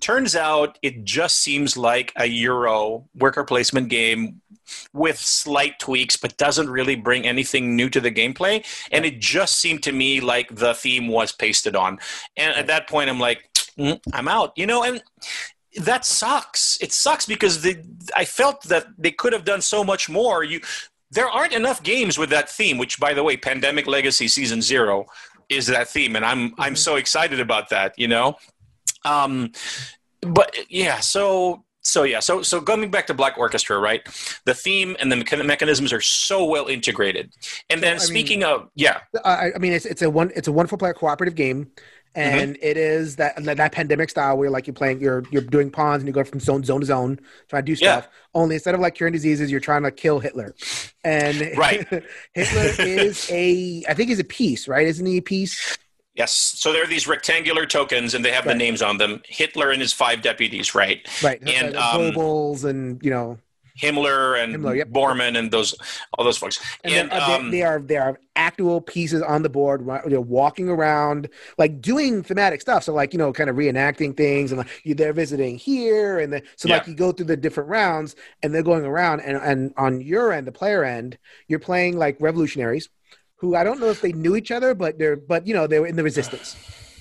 turns 0.00 0.34
out 0.34 0.78
it 0.82 1.04
just 1.04 1.38
seems 1.38 1.76
like 1.76 2.12
a 2.16 2.26
Euro 2.26 3.08
worker 3.14 3.44
placement 3.44 3.88
game 3.88 4.40
with 4.92 5.18
slight 5.18 5.78
tweaks, 5.78 6.16
but 6.16 6.36
doesn't 6.36 6.70
really 6.70 6.96
bring 6.96 7.26
anything 7.26 7.76
new 7.76 7.90
to 7.90 8.00
the 8.00 8.10
gameplay. 8.10 8.64
And 8.90 9.04
it 9.04 9.20
just 9.20 9.58
seemed 9.58 9.82
to 9.84 9.92
me 9.92 10.20
like 10.20 10.54
the 10.54 10.74
theme 10.74 11.08
was 11.08 11.32
pasted 11.32 11.76
on. 11.76 11.98
And 12.36 12.54
at 12.56 12.66
that 12.68 12.88
point, 12.88 13.10
I'm 13.10 13.20
like, 13.20 13.48
mm, 13.78 14.00
I'm 14.12 14.28
out, 14.28 14.52
you 14.56 14.66
know, 14.66 14.82
and 14.82 15.02
that 15.82 16.04
sucks. 16.04 16.78
It 16.80 16.92
sucks 16.92 17.26
because 17.26 17.66
I 18.16 18.24
felt 18.24 18.62
that 18.64 18.86
they 18.98 19.10
could 19.10 19.32
have 19.32 19.44
done 19.44 19.60
so 19.60 19.82
much 19.84 20.08
more. 20.08 20.44
You, 20.44 20.60
there 21.10 21.28
aren't 21.28 21.52
enough 21.52 21.82
games 21.82 22.18
with 22.18 22.30
that 22.30 22.48
theme. 22.48 22.78
Which, 22.78 22.98
by 22.98 23.14
the 23.14 23.22
way, 23.22 23.36
Pandemic 23.36 23.86
Legacy 23.86 24.28
Season 24.28 24.62
Zero 24.62 25.06
is 25.48 25.66
that 25.68 25.88
theme, 25.88 26.16
and 26.16 26.24
I'm 26.24 26.54
I'm 26.58 26.72
mm-hmm. 26.72 26.74
so 26.74 26.96
excited 26.96 27.40
about 27.40 27.70
that. 27.70 27.98
You 27.98 28.08
know, 28.08 28.36
um, 29.04 29.52
but 30.20 30.56
yeah, 30.68 31.00
so 31.00 31.64
so 31.82 32.04
yeah, 32.04 32.20
so 32.20 32.42
so 32.42 32.60
going 32.60 32.90
back 32.90 33.06
to 33.08 33.14
Black 33.14 33.36
Orchestra, 33.36 33.78
right? 33.78 34.02
The 34.44 34.54
theme 34.54 34.96
and 35.00 35.10
the 35.10 35.42
mechanisms 35.44 35.92
are 35.92 36.00
so 36.00 36.44
well 36.44 36.68
integrated. 36.68 37.34
And 37.70 37.82
then 37.82 37.98
so, 37.98 38.06
speaking 38.06 38.40
mean, 38.40 38.48
of 38.48 38.68
yeah, 38.74 39.00
I, 39.24 39.50
I, 39.54 39.58
mean 39.58 39.72
it's 39.72 39.84
it's 39.84 40.02
a 40.02 40.08
one 40.08 40.30
it's 40.36 40.48
a 40.48 40.52
wonderful 40.52 40.78
player 40.78 40.94
cooperative 40.94 41.34
game. 41.34 41.72
And 42.14 42.54
mm-hmm. 42.54 42.62
it 42.62 42.76
is 42.76 43.16
that 43.16 43.42
that 43.44 43.72
pandemic 43.72 44.10
style 44.10 44.36
where 44.36 44.50
like 44.50 44.66
you're 44.66 44.74
playing 44.74 45.00
you're 45.00 45.24
you're 45.30 45.42
doing 45.42 45.70
pawns 45.70 46.02
and 46.02 46.08
you 46.08 46.12
go 46.12 46.24
from 46.24 46.40
zone 46.40 46.62
zone 46.64 46.80
to 46.80 46.86
zone 46.86 47.18
trying 47.48 47.62
to 47.62 47.66
do 47.66 47.76
stuff. 47.76 48.04
Yeah. 48.04 48.18
Only 48.34 48.56
instead 48.56 48.74
of 48.74 48.80
like 48.80 48.94
curing 48.94 49.12
diseases, 49.12 49.50
you're 49.50 49.60
trying 49.60 49.82
to 49.82 49.90
kill 49.90 50.18
Hitler, 50.18 50.54
and 51.04 51.52
right, 51.56 51.86
Hitler 52.32 52.84
is 52.86 53.30
a 53.30 53.84
I 53.88 53.94
think 53.94 54.08
he's 54.08 54.18
a 54.18 54.24
piece, 54.24 54.68
right? 54.68 54.86
Isn't 54.86 55.06
he 55.06 55.18
a 55.18 55.22
piece? 55.22 55.78
Yes. 56.14 56.32
So 56.32 56.72
there 56.72 56.82
are 56.82 56.86
these 56.86 57.06
rectangular 57.06 57.64
tokens, 57.64 58.14
and 58.14 58.24
they 58.24 58.32
have 58.32 58.44
right. 58.44 58.52
the 58.52 58.58
names 58.58 58.82
on 58.82 58.98
them. 58.98 59.22
Hitler 59.26 59.70
and 59.70 59.80
his 59.80 59.94
five 59.94 60.20
deputies, 60.20 60.74
right? 60.74 61.06
Right. 61.22 61.42
And 61.46 61.74
um, 61.76 62.00
Goebbels 62.00 62.64
and 62.64 63.02
you 63.02 63.10
know 63.10 63.38
Himmler 63.80 64.42
and 64.42 64.56
Himmler, 64.56 64.76
yep. 64.76 64.88
Bormann 64.88 65.38
and 65.38 65.50
those 65.50 65.74
all 66.16 66.24
those 66.24 66.38
folks. 66.38 66.60
And, 66.84 67.10
and 67.10 67.12
um, 67.12 67.50
they, 67.50 67.58
they, 67.58 67.62
are 67.62 67.80
they 67.80 67.96
are 67.96 68.20
actual 68.36 68.80
pieces 68.80 69.22
on 69.22 69.42
the 69.42 69.48
board. 69.48 69.86
They're 70.06 70.20
walking 70.20 70.68
around, 70.68 71.28
like 71.58 71.80
doing 71.80 72.22
thematic 72.22 72.60
stuff. 72.60 72.84
So 72.84 72.92
like 72.92 73.12
you 73.12 73.18
know, 73.18 73.32
kind 73.32 73.50
of 73.50 73.56
reenacting 73.56 74.16
things, 74.16 74.52
and 74.52 74.58
like 74.58 74.68
you 74.84 74.94
they're 74.94 75.12
visiting 75.12 75.56
here, 75.56 76.18
and 76.18 76.32
then 76.32 76.42
so 76.56 76.68
yeah. 76.68 76.78
like 76.78 76.86
you 76.86 76.94
go 76.94 77.12
through 77.12 77.26
the 77.26 77.36
different 77.36 77.70
rounds, 77.70 78.16
and 78.42 78.54
they're 78.54 78.62
going 78.62 78.84
around, 78.84 79.20
and 79.20 79.36
and 79.38 79.74
on 79.76 80.00
your 80.00 80.32
end, 80.32 80.46
the 80.46 80.52
player 80.52 80.84
end, 80.84 81.18
you're 81.48 81.58
playing 81.58 81.96
like 81.96 82.16
revolutionaries 82.20 82.88
who 83.36 83.56
I 83.56 83.64
don't 83.64 83.80
know 83.80 83.88
if 83.88 84.00
they 84.00 84.12
knew 84.12 84.36
each 84.36 84.52
other, 84.52 84.74
but 84.74 84.98
they're 84.98 85.16
but 85.16 85.46
you 85.46 85.52
know 85.52 85.66
they 85.66 85.80
were 85.80 85.86
in 85.86 85.96
the 85.96 86.04
resistance. 86.04 86.56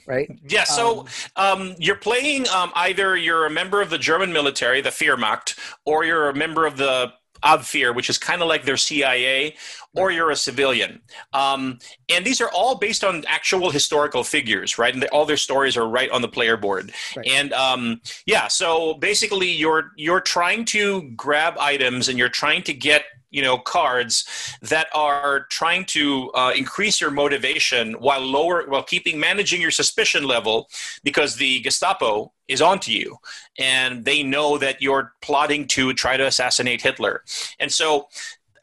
Right. 0.08 0.30
Yeah. 0.48 0.64
So 0.64 1.06
um, 1.36 1.62
um, 1.62 1.76
you're 1.80 1.96
playing 1.96 2.48
um, 2.50 2.72
either 2.76 3.16
you're 3.16 3.46
a 3.46 3.50
member 3.50 3.82
of 3.82 3.90
the 3.90 3.98
German 3.98 4.34
military, 4.34 4.82
the 4.82 4.90
Wehrmacht, 4.90 5.58
or 5.86 6.04
you're 6.04 6.30
a 6.30 6.36
member 6.36 6.66
of 6.66 6.78
the 6.78 7.14
Abwehr, 7.44 7.96
which 7.96 8.10
is 8.10 8.18
kind 8.18 8.42
of 8.42 8.48
like 8.48 8.66
their 8.66 8.78
CIA, 8.78 9.56
or 9.96 10.12
you're 10.12 10.32
a 10.32 10.36
civilian. 10.36 11.02
Um, 11.34 11.80
and 12.10 12.26
these 12.26 12.40
are 12.40 12.50
all 12.52 12.76
based 12.76 13.04
on 13.04 13.24
actual 13.28 13.72
historical 13.72 14.24
figures, 14.24 14.78
right? 14.78 14.94
And 14.94 15.02
they, 15.02 15.08
all 15.08 15.26
their 15.26 15.38
stories 15.38 15.76
are 15.76 15.88
right 15.88 16.10
on 16.12 16.22
the 16.22 16.28
player 16.28 16.56
board. 16.56 16.92
Right. 17.16 17.28
And 17.28 17.52
um, 17.54 18.02
yeah, 18.26 18.48
so 18.48 18.96
basically, 18.96 19.50
you're 19.50 19.92
you're 19.98 20.22
trying 20.22 20.66
to 20.66 21.10
grab 21.16 21.58
items 21.60 22.10
and 22.10 22.18
you're 22.18 22.30
trying 22.30 22.64
to 22.64 22.74
get 22.74 23.06
you 23.32 23.42
know 23.42 23.58
cards 23.58 24.26
that 24.62 24.88
are 24.94 25.48
trying 25.50 25.86
to 25.86 26.30
uh, 26.36 26.52
increase 26.56 27.02
your 27.02 27.12
motivation 27.12 27.94
while 27.94 28.22
lower 28.22 28.68
while 28.68 28.84
keeping 28.84 29.20
managing 29.20 29.62
your 29.62 29.72
suspicion 29.72 30.24
level 30.24 30.70
because 31.04 31.38
the 31.38 31.62
Gestapo 31.62 32.32
is 32.48 32.62
onto 32.62 32.92
you 32.92 33.18
and 33.58 34.06
they 34.06 34.22
know 34.22 34.58
that 34.58 34.82
you're 34.82 35.14
plotting 35.22 35.66
to 35.68 35.94
try 35.94 36.18
to 36.18 36.28
assassinate 36.28 36.82
Hitler. 36.82 37.24
And 37.60 37.72
so 37.72 38.10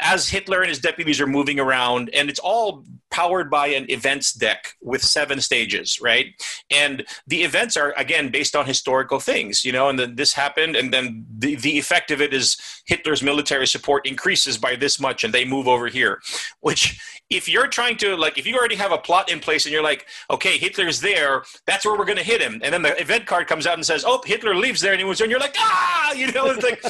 as 0.00 0.28
Hitler 0.28 0.61
and 0.61 0.68
his 0.68 0.78
deputies 0.78 1.20
are 1.20 1.26
moving 1.26 1.59
around, 1.59 2.11
and 2.14 2.31
it's 2.31 2.38
all 2.38 2.85
powered 3.11 3.51
by 3.51 3.68
an 3.68 3.90
events 3.90 4.33
deck 4.33 4.77
with 4.81 5.03
seven 5.03 5.40
stages, 5.40 6.01
right? 6.01 6.27
And 6.71 7.05
the 7.27 7.42
events 7.42 7.77
are 7.77 7.94
again 7.97 8.31
based 8.31 8.55
on 8.55 8.66
historical 8.66 9.21
things, 9.21 9.64
you 9.64 9.73
know, 9.73 9.88
and 9.88 9.99
then 9.99 10.16
this 10.16 10.33
happened, 10.33 10.77
and 10.77 10.92
then 10.92 11.27
the, 11.38 11.57
the 11.57 11.79
effect 11.79 12.11
of 12.11 12.21
it 12.21 12.35
is 12.35 12.57
Hitler's 12.87 13.23
military 13.23 13.66
support 13.66 14.07
increases 14.07 14.59
by 14.59 14.77
this 14.77 15.01
much, 15.01 15.25
and 15.25 15.33
they 15.33 15.44
move 15.44 15.68
over 15.68 15.88
here. 15.88 16.21
Which, 16.61 17.01
if 17.31 17.49
you're 17.49 17.67
trying 17.67 17.97
to 17.99 18.17
like, 18.17 18.38
if 18.38 18.47
you 18.47 18.57
already 18.57 18.77
have 18.77 18.93
a 18.93 18.99
plot 18.99 19.31
in 19.31 19.41
place, 19.41 19.67
and 19.67 19.73
you're 19.73 19.83
like, 19.83 20.07
okay, 20.31 20.57
Hitler's 20.57 21.01
there, 21.01 21.45
that's 21.67 21.85
where 21.85 21.97
we're 21.97 22.05
going 22.05 22.19
to 22.19 22.25
hit 22.25 22.41
him, 22.41 22.61
and 22.64 22.73
then 22.73 22.83
the 22.83 22.99
event 23.01 23.27
card 23.27 23.47
comes 23.47 23.67
out 23.67 23.75
and 23.75 23.85
says, 23.85 24.05
oh, 24.07 24.23
Hitler 24.25 24.55
leaves 24.55 24.81
there, 24.81 24.93
and 24.93 25.01
he 25.01 25.05
was, 25.05 25.21
and 25.21 25.31
you're 25.31 25.41
like, 25.41 25.57
ah, 25.59 26.12
you 26.12 26.33
know, 26.33 26.47
it's 26.47 26.62
like, 26.62 26.83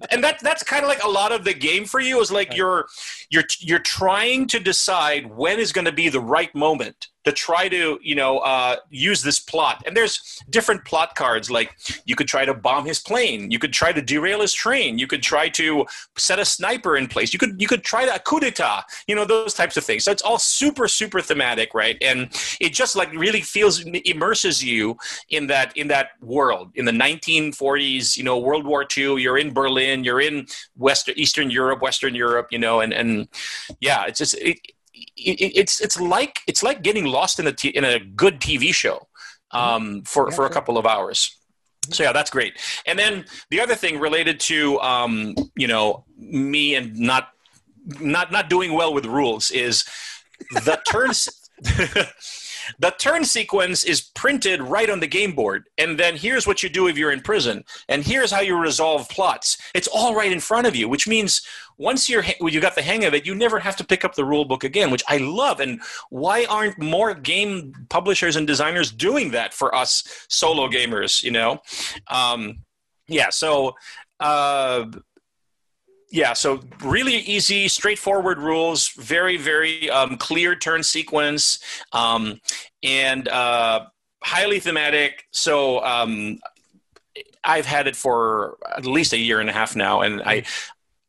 and 0.10 0.22
that 0.24 0.40
that's 0.40 0.62
kind 0.62 0.82
of 0.82 0.88
like 0.88 1.02
a 1.04 1.08
lot 1.08 1.32
of 1.32 1.44
the 1.44 1.54
game 1.54 1.84
for 1.84 2.00
you 2.00 2.20
is 2.20 2.32
like 2.32 2.56
you're 2.56 2.86
you're 3.30 3.44
you're 3.60 3.78
trying 3.78 4.46
to 4.48 4.58
decide 4.58 5.26
when 5.34 5.58
is 5.58 5.72
going 5.72 5.84
to 5.84 5.92
be 5.92 6.08
the 6.08 6.20
right 6.20 6.54
moment 6.54 7.08
to 7.28 7.32
try 7.32 7.68
to 7.68 7.98
you 8.02 8.14
know 8.14 8.38
uh, 8.38 8.76
use 8.90 9.22
this 9.22 9.38
plot. 9.38 9.82
And 9.86 9.96
there's 9.96 10.42
different 10.50 10.84
plot 10.84 11.14
cards. 11.14 11.50
Like 11.50 11.76
you 12.04 12.16
could 12.16 12.28
try 12.28 12.44
to 12.44 12.54
bomb 12.54 12.86
his 12.86 12.98
plane. 12.98 13.50
You 13.50 13.58
could 13.58 13.72
try 13.72 13.92
to 13.92 14.02
derail 14.02 14.40
his 14.40 14.54
train. 14.54 14.98
You 14.98 15.06
could 15.06 15.22
try 15.22 15.48
to 15.50 15.86
set 16.16 16.38
a 16.38 16.44
sniper 16.44 16.96
in 16.96 17.06
place. 17.06 17.32
You 17.32 17.38
could 17.38 17.60
you 17.60 17.68
could 17.68 17.84
try 17.84 18.06
to 18.06 18.18
coup 18.20 18.40
d'etat 18.40 18.84
you 19.06 19.14
know 19.14 19.24
those 19.24 19.54
types 19.54 19.76
of 19.76 19.84
things. 19.84 20.04
So 20.04 20.12
it's 20.12 20.22
all 20.22 20.38
super 20.38 20.88
super 20.88 21.20
thematic 21.20 21.74
right? 21.74 21.96
And 22.02 22.28
it 22.60 22.72
just 22.72 22.96
like 22.96 23.12
really 23.12 23.42
feels 23.42 23.84
immerses 24.04 24.64
you 24.64 24.96
in 25.30 25.46
that 25.48 25.76
in 25.76 25.88
that 25.88 26.10
world. 26.20 26.72
In 26.74 26.84
the 26.84 26.92
1940s 26.92 28.16
you 28.16 28.24
know 28.24 28.38
world 28.38 28.64
war 28.66 28.86
ii 28.96 29.20
you're 29.22 29.38
in 29.38 29.52
berlin 29.52 30.04
you're 30.04 30.20
in 30.20 30.46
western 30.76 31.14
eastern 31.16 31.50
europe 31.50 31.80
western 31.82 32.14
europe 32.14 32.48
you 32.50 32.58
know 32.58 32.80
and 32.80 32.92
and 32.92 33.28
yeah 33.80 34.04
it's 34.06 34.18
just 34.18 34.34
it, 34.34 34.58
it's 35.16 35.80
it's 35.80 36.00
like 36.00 36.40
it's 36.46 36.62
like 36.62 36.82
getting 36.82 37.04
lost 37.04 37.38
in 37.38 37.46
a 37.46 37.52
t- 37.52 37.68
in 37.68 37.84
a 37.84 37.98
good 37.98 38.40
TV 38.40 38.72
show 38.74 39.08
um, 39.50 39.62
mm-hmm. 39.62 40.00
for 40.02 40.28
yeah, 40.28 40.36
for 40.36 40.46
a 40.46 40.50
couple 40.50 40.78
of 40.78 40.86
hours. 40.86 41.36
So 41.90 42.02
yeah, 42.02 42.12
that's 42.12 42.30
great. 42.30 42.54
And 42.86 42.98
then 42.98 43.24
the 43.50 43.60
other 43.60 43.74
thing 43.74 43.98
related 43.98 44.40
to 44.40 44.78
um, 44.80 45.34
you 45.56 45.66
know 45.66 46.04
me 46.16 46.74
and 46.74 46.98
not 46.98 47.30
not 48.00 48.30
not 48.30 48.50
doing 48.50 48.72
well 48.72 48.92
with 48.92 49.06
rules 49.06 49.50
is 49.50 49.84
the 50.50 50.80
turns. 50.88 51.28
The 52.78 52.90
turn 52.90 53.24
sequence 53.24 53.84
is 53.84 54.00
printed 54.00 54.60
right 54.62 54.90
on 54.90 55.00
the 55.00 55.06
game 55.06 55.34
board. 55.34 55.64
And 55.78 55.98
then 55.98 56.16
here's 56.16 56.46
what 56.46 56.62
you 56.62 56.68
do 56.68 56.86
if 56.88 56.96
you're 56.96 57.12
in 57.12 57.20
prison. 57.20 57.64
And 57.88 58.04
here's 58.04 58.30
how 58.30 58.40
you 58.40 58.56
resolve 58.56 59.08
plots. 59.08 59.58
It's 59.74 59.88
all 59.88 60.14
right 60.14 60.32
in 60.32 60.40
front 60.40 60.66
of 60.66 60.76
you, 60.76 60.88
which 60.88 61.08
means 61.08 61.42
once 61.76 62.08
you're 62.08 62.24
you 62.40 62.60
got 62.60 62.74
the 62.74 62.82
hang 62.82 63.04
of 63.04 63.14
it, 63.14 63.24
you 63.24 63.34
never 63.34 63.58
have 63.58 63.76
to 63.76 63.84
pick 63.84 64.04
up 64.04 64.14
the 64.14 64.24
rule 64.24 64.44
book 64.44 64.64
again, 64.64 64.90
which 64.90 65.04
I 65.08 65.18
love. 65.18 65.60
And 65.60 65.80
why 66.10 66.44
aren't 66.46 66.78
more 66.78 67.14
game 67.14 67.72
publishers 67.88 68.36
and 68.36 68.46
designers 68.46 68.90
doing 68.90 69.30
that 69.30 69.54
for 69.54 69.74
us 69.74 70.26
solo 70.28 70.68
gamers? 70.68 71.22
You 71.22 71.30
know, 71.30 71.62
um, 72.08 72.64
yeah. 73.06 73.30
So 73.30 73.76
uh, 74.20 74.86
yeah, 76.10 76.32
so 76.32 76.60
really 76.82 77.16
easy, 77.16 77.68
straightforward 77.68 78.38
rules, 78.38 78.88
very, 78.88 79.36
very 79.36 79.90
um, 79.90 80.16
clear 80.16 80.54
turn 80.54 80.82
sequence, 80.82 81.58
um, 81.92 82.40
and 82.82 83.28
uh, 83.28 83.86
highly 84.22 84.58
thematic. 84.58 85.26
So 85.32 85.84
um, 85.84 86.38
I've 87.44 87.66
had 87.66 87.86
it 87.86 87.96
for 87.96 88.56
at 88.76 88.86
least 88.86 89.12
a 89.12 89.18
year 89.18 89.40
and 89.40 89.50
a 89.50 89.52
half 89.52 89.76
now, 89.76 90.00
and 90.00 90.22
I. 90.22 90.44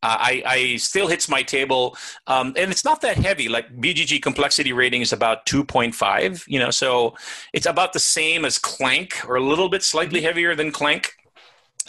I, 0.01 0.43
I 0.45 0.75
still 0.77 1.07
hits 1.07 1.27
my 1.27 1.43
table, 1.43 1.97
um, 2.25 2.53
and 2.55 2.71
it's 2.71 2.85
not 2.85 3.01
that 3.01 3.17
heavy. 3.17 3.49
Like 3.49 3.81
BGG 3.81 4.21
complexity 4.21 4.71
rating 4.71 5.01
is 5.01 5.11
about 5.11 5.45
two 5.45 5.61
point 5.61 5.93
five, 5.93 6.45
you 6.47 6.57
know, 6.57 6.71
so 6.71 7.15
it's 7.51 7.65
about 7.65 7.91
the 7.91 7.99
same 7.99 8.45
as 8.45 8.57
Clank, 8.57 9.19
or 9.27 9.35
a 9.35 9.41
little 9.41 9.67
bit 9.67 9.83
slightly 9.83 10.19
mm-hmm. 10.19 10.27
heavier 10.27 10.55
than 10.55 10.71
Clank. 10.71 11.11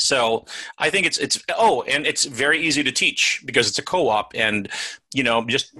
So 0.03 0.45
I 0.79 0.91
think 0.91 1.07
it's 1.07 1.19
it's 1.19 1.43
oh, 1.57 1.83
and 1.83 2.07
it's 2.07 2.25
very 2.25 2.61
easy 2.61 2.83
to 2.83 2.93
teach 2.93 3.43
because 3.45 3.69
it's 3.69 3.79
a 3.79 3.83
co-op, 3.83 4.33
and 4.35 4.69
you 5.15 5.23
know 5.23 5.45
just 5.47 5.75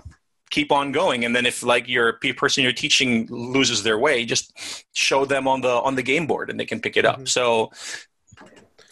keep 0.51 0.73
on 0.73 0.93
going. 0.93 1.25
And 1.25 1.35
then 1.35 1.47
if 1.47 1.63
like 1.63 1.89
your 1.89 2.15
person 2.37 2.63
you're 2.63 2.73
teaching 2.73 3.27
loses 3.29 3.83
their 3.83 3.99
way, 3.99 4.25
just 4.25 4.53
show 4.93 5.25
them 5.25 5.49
on 5.49 5.61
the 5.61 5.69
on 5.71 5.95
the 5.95 6.03
game 6.03 6.27
board, 6.27 6.51
and 6.51 6.59
they 6.59 6.67
can 6.67 6.81
pick 6.81 6.97
it 6.97 7.05
up. 7.05 7.17
Mm-hmm. 7.17 7.27
So 7.27 7.71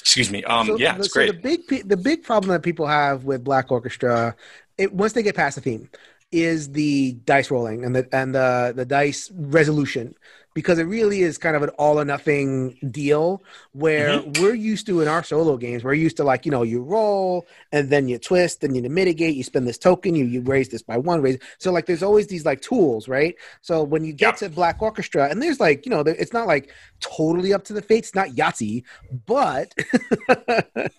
excuse 0.08 0.30
me 0.30 0.42
um, 0.44 0.66
so, 0.66 0.78
yeah 0.78 0.96
it's 0.96 1.08
so 1.08 1.12
great 1.12 1.30
the 1.32 1.38
big 1.38 1.88
the 1.88 1.96
big 1.96 2.22
problem 2.22 2.50
that 2.50 2.62
people 2.62 2.86
have 2.86 3.24
with 3.24 3.44
black 3.44 3.70
orchestra 3.70 4.34
it, 4.78 4.90
once 4.90 5.12
they 5.12 5.22
get 5.22 5.36
past 5.36 5.56
the 5.56 5.60
theme 5.60 5.90
is 6.30 6.72
the 6.72 7.12
dice 7.24 7.50
rolling 7.50 7.84
and 7.84 7.96
the 7.96 8.08
and 8.12 8.34
the 8.34 8.72
the 8.76 8.84
dice 8.84 9.30
resolution 9.34 10.14
because 10.58 10.78
it 10.78 10.84
really 10.84 11.22
is 11.22 11.38
kind 11.38 11.54
of 11.54 11.62
an 11.62 11.68
all 11.78 12.00
or 12.00 12.04
nothing 12.04 12.76
deal 12.90 13.42
where 13.72 14.18
mm-hmm. 14.18 14.42
we're 14.42 14.54
used 14.54 14.86
to 14.86 15.00
in 15.00 15.08
our 15.08 15.22
solo 15.22 15.56
games 15.56 15.84
we're 15.84 15.94
used 15.94 16.16
to 16.16 16.24
like 16.24 16.44
you 16.44 16.50
know 16.50 16.62
you 16.62 16.82
roll 16.82 17.46
and 17.72 17.88
then 17.90 18.08
you 18.08 18.18
twist 18.18 18.62
and 18.62 18.76
you 18.76 18.82
mitigate 18.90 19.36
you 19.36 19.42
spend 19.42 19.66
this 19.66 19.78
token 19.78 20.14
you 20.14 20.24
you 20.24 20.40
raise 20.42 20.68
this 20.68 20.82
by 20.82 20.98
one 20.98 21.22
raise 21.22 21.38
so 21.58 21.72
like 21.72 21.86
there's 21.86 22.02
always 22.02 22.26
these 22.26 22.44
like 22.44 22.60
tools 22.60 23.08
right? 23.08 23.36
So 23.62 23.82
when 23.82 24.04
you 24.04 24.12
get 24.12 24.36
to 24.38 24.48
black 24.48 24.82
orchestra 24.82 25.28
and 25.30 25.40
there's 25.40 25.60
like 25.60 25.86
you 25.86 25.90
know 25.90 26.00
it's 26.00 26.32
not 26.32 26.46
like 26.46 26.72
totally 27.00 27.54
up 27.54 27.64
to 27.64 27.72
the 27.72 27.82
fates 27.82 28.14
not 28.14 28.28
yahtzee 28.30 28.82
but 29.26 29.72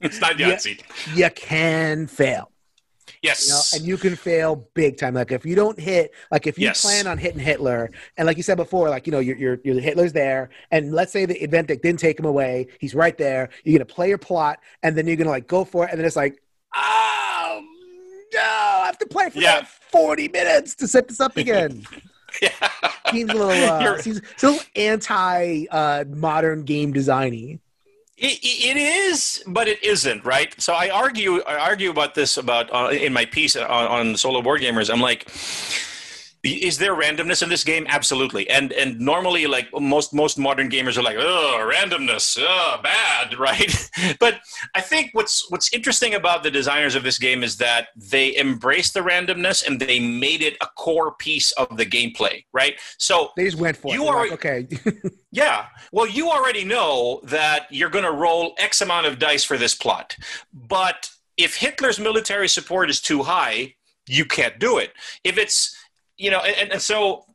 it's 0.02 0.22
not 0.22 0.32
yahtzee. 0.38 0.82
you, 1.16 1.24
you 1.26 1.30
can 1.32 2.08
fail 2.08 2.52
Yes. 3.22 3.48
You 3.48 3.54
know, 3.54 3.62
and 3.80 3.88
you 3.88 3.98
can 3.98 4.16
fail 4.16 4.68
big 4.74 4.98
time. 4.98 5.14
Like 5.14 5.32
if 5.32 5.46
you 5.46 5.56
don't 5.56 5.80
hit, 5.80 6.14
like 6.32 6.48
if 6.48 6.58
you 6.58 6.68
yes. 6.68 6.82
plan 6.82 7.08
on 7.08 7.18
hitting 7.18 7.40
Hitler, 7.40 7.92
and 8.18 8.26
like 8.26 8.38
you 8.38 8.44
said 8.44 8.56
before, 8.56 8.90
like 8.90 9.08
you 9.08 9.12
know, 9.12 9.20
you're, 9.20 9.60
you're, 9.64 9.80
Hitler's 9.80 10.14
there, 10.14 10.50
and 10.72 10.94
let's 10.94 11.12
say 11.12 11.26
the 11.26 11.42
event 11.44 11.68
that 11.68 11.82
didn't 11.82 12.00
take 12.00 12.18
him 12.18 12.26
away, 12.26 12.68
he's 12.80 12.96
right 12.96 13.18
there. 13.18 13.50
You're 13.64 13.78
gonna 13.78 13.86
play 13.86 14.10
your 14.10 14.18
plot, 14.18 14.60
and 14.84 14.98
then 14.98 15.06
you're 15.08 15.18
gonna 15.18 15.30
like 15.30 15.48
go 15.48 15.66
for 15.66 15.86
it, 15.86 15.92
and 15.92 16.00
then 16.00 16.06
it's 16.06 16.16
like, 16.16 16.42
oh 16.76 17.62
no, 18.34 18.40
I 18.40 18.86
have 18.86 18.98
to 19.00 19.08
play 19.08 19.30
for 19.30 19.40
yeah. 19.40 19.64
40 19.64 20.30
minutes 20.30 20.76
to 20.76 20.88
set 20.88 21.08
this 21.08 21.20
up 21.20 21.36
again. 21.38 21.84
yeah. 22.42 22.50
Seems 23.12 23.32
a 23.32 23.34
little, 23.34 23.52
uh, 23.52 23.98
seems 23.98 24.20
a 24.20 24.46
little 24.46 24.66
anti 24.76 25.66
uh, 25.72 26.06
modern 26.08 26.64
game 26.64 26.94
designy. 26.94 27.60
It, 28.20 28.40
it 28.44 28.76
is, 28.76 29.42
but 29.48 29.70
it 29.70 29.82
isn't, 29.82 30.26
right? 30.26 30.54
So 30.62 30.74
I 30.74 30.90
argue, 30.90 31.42
I 31.44 31.56
argue 31.56 31.90
about 31.90 32.16
this 32.16 32.36
about 32.36 32.70
uh, 32.74 32.90
in 32.90 33.14
my 33.14 33.24
piece 33.24 33.56
on, 33.56 33.66
on 33.66 34.18
solo 34.18 34.42
board 34.42 34.62
gamers. 34.62 34.92
I'm 34.92 35.00
like, 35.00 35.30
is 36.44 36.78
there 36.78 36.96
randomness 36.96 37.44
in 37.44 37.50
this 37.50 37.64
game? 37.64 37.86
Absolutely. 37.90 38.50
And 38.50 38.72
and 38.74 39.00
normally 39.00 39.46
like 39.48 39.68
most 39.74 40.14
most 40.14 40.38
modern 40.38 40.70
gamers 40.70 40.98
are 40.98 41.02
like 41.02 41.18
oh 41.20 41.72
randomness 41.74 42.38
oh 42.40 42.80
bad 42.82 43.38
right? 43.40 43.90
But 44.20 44.40
i 44.76 44.82
think 44.82 45.10
what's 45.14 45.50
what's 45.52 45.74
interesting 45.74 46.14
about 46.14 46.44
the 46.44 46.52
designers 46.52 46.96
of 46.96 47.04
this 47.04 47.18
game 47.18 47.44
is 47.44 47.58
that 47.58 47.90
they 47.96 48.36
embrace 48.36 48.92
the 48.92 49.02
randomness 49.02 49.66
and 49.66 49.80
they 49.80 50.00
made 50.00 50.42
it 50.42 50.56
a 50.62 50.68
core 50.78 51.14
piece 51.16 51.52
of 51.54 51.78
the 51.78 51.86
gameplay 51.86 52.44
right? 52.54 52.76
So 52.98 53.32
they 53.36 53.46
just 53.46 53.58
went 53.58 53.78
for 53.78 53.94
you 53.94 54.06
it 54.06 54.10
are 54.10 54.30
like, 54.30 54.32
okay. 54.34 54.68
Yeah. 55.32 55.68
Well 55.92 56.08
you 56.08 56.30
already 56.30 56.64
know 56.64 57.22
that 57.24 57.68
you're 57.70 57.90
going 57.90 58.06
to 58.06 58.12
roll 58.12 58.54
x 58.58 58.82
amount 58.82 59.08
of 59.08 59.20
dice 59.20 59.44
for 59.44 59.58
this 59.58 59.76
plot. 59.76 60.16
But 60.54 61.10
if 61.38 61.56
hitler's 61.56 62.00
military 62.00 62.48
support 62.48 62.90
is 62.90 63.02
too 63.02 63.24
high 63.24 63.76
you 64.10 64.26
can't 64.26 64.60
do 64.60 64.80
it. 64.80 64.92
If 65.24 65.38
it's 65.38 65.78
you 66.20 66.30
know, 66.30 66.40
and, 66.40 66.74
and 66.74 66.82
so 66.82 67.26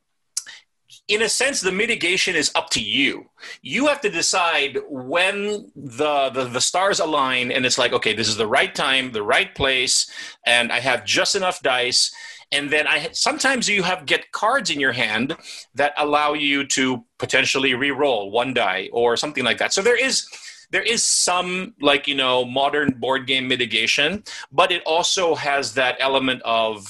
in 1.09 1.23
a 1.23 1.29
sense, 1.29 1.61
the 1.61 1.73
mitigation 1.73 2.37
is 2.37 2.53
up 2.55 2.71
to 2.71 2.81
you. 2.81 3.29
You 3.63 3.87
have 3.89 4.01
to 4.03 4.11
decide 4.11 4.79
when 4.89 5.71
the, 5.75 6.31
the, 6.31 6.45
the 6.45 6.61
stars 6.61 7.01
align, 7.01 7.51
and 7.51 7.67
it's 7.67 7.79
like, 7.79 7.93
okay, 7.93 8.15
this 8.15 8.29
is 8.29 8.37
the 8.37 8.47
right 8.47 8.75
time, 8.75 9.13
the 9.13 9.23
right 9.23 9.53
place, 9.55 10.11
and 10.47 10.71
I 10.71 10.81
have 10.81 11.05
just 11.05 11.35
enough 11.35 11.61
dice. 11.63 12.15
And 12.53 12.71
then 12.71 12.87
I 12.87 13.09
sometimes 13.13 13.69
you 13.69 13.83
have 13.83 14.07
get 14.07 14.31
cards 14.31 14.71
in 14.71 14.79
your 14.79 14.93
hand 14.93 15.37
that 15.75 15.93
allow 15.99 16.35
you 16.35 16.65
to 16.69 17.05
potentially 17.19 17.75
re-roll 17.75 18.31
one 18.31 18.55
die 18.55 18.91
or 18.93 19.17
something 19.17 19.45
like 19.45 19.59
that. 19.59 19.73
So 19.73 19.83
there 19.83 19.99
is 19.99 20.29
there 20.71 20.83
is 20.83 21.03
some 21.03 21.75
like 21.81 22.07
you 22.07 22.15
know 22.15 22.45
modern 22.45 22.93
board 22.93 23.27
game 23.27 23.49
mitigation, 23.49 24.23
but 24.53 24.71
it 24.71 24.83
also 24.85 25.35
has 25.35 25.75
that 25.75 25.97
element 25.99 26.43
of 26.45 26.87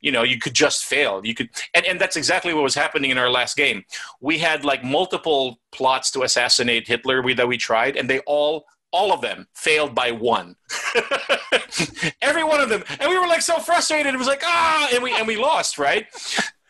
you 0.00 0.12
know 0.12 0.22
you 0.22 0.38
could 0.38 0.54
just 0.54 0.84
fail. 0.84 1.20
You 1.24 1.34
could 1.34 1.50
and, 1.74 1.84
and 1.86 2.00
that's 2.00 2.16
exactly 2.16 2.54
what 2.54 2.62
was 2.62 2.74
happening 2.74 3.10
in 3.10 3.18
our 3.18 3.30
last 3.30 3.56
game. 3.56 3.84
We 4.20 4.38
had 4.38 4.64
like 4.64 4.84
multiple 4.84 5.58
plots 5.72 6.10
to 6.12 6.22
assassinate 6.22 6.86
hitler 6.86 7.22
we, 7.22 7.34
that 7.34 7.48
we 7.48 7.56
tried 7.56 7.96
and 7.96 8.08
they 8.08 8.20
all 8.20 8.66
all 8.92 9.12
of 9.12 9.20
them 9.20 9.46
failed 9.54 9.94
by 9.94 10.10
one. 10.10 10.56
Every 12.22 12.44
one 12.44 12.60
of 12.60 12.68
them. 12.68 12.84
And 13.00 13.10
we 13.10 13.18
were 13.18 13.26
like 13.26 13.42
so 13.42 13.58
frustrated. 13.58 14.14
It 14.14 14.18
was 14.18 14.28
like 14.28 14.42
ah 14.44 14.88
and 14.92 15.02
we 15.02 15.12
and 15.14 15.26
we 15.26 15.36
lost 15.36 15.78
right 15.78 16.06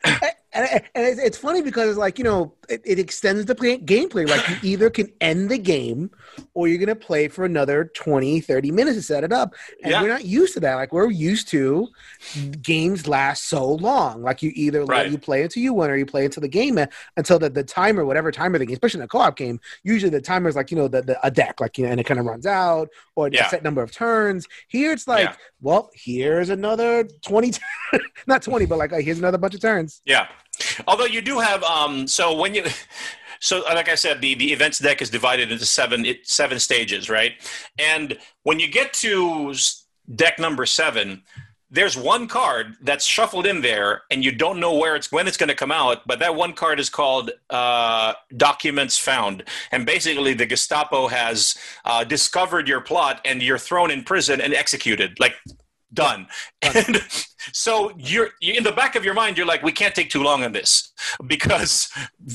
and, 0.56 0.82
and 0.94 1.18
it's 1.20 1.38
funny 1.38 1.62
because 1.62 1.90
it's 1.90 1.98
like 1.98 2.18
you 2.18 2.24
know 2.24 2.52
it, 2.68 2.82
it 2.84 2.98
extends 2.98 3.44
the 3.44 3.54
play, 3.54 3.78
gameplay 3.78 4.28
like 4.28 4.48
you 4.48 4.56
either 4.72 4.90
can 4.90 5.08
end 5.20 5.50
the 5.50 5.58
game 5.58 6.10
or 6.54 6.68
you're 6.68 6.78
going 6.78 6.88
to 6.88 6.96
play 6.96 7.28
for 7.28 7.44
another 7.44 7.86
20 7.94 8.40
30 8.40 8.70
minutes 8.70 8.96
to 8.96 9.02
set 9.02 9.24
it 9.24 9.32
up 9.32 9.54
and 9.82 9.92
yeah. 9.92 10.02
we're 10.02 10.08
not 10.08 10.24
used 10.24 10.54
to 10.54 10.60
that 10.60 10.74
like 10.74 10.92
we're 10.92 11.10
used 11.10 11.48
to 11.48 11.88
games 12.62 13.06
last 13.06 13.48
so 13.48 13.72
long 13.72 14.22
like 14.22 14.42
you 14.42 14.52
either 14.54 14.84
right. 14.84 15.04
let 15.04 15.10
you 15.10 15.18
play 15.18 15.42
until 15.42 15.62
you 15.62 15.72
win 15.72 15.90
or 15.90 15.96
you 15.96 16.06
play 16.06 16.24
until 16.24 16.40
the 16.40 16.48
game 16.48 16.78
until 17.16 17.38
the, 17.38 17.48
the 17.48 17.64
timer 17.64 18.04
whatever 18.04 18.30
timer 18.30 18.58
the 18.58 18.66
game 18.66 18.74
especially 18.74 19.00
in 19.00 19.04
a 19.04 19.08
co-op 19.08 19.36
game 19.36 19.60
usually 19.82 20.10
the 20.10 20.20
timer 20.20 20.48
is 20.48 20.56
like 20.56 20.70
you 20.70 20.76
know 20.76 20.88
the, 20.88 21.02
the 21.02 21.26
a 21.26 21.30
deck 21.30 21.60
like 21.60 21.78
you 21.78 21.84
know 21.84 21.90
and 21.90 22.00
it 22.00 22.04
kind 22.04 22.20
of 22.20 22.26
runs 22.26 22.46
out 22.46 22.88
or 23.14 23.28
yeah. 23.32 23.46
a 23.46 23.50
set 23.50 23.62
number 23.62 23.82
of 23.82 23.92
turns 23.92 24.46
here 24.68 24.92
it's 24.92 25.06
like 25.06 25.28
yeah. 25.28 25.36
well 25.60 25.90
here's 25.94 26.50
another 26.50 27.04
20 27.26 27.52
not 28.26 28.42
20 28.42 28.66
but 28.66 28.78
like 28.78 28.92
uh, 28.92 28.96
here's 28.96 29.18
another 29.18 29.38
bunch 29.38 29.54
of 29.54 29.60
turns 29.60 30.00
yeah 30.04 30.26
Although 30.86 31.06
you 31.06 31.20
do 31.20 31.38
have, 31.38 31.62
um, 31.64 32.06
so 32.06 32.36
when 32.36 32.54
you, 32.54 32.64
so 33.40 33.62
like 33.62 33.88
I 33.88 33.94
said, 33.94 34.20
the 34.20 34.34
the 34.34 34.52
events 34.52 34.78
deck 34.78 35.02
is 35.02 35.10
divided 35.10 35.52
into 35.52 35.66
seven 35.66 36.06
seven 36.22 36.58
stages, 36.58 37.08
right? 37.10 37.32
And 37.78 38.18
when 38.42 38.60
you 38.60 38.68
get 38.68 38.92
to 38.94 39.54
deck 40.14 40.38
number 40.38 40.66
seven, 40.66 41.22
there's 41.70 41.96
one 41.96 42.28
card 42.28 42.76
that's 42.80 43.04
shuffled 43.04 43.46
in 43.46 43.60
there, 43.60 44.02
and 44.10 44.24
you 44.24 44.30
don't 44.30 44.60
know 44.60 44.74
where 44.74 44.94
it's 44.94 45.10
when 45.10 45.26
it's 45.26 45.36
going 45.36 45.48
to 45.48 45.54
come 45.54 45.72
out. 45.72 46.06
But 46.06 46.20
that 46.20 46.34
one 46.34 46.52
card 46.52 46.78
is 46.78 46.88
called 46.88 47.32
uh, 47.50 48.14
Documents 48.36 48.98
Found, 48.98 49.42
and 49.72 49.84
basically 49.84 50.32
the 50.32 50.46
Gestapo 50.46 51.08
has 51.08 51.56
uh, 51.84 52.04
discovered 52.04 52.68
your 52.68 52.80
plot, 52.80 53.20
and 53.24 53.42
you're 53.42 53.58
thrown 53.58 53.90
in 53.90 54.04
prison 54.04 54.40
and 54.40 54.54
executed. 54.54 55.18
Like 55.18 55.34
done. 55.96 56.28
And 56.62 57.00
so 57.52 57.92
you're, 57.96 58.30
you're, 58.40 58.56
in 58.56 58.64
the 58.64 58.72
back 58.72 58.96
of 58.96 59.04
your 59.04 59.14
mind, 59.14 59.36
you're 59.36 59.46
like, 59.46 59.62
we 59.62 59.70
can't 59.70 59.94
take 59.94 60.10
too 60.10 60.22
long 60.22 60.42
on 60.42 60.52
this 60.52 60.92
because 61.26 61.88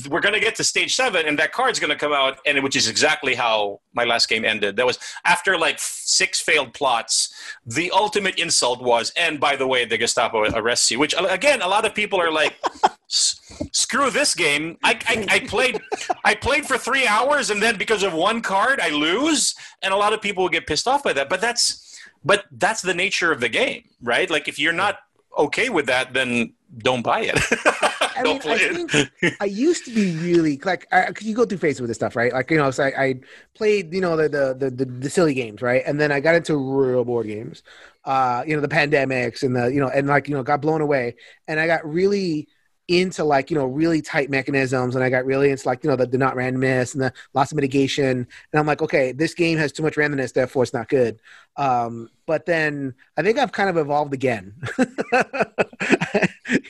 we're 0.08 0.20
going 0.20 0.34
to 0.34 0.40
get 0.40 0.54
to 0.56 0.64
stage 0.64 0.94
seven 0.94 1.26
and 1.26 1.38
that 1.38 1.52
card's 1.52 1.78
going 1.78 1.90
to 1.90 1.96
come 1.96 2.12
out. 2.12 2.38
And 2.46 2.62
which 2.62 2.76
is 2.76 2.88
exactly 2.88 3.34
how 3.34 3.80
my 3.92 4.04
last 4.04 4.28
game 4.28 4.44
ended. 4.44 4.76
That 4.76 4.86
was 4.86 4.98
after 5.24 5.58
like 5.58 5.76
six 5.78 6.40
failed 6.40 6.72
plots. 6.72 7.34
The 7.66 7.90
ultimate 7.90 8.38
insult 8.38 8.82
was, 8.82 9.12
and 9.16 9.38
by 9.38 9.56
the 9.56 9.66
way, 9.66 9.84
the 9.84 9.98
Gestapo 9.98 10.44
arrests 10.54 10.90
you, 10.90 10.98
which 10.98 11.14
again, 11.18 11.62
a 11.62 11.68
lot 11.68 11.84
of 11.84 11.94
people 11.94 12.20
are 12.20 12.32
like, 12.32 12.54
screw 13.08 14.10
this 14.10 14.34
game. 14.34 14.78
I, 14.82 14.98
I, 15.06 15.26
I, 15.28 15.40
played 15.40 15.80
I 16.24 16.34
played 16.34 16.64
for 16.66 16.78
three 16.78 17.06
hours 17.06 17.50
and 17.50 17.62
then 17.62 17.76
because 17.76 18.02
of 18.02 18.14
one 18.14 18.40
card 18.40 18.80
I 18.80 18.90
lose, 18.90 19.54
and 19.82 19.92
a 19.92 19.96
lot 19.96 20.12
of 20.12 20.22
people 20.22 20.44
will 20.44 20.50
get 20.50 20.66
pissed 20.66 20.88
off 20.88 21.02
by 21.02 21.12
that. 21.12 21.28
But 21.28 21.40
that's 21.40 21.81
but 22.24 22.44
that's 22.52 22.82
the 22.82 22.94
nature 22.94 23.32
of 23.32 23.40
the 23.40 23.48
game, 23.48 23.84
right? 24.00 24.28
Like 24.30 24.48
if 24.48 24.58
you're 24.58 24.72
not 24.72 24.98
okay 25.38 25.68
with 25.68 25.86
that, 25.86 26.12
then 26.12 26.52
don't 26.78 27.02
buy 27.02 27.20
it. 27.22 27.38
I 28.14 28.22
mean, 28.22 28.40
I 28.44 28.58
think 28.58 29.36
I 29.40 29.44
used 29.44 29.84
to 29.86 29.94
be 29.94 30.16
really 30.16 30.58
like, 30.64 30.86
because 30.90 31.26
you 31.26 31.34
go 31.34 31.44
through 31.44 31.58
phases 31.58 31.80
with 31.80 31.88
this 31.88 31.96
stuff, 31.96 32.14
right? 32.14 32.32
Like, 32.32 32.50
you 32.50 32.58
know, 32.58 32.70
so 32.70 32.84
I, 32.84 33.02
I 33.02 33.20
played, 33.54 33.92
you 33.92 34.00
know, 34.00 34.16
the, 34.16 34.28
the, 34.28 34.54
the 34.54 34.70
the 34.70 34.84
the 34.84 35.10
silly 35.10 35.34
games, 35.34 35.62
right? 35.62 35.82
And 35.86 36.00
then 36.00 36.12
I 36.12 36.20
got 36.20 36.34
into 36.34 36.56
real 36.56 37.04
board 37.04 37.26
games, 37.26 37.62
uh, 38.04 38.44
you 38.46 38.54
know, 38.54 38.60
the 38.60 38.68
pandemics 38.68 39.42
and 39.42 39.56
the, 39.56 39.72
you 39.72 39.80
know, 39.80 39.88
and 39.88 40.06
like, 40.06 40.28
you 40.28 40.34
know, 40.34 40.42
got 40.42 40.60
blown 40.60 40.80
away, 40.80 41.16
and 41.48 41.58
I 41.58 41.66
got 41.66 41.90
really 41.90 42.48
into 42.88 43.22
like 43.22 43.50
you 43.50 43.56
know 43.56 43.66
really 43.66 44.02
tight 44.02 44.28
mechanisms 44.28 44.94
and 44.94 45.04
i 45.04 45.10
got 45.10 45.24
really 45.24 45.50
into 45.50 45.66
like 45.68 45.82
you 45.84 45.90
know 45.90 45.96
the, 45.96 46.06
the 46.06 46.18
not 46.18 46.34
randomness 46.34 46.94
and 46.94 47.02
the 47.02 47.12
loss 47.32 47.52
of 47.52 47.56
mitigation 47.56 48.26
and 48.52 48.60
i'm 48.60 48.66
like 48.66 48.82
okay 48.82 49.12
this 49.12 49.34
game 49.34 49.56
has 49.56 49.72
too 49.72 49.82
much 49.82 49.94
randomness 49.94 50.32
therefore 50.32 50.62
it's 50.62 50.74
not 50.74 50.88
good. 50.88 51.20
Um, 51.54 52.08
but 52.26 52.46
then 52.46 52.94
i 53.16 53.22
think 53.22 53.38
i've 53.38 53.52
kind 53.52 53.68
of 53.70 53.76
evolved 53.76 54.14
again. 54.14 54.54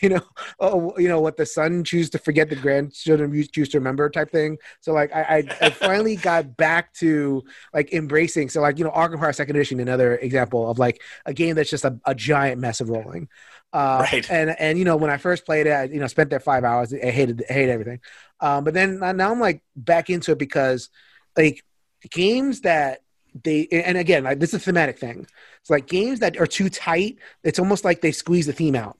You 0.01 0.11
know 0.11 0.21
oh, 0.61 0.97
you 0.99 1.09
know 1.09 1.21
what 1.21 1.37
the 1.37 1.47
son 1.47 1.83
choose 1.85 2.11
to 2.11 2.19
forget 2.19 2.49
the 2.49 2.57
grandchildren 2.57 3.33
choose 3.51 3.69
to 3.71 3.79
remember 3.79 4.09
type 4.11 4.31
thing. 4.31 4.59
So 4.81 4.93
like 4.93 5.15
i 5.15 5.23
i, 5.61 5.67
I 5.67 5.71
finally 5.71 6.17
got 6.17 6.57
back 6.57 6.93
to 6.95 7.43
like 7.75 7.93
embracing 7.93 8.49
so 8.49 8.61
like 8.61 8.79
you 8.79 8.85
know 8.85 8.91
arkham 8.91 9.19
horror 9.19 9.33
second 9.33 9.57
edition 9.57 9.81
another 9.81 10.17
example 10.17 10.71
of 10.71 10.79
like 10.79 11.03
a 11.27 11.33
game 11.33 11.55
that's 11.55 11.71
just 11.71 11.85
a, 11.85 11.99
a 12.05 12.15
giant 12.15 12.61
mess 12.61 12.81
of 12.81 12.91
rolling 12.91 13.29
uh, 13.73 14.07
right. 14.13 14.31
And 14.31 14.55
and 14.59 14.79
you 14.79 14.85
know 14.85 14.97
when 14.97 15.11
I 15.11 15.17
first 15.17 15.47
played 15.47 15.67
it, 15.67 15.71
I, 15.71 15.85
you 15.85 16.01
know 16.01 16.07
spent 16.07 16.31
there 16.31 16.41
five 16.41 16.65
hours. 16.65 16.93
I 16.93 17.11
hated 17.11 17.45
I 17.49 17.53
hated 17.53 17.71
everything. 17.71 18.01
Um, 18.41 18.65
but 18.65 18.75
then 18.75 18.99
now 18.99 19.31
I'm 19.31 19.41
like 19.41 19.63
back 19.77 20.11
into 20.11 20.33
it 20.33 20.39
because 20.39 20.91
like 21.37 21.65
games 22.11 22.63
that 22.63 23.03
they 23.45 23.67
and 23.71 23.97
again 23.97 24.25
like, 24.25 24.41
this 24.41 24.51
is 24.51 24.57
a 24.57 24.59
thematic 24.59 24.99
thing. 24.99 25.27
It's 25.61 25.71
like 25.71 25.87
games 25.87 26.21
that 26.21 26.39
are 26.39 26.47
too 26.47 26.69
tight. 26.69 27.19
It's 27.45 27.59
almost 27.59 27.85
like 27.85 28.01
they 28.01 28.13
squeeze 28.13 28.47
the 28.47 28.53
theme 28.53 28.77
out. 28.77 28.99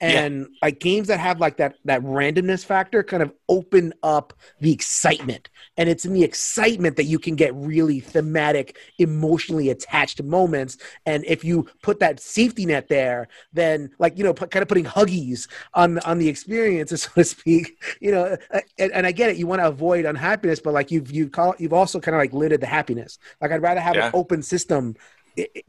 And 0.00 0.40
yeah. 0.40 0.46
like 0.62 0.78
games 0.78 1.08
that 1.08 1.18
have 1.18 1.40
like 1.40 1.56
that 1.56 1.74
that 1.84 2.02
randomness 2.02 2.64
factor 2.64 3.02
kind 3.02 3.22
of 3.22 3.32
open 3.48 3.92
up 4.02 4.32
the 4.60 4.72
excitement 4.72 5.48
and 5.76 5.88
it's 5.88 6.04
in 6.04 6.12
the 6.12 6.22
excitement 6.22 6.96
that 6.96 7.04
you 7.04 7.18
can 7.18 7.34
get 7.34 7.54
really 7.54 7.98
thematic 7.98 8.76
emotionally 8.98 9.70
attached 9.70 10.22
moments 10.22 10.78
and 11.06 11.24
if 11.26 11.44
you 11.44 11.66
put 11.82 11.98
that 11.98 12.20
safety 12.20 12.64
net 12.64 12.88
there 12.88 13.26
then 13.52 13.90
like 13.98 14.16
you 14.16 14.22
know 14.22 14.32
put, 14.32 14.50
kind 14.50 14.62
of 14.62 14.68
putting 14.68 14.84
huggies 14.84 15.48
on 15.74 15.98
on 16.00 16.18
the 16.18 16.28
experience 16.28 16.90
so 17.02 17.10
to 17.14 17.24
speak 17.24 17.82
you 18.00 18.12
know 18.12 18.36
uh, 18.52 18.60
and, 18.78 18.92
and 18.92 19.06
i 19.06 19.12
get 19.12 19.30
it 19.30 19.36
you 19.36 19.46
want 19.46 19.60
to 19.60 19.66
avoid 19.66 20.04
unhappiness 20.04 20.60
but 20.60 20.72
like 20.72 20.90
you've 20.90 21.10
you've 21.10 21.32
call 21.32 21.54
you've 21.58 21.72
also 21.72 21.98
kind 21.98 22.14
of 22.14 22.20
like 22.20 22.32
lidded 22.32 22.60
the 22.60 22.66
happiness 22.66 23.18
like 23.40 23.50
i'd 23.50 23.62
rather 23.62 23.80
have 23.80 23.96
yeah. 23.96 24.06
an 24.06 24.12
open 24.14 24.42
system 24.42 24.94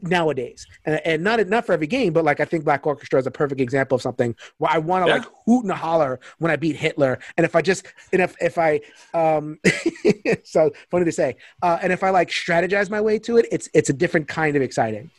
nowadays, 0.00 0.66
and, 0.84 1.00
and, 1.04 1.24
not 1.24 1.46
not 1.48 1.66
for 1.66 1.72
every 1.72 1.86
game, 1.86 2.12
but 2.12 2.24
like 2.24 2.40
I 2.40 2.44
think 2.44 2.64
Black 2.64 2.86
Orchestra 2.86 3.18
is 3.18 3.26
a 3.26 3.30
perfect 3.30 3.60
example 3.60 3.96
of 3.96 4.02
something 4.02 4.34
where 4.58 4.70
I 4.70 4.78
want 4.78 5.04
to 5.04 5.08
yeah. 5.08 5.18
like 5.18 5.26
hoot 5.46 5.64
and 5.64 5.72
holler 5.72 6.20
when 6.38 6.50
I 6.50 6.56
beat 6.56 6.76
Hitler, 6.76 7.18
and 7.36 7.44
if 7.44 7.54
I 7.54 7.62
just 7.62 7.86
and 8.12 8.22
if 8.22 8.36
if 8.40 8.58
I 8.58 8.80
um 9.14 9.58
so 10.44 10.70
funny 10.90 11.04
to 11.04 11.12
say, 11.12 11.36
uh, 11.62 11.78
and 11.82 11.92
if 11.92 12.02
I 12.02 12.10
like 12.10 12.30
strategize 12.30 12.90
my 12.90 13.00
way 13.00 13.18
to 13.20 13.36
it, 13.38 13.46
it's 13.50 13.68
it's 13.74 13.90
a 13.90 13.94
different 13.94 14.28
kind 14.28 14.56
of 14.56 14.62
exciting. 14.62 15.10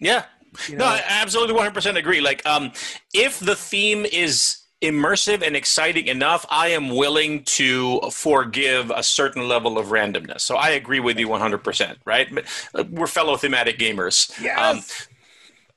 Yeah, 0.00 0.24
you 0.68 0.76
know? 0.76 0.84
no, 0.84 0.90
I 0.90 1.02
absolutely 1.08 1.54
one 1.54 1.62
hundred 1.62 1.74
percent 1.74 1.96
agree. 1.96 2.20
Like, 2.20 2.44
um, 2.46 2.72
if 3.12 3.38
the 3.40 3.54
theme 3.54 4.04
is 4.04 4.63
immersive 4.84 5.42
and 5.42 5.56
exciting 5.56 6.06
enough, 6.06 6.46
I 6.50 6.68
am 6.68 6.90
willing 6.90 7.44
to 7.44 8.00
forgive 8.10 8.90
a 8.90 9.02
certain 9.02 9.48
level 9.48 9.78
of 9.78 9.86
randomness. 9.88 10.40
So 10.42 10.56
I 10.56 10.70
agree 10.70 11.00
with 11.00 11.18
you 11.18 11.28
100%, 11.28 11.96
right? 12.04 12.28
Uh, 12.74 12.84
we're 12.90 13.06
fellow 13.06 13.36
thematic 13.36 13.78
gamers. 13.78 14.30
Yes. 14.40 14.58
Um, 14.58 14.82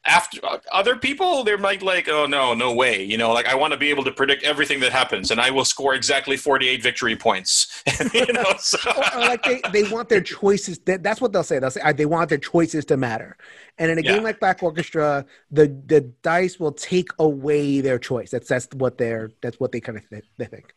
after 0.08 0.40
other 0.72 0.96
people 0.96 1.44
they 1.44 1.56
might 1.56 1.82
like 1.82 2.08
oh 2.08 2.26
no 2.26 2.54
no 2.54 2.74
way 2.74 3.04
you 3.04 3.18
know 3.18 3.32
like 3.34 3.46
i 3.46 3.54
want 3.54 3.72
to 3.72 3.78
be 3.78 3.90
able 3.90 4.04
to 4.04 4.12
predict 4.12 4.44
everything 4.44 4.80
that 4.80 4.92
happens 4.92 5.32
and 5.32 5.40
i 5.40 5.52
will 5.52 5.66
score 5.66 5.94
exactly 5.94 6.38
48 6.38 6.82
victory 6.82 7.16
points 7.16 7.84
you 8.14 8.32
know 8.34 8.46
so. 8.60 8.78
or, 8.90 9.16
or, 9.16 9.20
like 9.20 9.44
they, 9.44 9.62
they 9.74 9.84
want 9.92 10.10
their 10.10 10.22
choices 10.22 10.80
that, 10.80 11.04
that's 11.04 11.20
what 11.20 11.34
they'll 11.34 11.44
say 11.44 11.60
they'll 11.60 11.70
say 11.70 11.82
they 11.94 12.06
want 12.06 12.30
their 12.30 12.38
choices 12.38 12.86
to 12.86 12.98
matter 12.98 13.38
and 13.78 13.92
in 13.92 13.98
a 13.98 14.02
yeah. 14.02 14.14
game 14.14 14.24
like 14.24 14.40
black 14.40 14.64
orchestra 14.64 15.26
the 15.52 15.68
the 15.86 16.02
dice 16.22 16.60
will 16.60 16.72
take 16.72 17.10
away 17.20 17.82
their 17.82 18.00
choice 18.00 18.32
that's 18.32 18.48
that's 18.48 18.68
what 18.76 18.98
they're 18.98 19.30
that's 19.42 19.60
what 19.60 19.72
they 19.72 19.82
kind 19.82 19.98
of 19.98 20.10
th- 20.10 20.24
they 20.38 20.46
think 20.46 20.74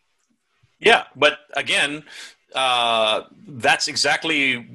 yeah 0.80 1.04
but 1.14 1.38
again 1.54 2.02
uh, 2.54 3.22
that's 3.46 3.88
exactly 3.88 4.68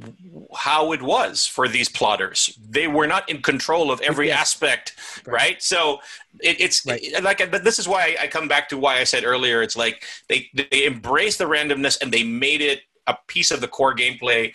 how 0.56 0.94
it 0.94 1.02
was 1.02 1.46
for 1.46 1.68
these 1.68 1.90
plotters. 1.90 2.58
They 2.70 2.88
were 2.88 3.08
not 3.08 3.30
in 3.30 3.42
control 3.42 3.92
of 3.92 4.00
every 4.02 4.28
yes. 4.28 4.40
aspect, 4.40 4.96
right? 5.26 5.34
right? 5.34 5.64
So 5.64 6.00
it, 6.40 6.60
it's 6.60 6.86
right. 6.86 7.04
like, 7.22 7.52
but 7.52 7.64
this 7.64 7.80
is 7.80 7.88
why 7.88 8.16
I 8.20 8.28
come 8.28 8.48
back 8.48 8.70
to 8.70 8.78
why 8.78 9.00
I 9.00 9.04
said 9.04 9.24
earlier. 9.24 9.62
It's 9.62 9.76
like 9.76 10.04
they 10.30 10.50
they 10.54 10.86
embraced 10.86 11.40
the 11.40 11.46
randomness 11.46 12.02
and 12.02 12.12
they 12.12 12.24
made 12.24 12.62
it 12.62 12.82
a 13.08 13.18
piece 13.28 13.52
of 13.52 13.62
the 13.62 13.68
core 13.68 13.96
gameplay 13.96 14.54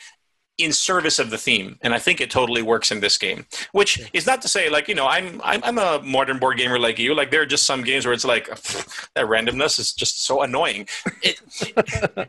in 0.59 0.72
service 0.72 1.18
of 1.18 1.30
the 1.30 1.38
theme 1.38 1.78
and 1.80 1.94
i 1.94 1.98
think 1.98 2.20
it 2.20 2.30
totally 2.30 2.61
works 2.62 2.90
in 2.90 3.01
this 3.01 3.16
game 3.16 3.46
which 3.72 4.11
is 4.12 4.26
not 4.26 4.42
to 4.42 4.48
say 4.48 4.68
like 4.68 4.88
you 4.88 4.94
know 4.94 5.07
i'm 5.07 5.40
i'm, 5.42 5.62
I'm 5.64 5.78
a 5.78 6.03
modern 6.05 6.38
board 6.38 6.59
gamer 6.59 6.78
like 6.78 6.98
you 6.98 7.14
like 7.14 7.30
there 7.30 7.42
are 7.42 7.46
just 7.46 7.64
some 7.64 7.82
games 7.82 8.05
where 8.05 8.12
it's 8.12 8.24
like 8.24 8.46
that 9.14 9.26
randomness 9.26 9.78
is 9.78 9.92
just 9.92 10.24
so 10.24 10.42
annoying. 10.42 10.88
It, 11.22 11.40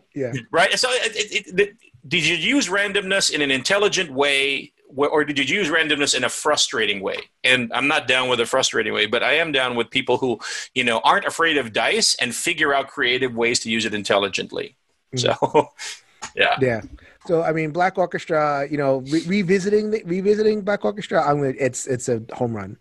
yeah. 0.15 0.31
right? 0.51 0.77
So 0.79 0.89
it, 0.91 1.57
it, 1.57 1.75
did 2.07 2.25
you 2.25 2.35
use 2.35 2.67
randomness 2.67 3.31
in 3.31 3.41
an 3.41 3.51
intelligent 3.51 4.11
way 4.11 4.73
or 4.93 5.23
did 5.23 5.49
you 5.49 5.57
use 5.57 5.69
randomness 5.69 6.13
in 6.13 6.25
a 6.25 6.29
frustrating 6.29 7.01
way? 7.01 7.17
And 7.43 7.71
i'm 7.73 7.87
not 7.87 8.07
down 8.07 8.29
with 8.29 8.39
a 8.39 8.45
frustrating 8.45 8.93
way 8.93 9.05
but 9.05 9.23
i 9.23 9.33
am 9.33 9.51
down 9.51 9.75
with 9.75 9.89
people 9.89 10.17
who 10.17 10.39
you 10.75 10.83
know 10.83 10.99
aren't 11.03 11.25
afraid 11.25 11.57
of 11.57 11.71
dice 11.71 12.15
and 12.15 12.35
figure 12.35 12.73
out 12.73 12.87
creative 12.87 13.35
ways 13.35 13.59
to 13.61 13.69
use 13.69 13.85
it 13.85 13.93
intelligently. 13.93 14.75
Mm-hmm. 15.15 15.45
so 15.45 15.69
yeah. 16.35 16.57
Yeah 16.61 16.81
so 17.25 17.43
I 17.43 17.51
mean, 17.51 17.71
Black 17.71 17.97
Orchestra, 17.97 18.67
you 18.69 18.77
know, 18.77 18.99
re- 19.07 19.25
revisiting 19.27 19.91
the, 19.91 20.03
revisiting 20.05 20.61
Black 20.61 20.83
Orchestra, 20.83 21.21
I'm 21.21 21.37
gonna, 21.37 21.53
it's 21.59 21.87
it's 21.87 22.09
a 22.09 22.21
home 22.33 22.55
run. 22.55 22.77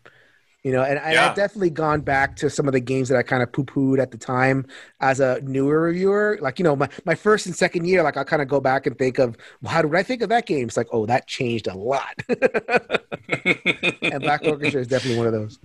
You 0.62 0.72
know, 0.72 0.82
and, 0.82 0.99
and 0.99 1.14
yeah. 1.14 1.30
I've 1.30 1.36
definitely 1.36 1.70
gone 1.70 2.03
back 2.03 2.36
to 2.36 2.51
some 2.51 2.66
of 2.66 2.72
the 2.72 2.80
games 2.80 3.09
that 3.09 3.16
I 3.16 3.22
kind 3.22 3.43
of 3.43 3.51
poo 3.51 3.64
pooed 3.64 3.99
at 3.99 4.11
the 4.11 4.18
time 4.18 4.66
as 5.01 5.18
a 5.18 5.41
newer 5.41 5.80
reviewer. 5.80 6.38
Like, 6.43 6.59
you 6.59 6.64
know, 6.64 6.76
my, 6.76 6.86
my 7.07 7.14
first 7.14 7.47
and 7.47 7.57
second 7.57 7.86
year, 7.86 8.03
like 8.03 8.18
I'll 8.18 8.26
kind 8.26 8.43
of 8.43 8.49
go 8.49 8.61
back 8.61 8.86
and 8.86 8.99
think 8.99 9.18
of 9.18 9.38
well, 9.62 9.72
how 9.72 9.80
did 9.80 9.95
I 9.95 10.03
think 10.03 10.20
of 10.20 10.28
that 10.28 10.45
game? 10.45 10.68
It's 10.68 10.76
like, 10.76 10.88
oh, 10.93 11.07
that 11.07 11.26
changed 11.26 11.66
a 11.66 11.74
lot. 11.74 12.14
and 12.28 14.20
Black 14.20 14.45
Orchestra 14.45 14.82
is 14.82 14.86
definitely 14.86 15.16
one 15.16 15.26
of 15.26 15.32
those. 15.32 15.59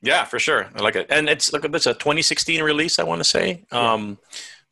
Yeah, 0.00 0.24
for 0.24 0.38
sure. 0.38 0.68
I 0.74 0.82
like 0.82 0.96
it. 0.96 1.06
And 1.10 1.28
it's 1.28 1.52
look 1.52 1.64
it's 1.66 1.86
a 1.86 1.92
2016 1.92 2.62
release, 2.62 2.98
I 2.98 3.02
want 3.02 3.20
to 3.20 3.24
say. 3.24 3.64
Um 3.72 4.18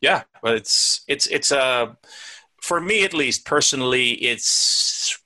yeah, 0.01 0.23
but 0.41 0.55
it's 0.55 1.03
it's 1.07 1.27
it's 1.27 1.51
a 1.51 1.59
uh, 1.59 1.93
for 2.63 2.79
me 2.79 3.03
at 3.03 3.13
least 3.13 3.45
personally, 3.45 4.11
it's 4.11 5.19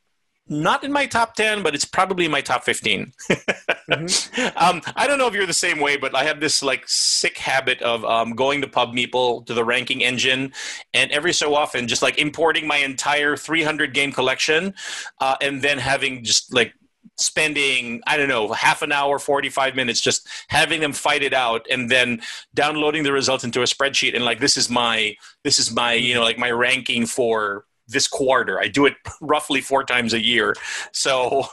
not 0.50 0.84
in 0.84 0.94
my 0.94 1.06
top 1.06 1.36
10 1.36 1.62
but 1.62 1.76
it's 1.76 1.84
probably 1.84 2.24
in 2.24 2.32
my 2.32 2.40
top 2.40 2.64
15 2.64 3.12
mm-hmm. 3.30 4.42
um, 4.56 4.82
i 4.96 5.06
don't 5.06 5.18
know 5.18 5.28
if 5.28 5.34
you're 5.34 5.46
the 5.46 5.52
same 5.52 5.78
way 5.78 5.98
but 5.98 6.16
i 6.16 6.24
have 6.24 6.40
this 6.40 6.64
like 6.64 6.86
sick 6.88 7.38
habit 7.38 7.82
of 7.82 8.06
um, 8.06 8.32
going 8.32 8.62
to 8.62 8.68
pub 8.68 8.94
meeple 8.94 9.46
to 9.46 9.54
the 9.54 9.66
ranking 9.66 10.02
engine 10.02 10.54
and 10.94 11.12
every 11.12 11.34
so 11.34 11.54
often 11.54 11.86
just 11.86 12.02
like 12.02 12.18
importing 12.18 12.66
my 12.66 12.78
entire 12.78 13.36
300 13.36 13.94
game 13.94 14.10
collection 14.10 14.74
uh, 15.20 15.36
and 15.42 15.62
then 15.62 15.78
having 15.78 16.24
just 16.24 16.54
like 16.54 16.74
spending 17.20 18.02
i 18.08 18.16
don't 18.16 18.28
know 18.28 18.52
half 18.52 18.82
an 18.82 18.92
hour 18.92 19.18
45 19.18 19.76
minutes 19.76 20.02
just 20.02 20.28
having 20.50 20.82
them 20.82 20.94
fight 20.94 21.24
it 21.24 21.34
out 21.34 21.66
and 21.70 21.90
then 21.90 22.22
downloading 22.54 23.04
the 23.04 23.12
results 23.12 23.44
into 23.44 23.62
a 23.62 23.66
spreadsheet 23.66 24.16
and 24.16 24.24
like 24.24 24.40
this 24.40 24.58
is 24.58 24.70
my 24.70 25.16
this 25.44 25.60
is 25.60 25.74
my 25.74 25.94
you 25.94 26.14
know 26.14 26.22
like 26.22 26.38
my 26.38 26.52
ranking 26.52 27.06
for 27.06 27.66
this 27.90 28.08
quarter. 28.08 28.60
I 28.60 28.68
do 28.68 28.86
it 28.86 28.96
roughly 29.22 29.62
four 29.62 29.84
times 29.84 30.14
a 30.14 30.22
year. 30.22 30.56
So 30.92 31.48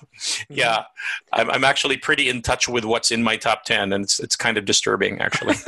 yeah 0.49 0.85
i'm, 1.33 1.51
I'm 1.51 1.65
actually 1.65 1.97
pretty 1.97 2.29
in 2.29 2.43
touch 2.43 2.69
with 2.69 2.85
what's 2.85 3.11
in 3.11 3.23
my 3.23 3.37
top 3.37 3.65
10 3.65 3.93
and 3.93 4.05
it's, 4.05 4.21
it's 4.21 4.37
kind 4.37 4.57
of 4.59 4.65
disturbing 4.65 5.21
actually. 5.21 5.55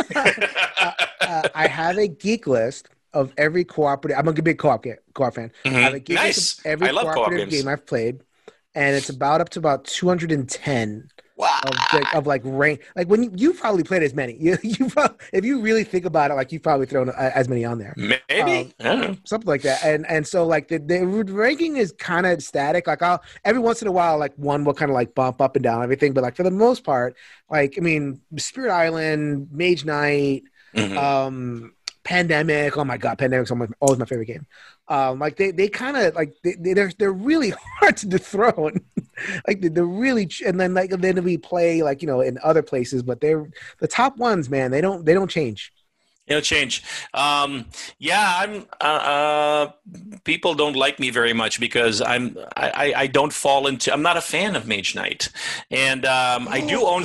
Uh, 0.79 0.93
uh, 1.21 1.49
i 1.55 1.67
have 1.67 1.99
a 1.99 2.07
geek 2.07 2.47
list 2.47 2.89
of 3.13 3.33
every 3.37 3.65
cooperative 3.65 4.19
i'm 4.19 4.29
a 4.29 4.33
big 4.33 4.59
co-op, 4.59 4.85
co-op 5.15 5.35
fan. 5.35 5.51
Mm-hmm. 5.65 5.77
I 5.77 5.81
have 5.81 5.95
a 5.95 6.01
geek 6.01 6.17
nice. 6.17 6.37
list 6.37 6.61
of 6.61 6.67
every 6.67 6.89
cooperative 6.89 7.51
game 7.51 7.69
i've 7.69 7.87
played 7.87 8.21
and 8.77 8.95
it's 8.95 9.09
about 9.09 9.41
up 9.41 9.49
to 9.49 9.59
about 9.59 9.87
210 9.87 11.09
wow. 11.37 11.61
of, 11.65 11.75
like, 11.93 12.15
of 12.15 12.27
like 12.27 12.43
rank. 12.45 12.83
Like 12.95 13.09
when 13.09 13.23
you, 13.23 13.33
you 13.35 13.55
probably 13.55 13.83
played 13.85 14.03
as 14.03 14.15
many. 14.15 14.37
You, 14.47 14.59
you 14.63 14.89
probably, 14.91 15.17
if 15.33 15.45
you 15.45 15.61
really 15.61 15.83
think 15.83 16.05
about 16.05 16.31
it, 16.31 16.35
like 16.35 16.53
you've 16.53 16.63
probably 16.63 16.87
thrown 16.87 17.09
uh, 17.09 17.31
as 17.35 17.49
many 17.49 17.65
on 17.65 17.79
there. 17.79 17.95
Maybe 17.97 18.75
um, 18.81 19.19
something 19.25 19.49
like 19.49 19.63
that. 19.63 19.83
And 19.83 20.07
and 20.07 20.27
so 20.27 20.47
like 20.47 20.69
the, 20.69 20.79
the 20.79 21.05
ranking 21.05 21.79
is 21.79 21.93
kind 21.93 22.27
of 22.27 22.43
static. 22.43 22.87
Like 22.87 23.03
I'll 23.03 23.23
every 23.45 23.61
once 23.61 23.83
in 23.83 23.89
a 23.89 23.93
while, 23.93 24.19
like 24.19 24.35
one 24.37 24.63
will 24.65 24.75
kind 24.75 24.91
of 24.91 24.95
like 24.95 25.15
bump 25.15 25.41
up 25.41 25.57
and 25.57 25.63
down 25.63 25.83
everything, 25.83 26.13
but 26.13 26.23
like 26.23 26.37
for 26.37 26.45
the 26.45 26.51
most 26.51 26.85
part, 26.85 27.17
like 27.51 27.75
I 27.77 27.81
mean, 27.81 28.21
Spirit 28.37 28.71
Island, 28.71 29.49
Mage 29.51 29.85
Knight. 29.85 30.45
Mm-hmm. 30.75 30.99
Um, 30.99 31.73
Pandemic. 32.05 32.77
Oh 32.77 32.85
my 32.85 32.99
god, 32.99 33.19
Pandemic's 33.19 33.51
always 33.51 33.99
my 33.99 34.05
favorite 34.05 34.27
game. 34.27 34.47
Um, 34.89 35.19
like 35.19 35.37
they, 35.37 35.51
they 35.51 35.69
kind 35.69 35.97
of 35.97 36.15
like 36.15 36.35
they, 36.45 36.55
they're 36.59 36.93
they're 36.99 37.13
really 37.13 37.53
hard 37.81 37.97
to 37.99 38.07
dethrone. 38.07 38.81
like 39.47 39.61
they're 39.61 39.85
really 39.85 40.31
and 40.45 40.61
then 40.61 40.75
like 40.75 40.91
then 40.91 41.23
we 41.25 41.39
play 41.39 41.83
like 41.83 42.03
you 42.03 42.09
know 42.09 42.21
in 42.21 42.39
other 42.43 42.63
places, 42.63 43.03
but 43.03 43.21
they're 43.21 43.49
the 43.81 43.89
top 43.89 44.17
ones, 44.17 44.49
man. 44.49 44.71
They 44.71 44.81
don't 44.81 45.05
they 45.05 45.15
don't 45.15 45.31
change. 45.31 45.73
It'll 46.27 46.43
change. 46.43 46.83
Um, 47.15 47.67
yeah, 47.99 48.39
I'm. 48.39 48.67
Uh, 48.81 48.85
uh, 48.85 49.71
people 50.25 50.55
don't 50.55 50.75
like 50.75 50.99
me 50.99 51.11
very 51.11 51.33
much 51.33 51.61
because 51.61 52.03
I'm. 52.03 52.37
I, 52.57 52.93
I, 52.97 53.07
don't 53.07 53.33
fall 53.33 53.69
into. 53.69 53.93
I'm 53.93 54.03
not 54.03 54.17
a 54.17 54.21
fan 54.21 54.57
of 54.57 54.67
Mage 54.67 54.97
Knight, 54.97 55.29
and 55.71 56.05
um, 56.05 56.49
I 56.49 56.63
do 56.63 56.85
own. 56.85 57.05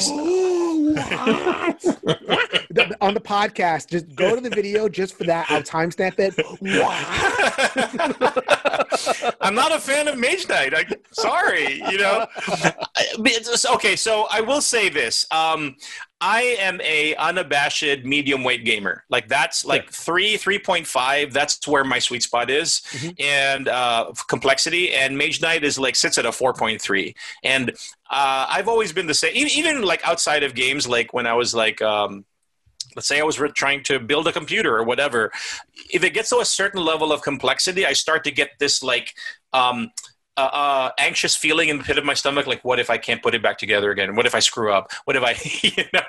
on 3.01 3.13
the 3.13 3.21
podcast, 3.21 3.89
just 3.89 4.15
go 4.15 4.35
to 4.35 4.41
the 4.41 4.49
video 4.49 4.89
just 4.89 5.17
for 5.17 5.23
that. 5.25 5.45
I'll 5.49 5.61
timestamp 5.61 6.19
it. 6.19 6.33
What? 6.59 6.97
I'm 9.41 9.55
not 9.55 9.71
a 9.71 9.79
fan 9.79 10.07
of 10.07 10.17
Mage 10.17 10.49
Knight. 10.49 10.73
I, 10.73 10.85
sorry, 11.11 11.83
you 11.89 11.97
know. 11.97 12.25
okay, 13.73 13.95
so 13.95 14.27
I 14.31 14.41
will 14.41 14.61
say 14.61 14.89
this. 14.89 15.25
Um, 15.31 15.75
I 16.21 16.55
am 16.59 16.79
a 16.81 17.15
unabashed 17.15 18.03
medium 18.03 18.43
weight 18.43 18.63
gamer. 18.63 19.03
Like 19.09 19.27
that's 19.27 19.65
like 19.65 19.91
three, 19.91 20.37
three 20.37 20.59
point 20.59 20.85
five. 20.85 21.33
That's 21.33 21.67
where 21.67 21.83
my 21.83 21.97
sweet 21.97 22.21
spot 22.21 22.51
is, 22.51 22.81
mm-hmm. 22.91 23.09
and 23.19 23.67
uh, 23.67 24.11
complexity. 24.27 24.93
And 24.93 25.17
Mage 25.17 25.41
Knight 25.41 25.63
is 25.63 25.79
like 25.79 25.95
sits 25.95 26.19
at 26.19 26.27
a 26.27 26.31
four 26.31 26.53
point 26.53 26.79
three. 26.79 27.15
And 27.43 27.73
uh, 28.11 28.45
I've 28.49 28.67
always 28.67 28.91
been 28.91 29.07
the 29.07 29.13
same. 29.13 29.31
Even 29.35 29.81
like 29.81 30.05
outside 30.05 30.43
of 30.43 30.53
games, 30.53 30.87
like 30.87 31.13
when 31.13 31.25
I 31.25 31.33
was 31.33 31.55
like. 31.55 31.81
Um, 31.81 32.25
let's 32.93 33.07
say 33.07 33.21
I 33.21 33.23
was 33.23 33.39
trying 33.55 33.83
to 33.83 33.99
build 33.99 34.27
a 34.27 34.33
computer 34.33 34.75
or 34.75 34.83
whatever. 34.83 35.31
If 35.89 36.03
it 36.03 36.13
gets 36.13 36.29
to 36.29 36.39
a 36.39 36.45
certain 36.45 36.83
level 36.83 37.13
of 37.13 37.21
complexity, 37.21 37.85
I 37.85 37.93
start 37.93 38.25
to 38.25 38.31
get 38.31 38.49
this 38.59 38.83
like 38.83 39.15
um, 39.53 39.91
uh, 40.37 40.41
uh, 40.41 40.91
anxious 40.97 41.35
feeling 41.35 41.69
in 41.69 41.77
the 41.77 41.83
pit 41.83 41.97
of 41.97 42.05
my 42.05 42.13
stomach, 42.13 42.47
like 42.47 42.63
what 42.63 42.79
if 42.79 42.89
I 42.89 42.97
can't 42.97 43.21
put 43.21 43.35
it 43.35 43.43
back 43.43 43.57
together 43.57 43.91
again? 43.91 44.15
What 44.15 44.25
if 44.25 44.33
I 44.33 44.39
screw 44.39 44.71
up? 44.71 44.91
What 45.03 45.15
if 45.17 45.23
I, 45.23 45.35
you 45.63 45.83
know? 45.93 46.01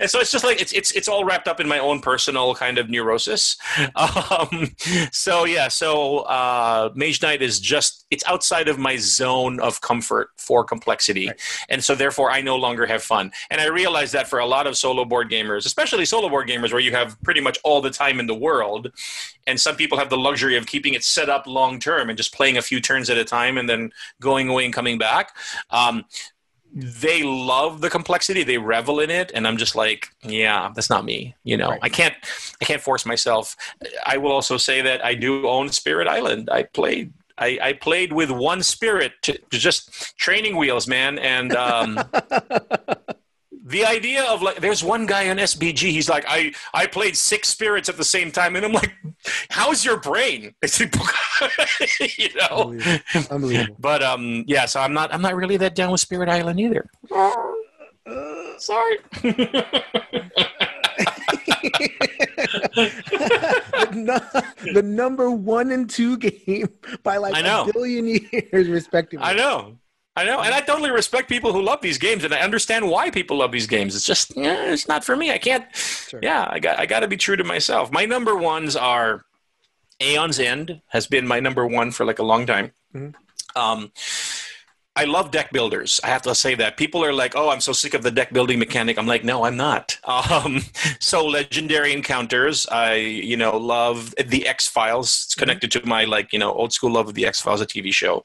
And 0.00 0.08
so 0.08 0.18
it's 0.18 0.30
just 0.30 0.44
like 0.44 0.60
it's 0.60 0.72
it's 0.72 0.92
it's 0.92 1.08
all 1.08 1.24
wrapped 1.24 1.46
up 1.46 1.60
in 1.60 1.68
my 1.68 1.78
own 1.78 2.00
personal 2.00 2.54
kind 2.54 2.78
of 2.78 2.88
neurosis. 2.88 3.56
Um, 3.96 4.74
so 5.10 5.44
yeah, 5.44 5.68
so 5.68 6.18
uh, 6.20 6.90
Mage 6.94 7.22
Knight 7.22 7.42
is 7.42 7.60
just 7.60 8.06
it's 8.10 8.24
outside 8.26 8.68
of 8.68 8.78
my 8.78 8.96
zone 8.96 9.58
of 9.60 9.80
comfort 9.80 10.30
for 10.36 10.64
complexity, 10.64 11.28
right. 11.28 11.40
and 11.68 11.82
so 11.82 11.94
therefore 11.94 12.30
I 12.30 12.40
no 12.40 12.56
longer 12.56 12.86
have 12.86 13.02
fun. 13.02 13.32
And 13.50 13.60
I 13.60 13.66
realize 13.66 14.12
that 14.12 14.28
for 14.28 14.38
a 14.38 14.46
lot 14.46 14.66
of 14.66 14.76
solo 14.76 15.04
board 15.04 15.30
gamers, 15.30 15.66
especially 15.66 16.04
solo 16.04 16.28
board 16.28 16.48
gamers, 16.48 16.72
where 16.72 16.80
you 16.80 16.92
have 16.92 17.20
pretty 17.22 17.40
much 17.40 17.58
all 17.64 17.80
the 17.80 17.90
time 17.90 18.20
in 18.20 18.26
the 18.26 18.34
world, 18.34 18.92
and 19.46 19.60
some 19.60 19.76
people 19.76 19.98
have 19.98 20.10
the 20.10 20.18
luxury 20.18 20.56
of 20.56 20.66
keeping 20.66 20.94
it 20.94 21.04
set 21.04 21.28
up 21.28 21.46
long 21.46 21.78
term 21.78 22.08
and 22.08 22.16
just 22.16 22.34
playing 22.34 22.56
a 22.56 22.62
few 22.62 22.80
turns 22.80 23.08
at 23.08 23.18
a 23.18 23.24
time 23.24 23.58
and 23.58 23.65
then 23.68 23.90
going 24.20 24.48
away 24.48 24.64
and 24.64 24.74
coming 24.74 24.98
back. 24.98 25.36
Um, 25.70 26.04
they 26.72 27.22
love 27.22 27.80
the 27.80 27.88
complexity. 27.88 28.42
They 28.42 28.58
revel 28.58 29.00
in 29.00 29.08
it. 29.08 29.32
And 29.34 29.46
i'm 29.46 29.56
just 29.56 29.74
like 29.74 30.08
yeah 30.22 30.70
that's 30.74 30.90
not 30.90 31.04
me 31.04 31.34
you 31.42 31.56
know? 31.56 31.70
Right. 31.70 31.80
i 31.82 31.88
can't 31.88 32.14
i 32.60 32.64
can't 32.64 32.82
force 32.82 33.06
myself. 33.06 33.56
I 34.04 34.18
will 34.18 34.32
also 34.32 34.56
say 34.56 34.82
that 34.82 35.04
i 35.04 35.14
do 35.14 35.48
own 35.48 35.70
spirit 35.70 36.06
island. 36.06 36.50
I 36.50 36.64
played 36.64 37.12
I, 37.38 37.58
I 37.60 37.72
played 37.74 38.12
with 38.12 38.30
one 38.30 38.62
spirit 38.62 39.12
to, 39.22 39.32
to 39.36 39.58
just 39.58 40.16
training 40.18 40.56
wheels 40.56 40.88
man. 40.88 41.18
And 41.18 41.54
um, 41.54 41.98
the 43.66 43.84
idea 43.84 44.22
of 44.24 44.42
like 44.42 44.60
there's 44.60 44.82
one 44.84 45.06
guy 45.06 45.28
on 45.28 45.38
SBG 45.38 45.90
he's 45.90 46.08
like 46.08 46.24
I 46.28 46.52
I 46.72 46.86
played 46.86 47.16
six 47.16 47.48
spirits 47.48 47.88
at 47.88 47.96
the 47.96 48.04
same 48.04 48.30
time 48.30 48.54
and 48.54 48.64
I'm 48.64 48.72
like 48.72 48.92
how's 49.50 49.84
your 49.84 49.98
brain? 49.98 50.54
You 52.18 52.28
know? 52.34 52.70
Unbelievable. 52.70 53.26
Unbelievable. 53.30 53.76
but 53.78 54.02
um 54.02 54.44
yeah 54.46 54.66
so 54.66 54.80
I'm 54.80 54.94
not 54.94 55.12
I'm 55.12 55.20
not 55.20 55.34
really 55.34 55.56
that 55.58 55.74
down 55.74 55.90
with 55.90 56.00
Spirit 56.00 56.28
Island 56.28 56.60
either. 56.60 56.86
Uh, 57.12 57.32
sorry. 58.58 58.98
The, 63.92 64.54
the, 64.74 64.82
number 64.82 65.30
one 65.30 65.70
and 65.70 65.88
two 65.88 66.16
game 66.18 66.68
by 67.02 67.16
like 67.16 67.34
a 67.34 67.72
billion 67.72 68.06
years 68.06 68.68
respectively. 68.68 69.24
I 69.24 69.34
know 69.34 69.78
I 70.16 70.24
know, 70.24 70.40
and 70.40 70.54
I 70.54 70.60
totally 70.60 70.90
respect 70.90 71.28
people 71.28 71.52
who 71.52 71.60
love 71.60 71.82
these 71.82 71.98
games, 71.98 72.24
and 72.24 72.32
I 72.32 72.40
understand 72.40 72.88
why 72.88 73.10
people 73.10 73.36
love 73.36 73.52
these 73.52 73.66
games. 73.66 73.94
It's 73.94 74.06
just, 74.06 74.34
yeah, 74.34 74.72
it's 74.72 74.88
not 74.88 75.04
for 75.04 75.14
me. 75.14 75.30
I 75.30 75.36
can't. 75.36 75.64
Sure. 75.76 76.20
Yeah, 76.22 76.48
I 76.50 76.58
got, 76.58 76.78
I 76.78 76.86
got 76.86 77.00
to 77.00 77.08
be 77.08 77.18
true 77.18 77.36
to 77.36 77.44
myself. 77.44 77.92
My 77.92 78.06
number 78.06 78.34
ones 78.34 78.76
are 78.76 79.26
Aeon's 80.00 80.38
End 80.38 80.80
has 80.88 81.06
been 81.06 81.26
my 81.26 81.38
number 81.40 81.66
one 81.66 81.90
for 81.90 82.06
like 82.06 82.18
a 82.18 82.22
long 82.22 82.46
time. 82.46 82.72
Mm-hmm. 82.94 83.60
Um, 83.60 83.92
I 84.98 85.04
love 85.04 85.30
deck 85.30 85.52
builders. 85.52 86.00
I 86.02 86.06
have 86.06 86.22
to 86.22 86.34
say 86.34 86.54
that 86.54 86.78
people 86.78 87.04
are 87.04 87.12
like, 87.12 87.36
"Oh, 87.36 87.50
I'm 87.50 87.60
so 87.60 87.72
sick 87.72 87.92
of 87.92 88.02
the 88.02 88.10
deck 88.10 88.32
building 88.32 88.58
mechanic." 88.58 88.98
I'm 88.98 89.06
like, 89.06 89.24
"No, 89.24 89.44
I'm 89.44 89.56
not." 89.56 89.98
Um, 90.06 90.62
so 90.98 91.26
legendary 91.26 91.92
encounters. 91.92 92.66
I, 92.68 92.94
you 92.94 93.36
know, 93.36 93.56
love 93.56 94.14
the 94.16 94.48
X 94.48 94.66
Files. 94.66 95.08
It's 95.08 95.34
mm-hmm. 95.34 95.40
connected 95.40 95.70
mm-hmm. 95.70 95.82
to 95.82 95.88
my 95.88 96.04
like, 96.04 96.32
you 96.32 96.38
know, 96.38 96.52
old 96.52 96.72
school 96.72 96.90
love 96.90 97.08
of 97.08 97.14
the 97.14 97.26
X 97.26 97.40
Files, 97.40 97.60
a 97.60 97.66
TV 97.66 97.92
show. 97.92 98.24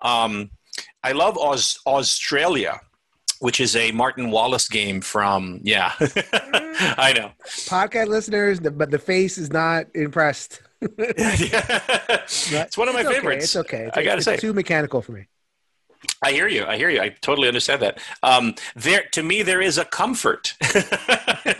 Um, 0.00 0.50
I 1.06 1.12
love 1.12 1.36
AuZtralia, 1.36 2.80
which 3.38 3.60
is 3.60 3.76
a 3.76 3.92
Martin 3.92 4.32
Wallace 4.32 4.68
game 4.68 5.00
from 5.00 5.60
yeah. 5.62 5.92
I 6.00 7.14
know. 7.16 7.30
Podcast 7.44 8.08
listeners, 8.08 8.58
but 8.58 8.90
the 8.90 8.98
face 8.98 9.38
is 9.38 9.52
not 9.52 9.86
impressed. 9.94 10.62
yeah. 10.82 10.88
It's 10.98 12.76
one 12.76 12.88
of 12.88 12.94
my 12.94 13.02
it's 13.02 13.08
favorites. 13.08 13.44
It's 13.44 13.54
okay. 13.54 13.84
It's, 13.84 13.96
I 13.96 14.02
gotta 14.02 14.16
it's 14.16 14.24
say, 14.24 14.36
too 14.36 14.52
mechanical 14.52 15.00
for 15.00 15.12
me. 15.12 15.28
I 16.22 16.32
hear 16.32 16.48
you. 16.48 16.66
I 16.66 16.76
hear 16.76 16.90
you. 16.90 17.00
I 17.00 17.10
totally 17.10 17.46
understand 17.46 17.82
that. 17.82 18.00
Um, 18.24 18.56
there, 18.74 19.04
to 19.12 19.22
me, 19.22 19.42
there 19.42 19.60
is 19.60 19.78
a 19.78 19.84
comfort 19.84 20.54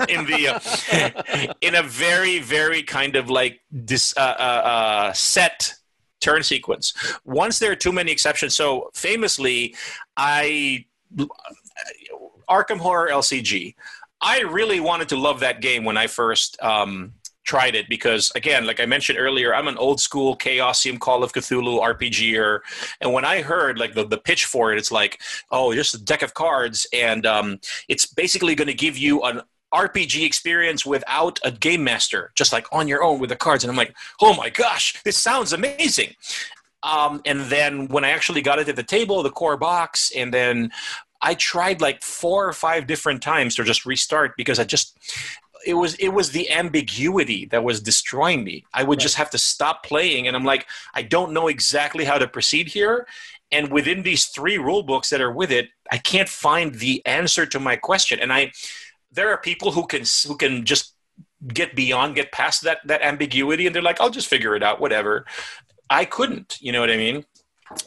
in 0.08 0.26
the 0.26 0.48
uh, 0.48 1.52
in 1.60 1.76
a 1.76 1.84
very, 1.84 2.40
very 2.40 2.82
kind 2.82 3.14
of 3.14 3.30
like 3.30 3.60
this 3.70 4.12
uh, 4.16 4.20
uh, 4.20 4.42
uh 4.42 5.12
set 5.12 5.75
turn 6.20 6.42
sequence. 6.42 6.94
Once 7.24 7.58
there 7.58 7.72
are 7.72 7.76
too 7.76 7.92
many 7.92 8.12
exceptions, 8.12 8.54
so 8.54 8.90
famously, 8.94 9.74
I 10.16 10.86
Arkham 12.48 12.78
Horror 12.78 13.08
LCG. 13.10 13.74
I 14.20 14.40
really 14.40 14.80
wanted 14.80 15.08
to 15.10 15.16
love 15.16 15.40
that 15.40 15.60
game 15.60 15.84
when 15.84 15.96
I 15.96 16.06
first 16.06 16.60
um, 16.62 17.12
tried 17.44 17.74
it 17.74 17.88
because, 17.88 18.32
again, 18.34 18.66
like 18.66 18.80
I 18.80 18.86
mentioned 18.86 19.18
earlier, 19.18 19.54
I'm 19.54 19.68
an 19.68 19.76
old 19.76 20.00
school 20.00 20.36
Chaosium 20.36 20.98
Call 20.98 21.22
of 21.22 21.32
Cthulhu 21.32 21.80
RPGer, 21.80 22.60
and 23.00 23.12
when 23.12 23.24
I 23.24 23.42
heard 23.42 23.78
like 23.78 23.94
the, 23.94 24.04
the 24.04 24.18
pitch 24.18 24.46
for 24.46 24.72
it, 24.72 24.78
it's 24.78 24.92
like, 24.92 25.20
oh, 25.50 25.72
just 25.74 25.94
a 25.94 26.02
deck 26.02 26.22
of 26.22 26.34
cards, 26.34 26.86
and 26.92 27.26
um, 27.26 27.60
it's 27.88 28.06
basically 28.06 28.54
going 28.54 28.68
to 28.68 28.74
give 28.74 28.96
you 28.96 29.22
an 29.22 29.42
RPG 29.76 30.24
experience 30.24 30.86
without 30.86 31.38
a 31.44 31.50
game 31.50 31.84
master, 31.84 32.32
just 32.34 32.52
like 32.52 32.66
on 32.72 32.88
your 32.88 33.02
own 33.02 33.18
with 33.18 33.30
the 33.30 33.36
cards. 33.36 33.62
And 33.62 33.70
I'm 33.70 33.76
like, 33.76 33.94
oh 34.20 34.34
my 34.34 34.50
gosh, 34.50 35.00
this 35.04 35.16
sounds 35.16 35.52
amazing. 35.52 36.14
Um, 36.82 37.20
and 37.24 37.40
then 37.42 37.88
when 37.88 38.04
I 38.04 38.10
actually 38.10 38.42
got 38.42 38.58
it 38.58 38.68
at 38.68 38.76
the 38.76 38.82
table, 38.82 39.22
the 39.22 39.30
core 39.30 39.56
box, 39.56 40.12
and 40.14 40.32
then 40.32 40.70
I 41.20 41.34
tried 41.34 41.80
like 41.80 42.02
four 42.02 42.48
or 42.48 42.52
five 42.52 42.86
different 42.86 43.22
times 43.22 43.56
to 43.56 43.64
just 43.64 43.86
restart 43.86 44.36
because 44.36 44.58
I 44.58 44.64
just 44.64 44.96
it 45.66 45.74
was 45.74 45.94
it 45.96 46.10
was 46.10 46.30
the 46.30 46.50
ambiguity 46.50 47.46
that 47.46 47.64
was 47.64 47.80
destroying 47.80 48.44
me. 48.44 48.64
I 48.72 48.82
would 48.84 48.98
right. 48.98 49.02
just 49.02 49.16
have 49.16 49.30
to 49.30 49.38
stop 49.38 49.84
playing, 49.84 50.28
and 50.28 50.36
I'm 50.36 50.44
like, 50.44 50.66
I 50.94 51.02
don't 51.02 51.32
know 51.32 51.48
exactly 51.48 52.04
how 52.04 52.18
to 52.18 52.28
proceed 52.28 52.68
here. 52.68 53.06
And 53.52 53.70
within 53.70 54.02
these 54.02 54.26
three 54.26 54.58
rule 54.58 54.82
books 54.82 55.10
that 55.10 55.20
are 55.20 55.32
with 55.32 55.50
it, 55.50 55.70
I 55.90 55.98
can't 55.98 56.28
find 56.28 56.74
the 56.74 57.04
answer 57.06 57.46
to 57.46 57.60
my 57.60 57.76
question. 57.76 58.18
And 58.20 58.32
I 58.32 58.52
there 59.16 59.30
are 59.30 59.38
people 59.38 59.72
who 59.72 59.86
can 59.86 60.04
who 60.26 60.36
can 60.36 60.64
just 60.64 60.94
get 61.48 61.74
beyond, 61.74 62.14
get 62.14 62.30
past 62.30 62.62
that 62.62 62.78
that 62.86 63.02
ambiguity, 63.02 63.66
and 63.66 63.74
they're 63.74 63.82
like, 63.82 64.00
I'll 64.00 64.10
just 64.10 64.28
figure 64.28 64.54
it 64.54 64.62
out, 64.62 64.80
whatever. 64.80 65.26
I 65.90 66.04
couldn't, 66.04 66.58
you 66.60 66.72
know 66.72 66.80
what 66.80 66.90
I 66.90 66.96
mean? 66.96 67.24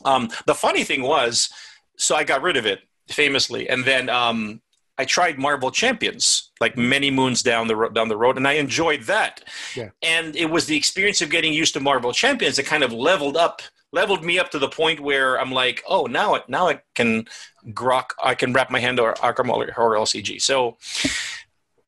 Um, 0.06 0.30
the 0.46 0.56
funny 0.56 0.84
thing 0.84 1.02
was, 1.02 1.50
so 1.98 2.16
I 2.16 2.24
got 2.24 2.42
rid 2.42 2.58
of 2.58 2.66
it 2.66 2.80
famously, 3.10 3.70
and 3.70 3.86
then 3.86 4.10
um, 4.10 4.62
I 4.98 5.06
tried 5.06 5.40
Marvel 5.40 5.72
Champions 5.72 6.52
like 6.60 6.78
many 6.78 7.10
moons 7.10 7.42
down 7.42 7.68
the 7.68 7.76
ro- 7.76 7.90
down 7.90 8.10
the 8.10 8.18
road, 8.18 8.38
and 8.38 8.48
I 8.48 8.54
enjoyed 8.54 9.04
that. 9.04 9.44
Yeah. 9.76 9.90
And 10.02 10.36
it 10.36 10.50
was 10.50 10.66
the 10.66 10.76
experience 10.76 11.22
of 11.22 11.30
getting 11.30 11.54
used 11.54 11.74
to 11.76 11.80
Marvel 11.80 12.12
Champions 12.12 12.58
that 12.58 12.66
kind 12.66 12.84
of 12.84 12.92
leveled 12.92 13.38
up 13.38 13.62
leveled 13.92 14.24
me 14.24 14.40
up 14.40 14.52
to 14.52 14.60
the 14.60 14.68
point 14.68 15.00
where 15.00 15.40
I'm 15.40 15.52
like, 15.52 15.84
oh, 15.88 16.06
now 16.06 16.36
it 16.36 16.44
now 16.48 16.70
I 16.70 16.82
can 16.96 17.28
grok, 17.68 18.12
I 18.24 18.36
can 18.36 18.54
wrap 18.54 18.70
my 18.70 18.80
hand 18.80 19.00
or 19.00 19.14
Arkham 19.16 19.48
Horror 19.48 19.98
LCG. 19.98 20.42
So 20.42 20.78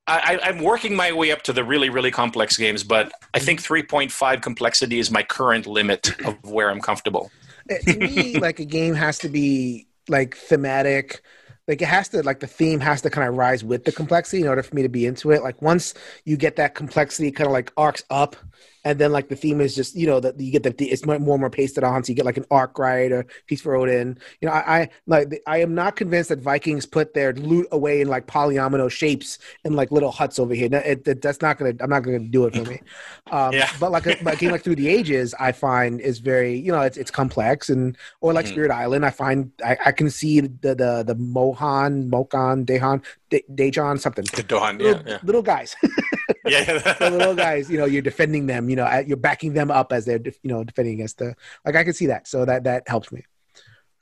I, 0.08 0.40
am 0.44 0.64
working 0.64 0.96
my 0.96 1.12
way 1.12 1.32
up 1.32 1.42
to 1.44 1.54
the 1.54 1.64
really 1.64 1.90
really 1.90 2.12
complex 2.12 2.58
games, 2.58 2.84
but 2.84 3.12
I 3.34 3.40
think 3.40 3.62
3.5 3.62 4.42
complexity 4.42 5.00
is 5.00 5.12
my 5.12 5.24
current 5.24 5.68
limit 5.68 6.20
of 6.26 6.36
where 6.44 6.70
I'm 6.70 6.82
comfortable. 6.82 7.32
Uh, 7.70 7.76
to 7.92 7.98
me, 8.00 8.38
like 8.40 8.60
a 8.60 8.66
game 8.66 8.96
has 8.96 9.20
to 9.20 9.30
be 9.30 9.88
like 10.10 10.36
thematic 10.36 11.22
like 11.68 11.82
it 11.82 11.88
has 11.88 12.10
to 12.10 12.24
like 12.24 12.40
the 12.40 12.48
theme 12.48 12.80
has 12.80 13.02
to 13.02 13.10
kind 13.10 13.28
of 13.28 13.36
rise 13.36 13.64
with 13.64 13.86
the 13.86 13.92
complexity 13.92 14.42
in 14.42 14.48
order 14.48 14.64
for 14.64 14.76
me 14.76 14.82
to 14.82 14.90
be 14.90 15.06
into 15.06 15.32
it 15.32 15.44
like 15.44 15.62
once 15.62 15.94
you 16.26 16.38
get 16.38 16.56
that 16.56 16.76
complexity 16.76 17.32
kind 17.32 17.48
of 17.48 17.54
like 17.54 17.72
arcs 17.78 18.04
up 18.10 18.36
and 18.84 19.00
then 19.00 19.12
like 19.12 19.30
the 19.30 19.36
theme 19.36 19.62
is 19.62 19.76
just 19.76 19.96
you 19.96 20.08
know 20.08 20.20
that 20.20 20.40
you 20.40 20.52
get 20.52 20.64
the 20.64 20.86
it's 20.86 21.06
more 21.06 21.16
and 21.16 21.26
more 21.26 21.50
pasted 21.50 21.84
on, 21.84 22.04
so 22.04 22.10
you 22.10 22.16
get 22.16 22.26
like 22.26 22.38
an 22.38 22.46
arc 22.50 22.80
right 22.80 23.12
or 23.12 23.26
Feast 23.48 23.64
for 23.64 23.76
Odin. 23.76 24.18
You 24.40 24.48
know, 24.48 24.54
I, 24.54 24.82
I 24.82 24.90
like 25.06 25.42
I 25.46 25.58
am 25.60 25.76
not 25.76 25.96
convinced 25.96 26.30
that 26.30 26.40
Vikings 26.40 26.86
put 26.86 27.14
their 27.14 27.34
loot 27.34 27.68
away 27.72 28.02
in 28.02 28.08
like 28.08 28.28
polyomino 28.28 28.90
shapes 28.90 29.38
in 29.64 29.74
like 29.74 29.92
little 29.92 30.12
huts 30.12 30.40
over 30.40 30.54
here. 30.54 30.70
It, 30.72 31.08
it, 31.08 31.22
that's 31.22 31.42
not 31.42 31.58
gonna. 31.58 31.74
I'm 31.80 31.90
not 31.90 32.04
gonna 32.04 32.20
do 32.20 32.46
it 32.46 32.56
for 32.56 32.64
me. 32.64 32.82
Um, 33.32 33.54
yeah. 33.54 33.70
But 33.80 33.92
like 33.92 34.06
a, 34.08 34.18
a, 34.26 34.36
game 34.36 34.52
like 34.52 34.62
Through 34.64 34.76
the 34.76 34.90
Ages, 34.90 35.34
I 35.40 35.54
find 35.54 36.02
is 36.02 36.20
very 36.20 36.58
you 36.58 36.72
know 36.72 36.82
it's 36.82 36.98
it's 36.98 37.12
complex 37.12 37.70
and 37.70 37.98
or 38.20 38.34
like 38.34 38.46
mm. 38.46 38.50
Spirit 38.50 38.72
Island, 38.72 39.06
I 39.06 39.10
find 39.10 39.52
I, 39.64 39.78
I 39.86 39.92
can 39.94 40.10
see 40.10 40.42
the 40.42 40.76
the 40.76 41.04
the 41.08 41.16
Mohan, 41.52 42.10
Mokan, 42.10 42.66
Dehan, 42.66 43.04
De- 43.30 43.44
Dejan, 43.54 44.00
something. 44.00 44.26
Dohan, 44.26 44.80
little, 44.80 45.02
yeah, 45.02 45.12
yeah. 45.12 45.20
little 45.24 45.42
guys. 45.42 45.76
yeah, 46.46 46.64
the 47.00 47.10
little 47.12 47.36
guys. 47.36 47.70
You 47.70 47.78
know, 47.78 47.86
you're 47.86 48.02
defending 48.02 48.48
them. 48.48 48.70
You 48.70 48.78
know, 48.78 49.04
you're 49.06 49.18
backing 49.18 49.54
them 49.54 49.72
up 49.72 49.92
as 49.92 50.06
they're 50.06 50.22
you 50.24 50.34
know 50.44 50.64
defending 50.64 50.96
against 50.96 51.18
the. 51.18 51.36
Like 51.66 51.76
I 51.76 51.84
can 51.84 51.94
see 51.94 52.08
that, 52.08 52.28
so 52.28 52.46
that 52.46 52.64
that 52.64 52.88
helps 52.88 53.12
me. 53.12 53.24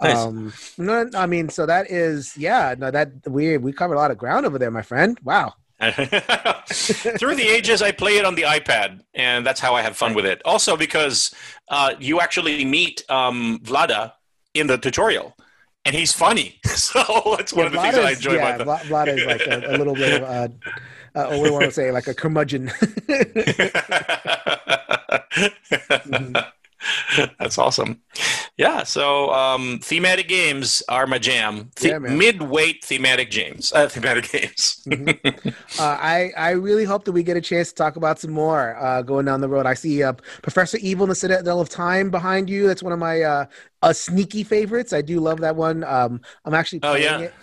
Nice. 0.02 0.18
Um, 0.18 0.54
no, 0.78 1.10
I 1.16 1.26
mean, 1.26 1.50
so 1.50 1.66
that 1.66 1.91
is 1.91 2.38
yeah. 2.38 2.76
No, 2.78 2.91
that 2.91 3.12
we 3.28 3.58
we 3.58 3.74
covered 3.74 3.95
a 3.95 4.00
lot 4.00 4.12
of 4.12 4.18
ground 4.18 4.45
over 4.45 4.58
there, 4.58 4.72
my 4.72 4.84
friend. 4.84 5.20
Wow. 5.24 5.54
Through 5.82 7.36
the 7.36 7.47
ages, 7.47 7.82
I 7.82 7.93
play 7.93 8.18
it 8.18 8.26
on 8.26 8.36
the 8.36 8.41
iPad, 8.41 9.00
and 9.14 9.45
that's 9.45 9.62
how 9.62 9.76
I 9.76 9.82
have 9.82 9.95
fun 9.95 10.14
with 10.14 10.26
it. 10.26 10.41
Also, 10.43 10.76
because 10.76 11.34
uh, 11.70 11.93
you 12.00 12.20
actually 12.20 12.66
meet 12.66 13.10
um, 13.10 13.62
Vlaada 13.64 14.12
in 14.54 14.68
the 14.68 14.78
tutorial, 14.78 15.38
and 15.86 15.95
he's 15.95 16.13
funny. 16.13 16.59
So 16.80 17.03
that's 17.38 17.51
one 17.51 17.63
yeah, 17.63 17.67
of 17.67 17.73
the 17.73 17.82
things 17.82 17.95
I 17.97 18.11
enjoy 18.11 18.36
yeah, 18.36 18.55
about 18.55 18.80
that. 18.80 18.86
Vlaada 18.86 19.17
is 19.17 19.25
like 19.25 19.41
a, 19.47 19.75
a 19.75 19.77
little 19.77 19.95
bit 19.95 20.21
of 20.21 20.30
uh, 20.30 20.47
uh, 21.13 21.36
or 21.36 21.41
we 21.43 21.51
want 21.51 21.65
to 21.65 21.71
say 21.71 21.91
like 21.91 22.07
a 22.07 22.13
curmudgeon. 22.13 22.67
mm-hmm. 25.88 26.36
That's 27.39 27.57
awesome. 27.57 28.01
Yeah. 28.57 28.84
So 28.84 29.32
um, 29.34 29.80
thematic 29.82 30.27
games 30.27 30.82
are 30.89 31.05
my 31.07 31.17
jam. 31.19 31.71
The- 31.75 31.89
Yeah, 31.89 31.97
mid-weight 31.99 32.84
thematic 32.84 33.32
games. 33.32 33.71
Uh, 33.73 33.88
thematic 33.89 34.32
games. 34.32 34.86
uh, 35.80 35.97
I 35.99 36.32
I 36.38 36.51
really 36.51 36.86
hope 36.86 37.03
that 37.05 37.11
we 37.11 37.23
get 37.23 37.38
a 37.38 37.41
chance 37.41 37.69
to 37.69 37.75
talk 37.75 37.95
about 37.95 38.19
some 38.19 38.32
more 38.32 38.75
uh, 38.77 39.01
going 39.01 39.25
down 39.25 39.41
the 39.41 39.49
road. 39.49 39.65
I 39.65 39.73
see 39.73 40.03
uh, 40.03 40.13
Professor 40.41 40.77
Evil 40.77 41.03
in 41.05 41.09
the 41.09 41.15
Citadel 41.15 41.59
of 41.59 41.69
Time 41.69 42.09
behind 42.11 42.49
you. 42.49 42.67
That's 42.67 42.84
one 42.84 42.93
of 42.93 42.99
my 42.99 43.21
uh, 43.21 43.45
uh, 43.82 43.93
sneaky 43.93 44.43
favorites. 44.43 44.93
I 44.93 45.01
do 45.01 45.19
love 45.19 45.39
that 45.41 45.55
one. 45.55 45.84
Um, 45.84 46.21
I'm 46.45 46.53
actually 46.53 46.80
Oh, 46.84 46.95
yeah. 46.95 47.19
it. 47.19 47.34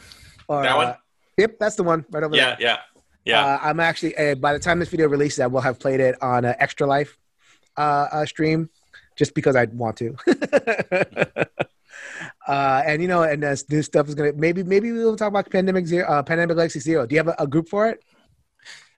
Or, 0.48 0.62
That 0.62 0.76
one? 0.76 0.86
uh, 0.86 0.96
yep, 1.36 1.58
that's 1.58 1.76
the 1.76 1.82
one 1.82 2.04
right 2.10 2.22
over 2.22 2.36
yeah. 2.36 2.56
there. 2.56 2.56
Yeah. 2.60 2.78
Yeah. 3.24 3.44
Uh, 3.44 3.58
I'm 3.62 3.80
actually 3.80 4.16
uh, 4.16 4.34
by 4.36 4.52
the 4.52 4.58
time 4.60 4.78
this 4.78 4.88
video 4.88 5.08
releases, 5.08 5.40
I 5.40 5.46
will 5.48 5.60
have 5.60 5.78
played 5.80 6.00
it 6.00 6.14
on 6.22 6.44
Extra 6.44 6.86
Life 6.86 7.18
stream, 8.26 8.70
just 9.16 9.34
because 9.34 9.56
I 9.56 9.64
want 9.64 9.96
to. 9.96 10.16
uh, 12.46 12.82
and 12.86 13.02
you 13.02 13.08
know, 13.08 13.22
and 13.22 13.42
this 13.42 13.64
this 13.64 13.86
stuff 13.86 14.08
is 14.08 14.14
gonna 14.14 14.32
maybe 14.34 14.62
maybe 14.62 14.92
we'll 14.92 15.16
talk 15.16 15.28
about 15.28 15.50
Pandemic 15.50 15.86
Zero, 15.86 16.06
uh, 16.06 16.22
Pandemic 16.22 16.56
Legacy 16.56 16.80
Zero. 16.80 17.06
Do 17.06 17.14
you 17.14 17.18
have 17.18 17.28
a, 17.28 17.36
a 17.38 17.46
group 17.46 17.68
for 17.68 17.88
it? 17.88 18.02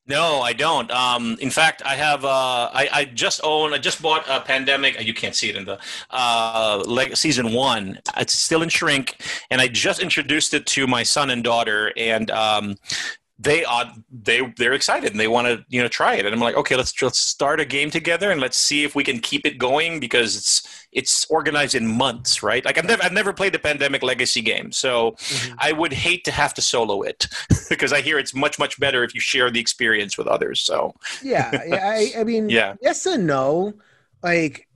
No, 0.09 0.41
I 0.41 0.55
don't. 0.55 0.91
Um, 0.91 1.37
in 1.39 1.51
fact, 1.51 1.83
I 1.85 1.95
have. 1.95 2.25
Uh, 2.25 2.71
I, 2.73 2.89
I 2.91 3.05
just 3.05 3.43
own. 3.45 3.75
I 3.75 3.79
just 3.79 4.01
bought 4.01 4.25
a 4.27 4.41
pandemic. 4.41 4.99
You 5.05 5.13
can't 5.13 5.37
see 5.37 5.51
it 5.51 5.57
in 5.57 5.67
the 5.67 5.79
uh, 6.11 6.83
leg, 6.87 7.15
season 7.15 7.53
one. 7.53 7.99
It's 8.17 8.33
still 8.33 8.63
in 8.63 8.71
shrink, 8.71 9.21
and 9.51 9.61
I 9.61 9.69
just 9.69 10.01
introduced 10.01 10.55
it 10.55 10.65
to 10.69 10.87
my 10.87 11.03
son 11.03 11.29
and 11.29 11.45
daughter, 11.45 11.93
and 11.95 12.31
um, 12.31 12.77
they 13.39 13.65
are 13.65 13.93
they 14.11 14.53
they're 14.57 14.73
excited 14.73 15.13
and 15.13 15.21
they 15.21 15.29
want 15.29 15.47
to 15.47 15.65
you 15.69 15.81
know 15.81 15.89
try 15.89 16.15
it. 16.15 16.27
And 16.27 16.35
I'm 16.35 16.41
like, 16.41 16.57
okay, 16.57 16.77
let's 16.77 17.01
let's 17.01 17.21
start 17.21 17.61
a 17.61 17.65
game 17.65 17.91
together 17.91 18.31
and 18.31 18.41
let's 18.41 18.59
see 18.59 18.85
if 18.85 18.95
we 18.95 19.05
can 19.05 19.21
keep 19.21 19.47
it 19.47 19.59
going 19.59 20.01
because 20.01 20.37
it's 20.37 20.87
it's 20.93 21.25
organized 21.31 21.75
in 21.75 21.87
months, 21.87 22.43
right? 22.43 22.65
Like 22.65 22.79
I've 22.79 22.85
never 22.85 23.03
I've 23.03 23.13
never 23.13 23.33
played 23.33 23.53
the 23.53 23.59
pandemic 23.59 24.03
legacy 24.03 24.41
game, 24.41 24.73
so 24.73 25.13
mm-hmm. 25.13 25.55
I 25.59 25.73
would 25.73 25.93
hate 25.93 26.25
to 26.25 26.33
have 26.33 26.53
to 26.55 26.63
solo 26.63 27.03
it 27.03 27.29
because 27.69 27.93
I 27.93 28.01
hear 28.01 28.19
it's 28.19 28.35
much 28.35 28.59
much 28.59 28.79
better 28.81 29.05
if 29.05 29.15
you 29.15 29.21
share 29.21 29.51
the 29.51 29.61
experience 29.61 30.19
with 30.19 30.27
others. 30.27 30.61
So 30.61 30.95
Yeah, 31.23 31.63
yeah. 31.67 31.89
I, 31.89 32.13
I 32.21 32.25
mean, 32.29 32.49
Yeah. 32.49 32.75
yes 32.83 33.07
and 33.07 33.27
no. 33.27 33.75
Like, 34.23 34.69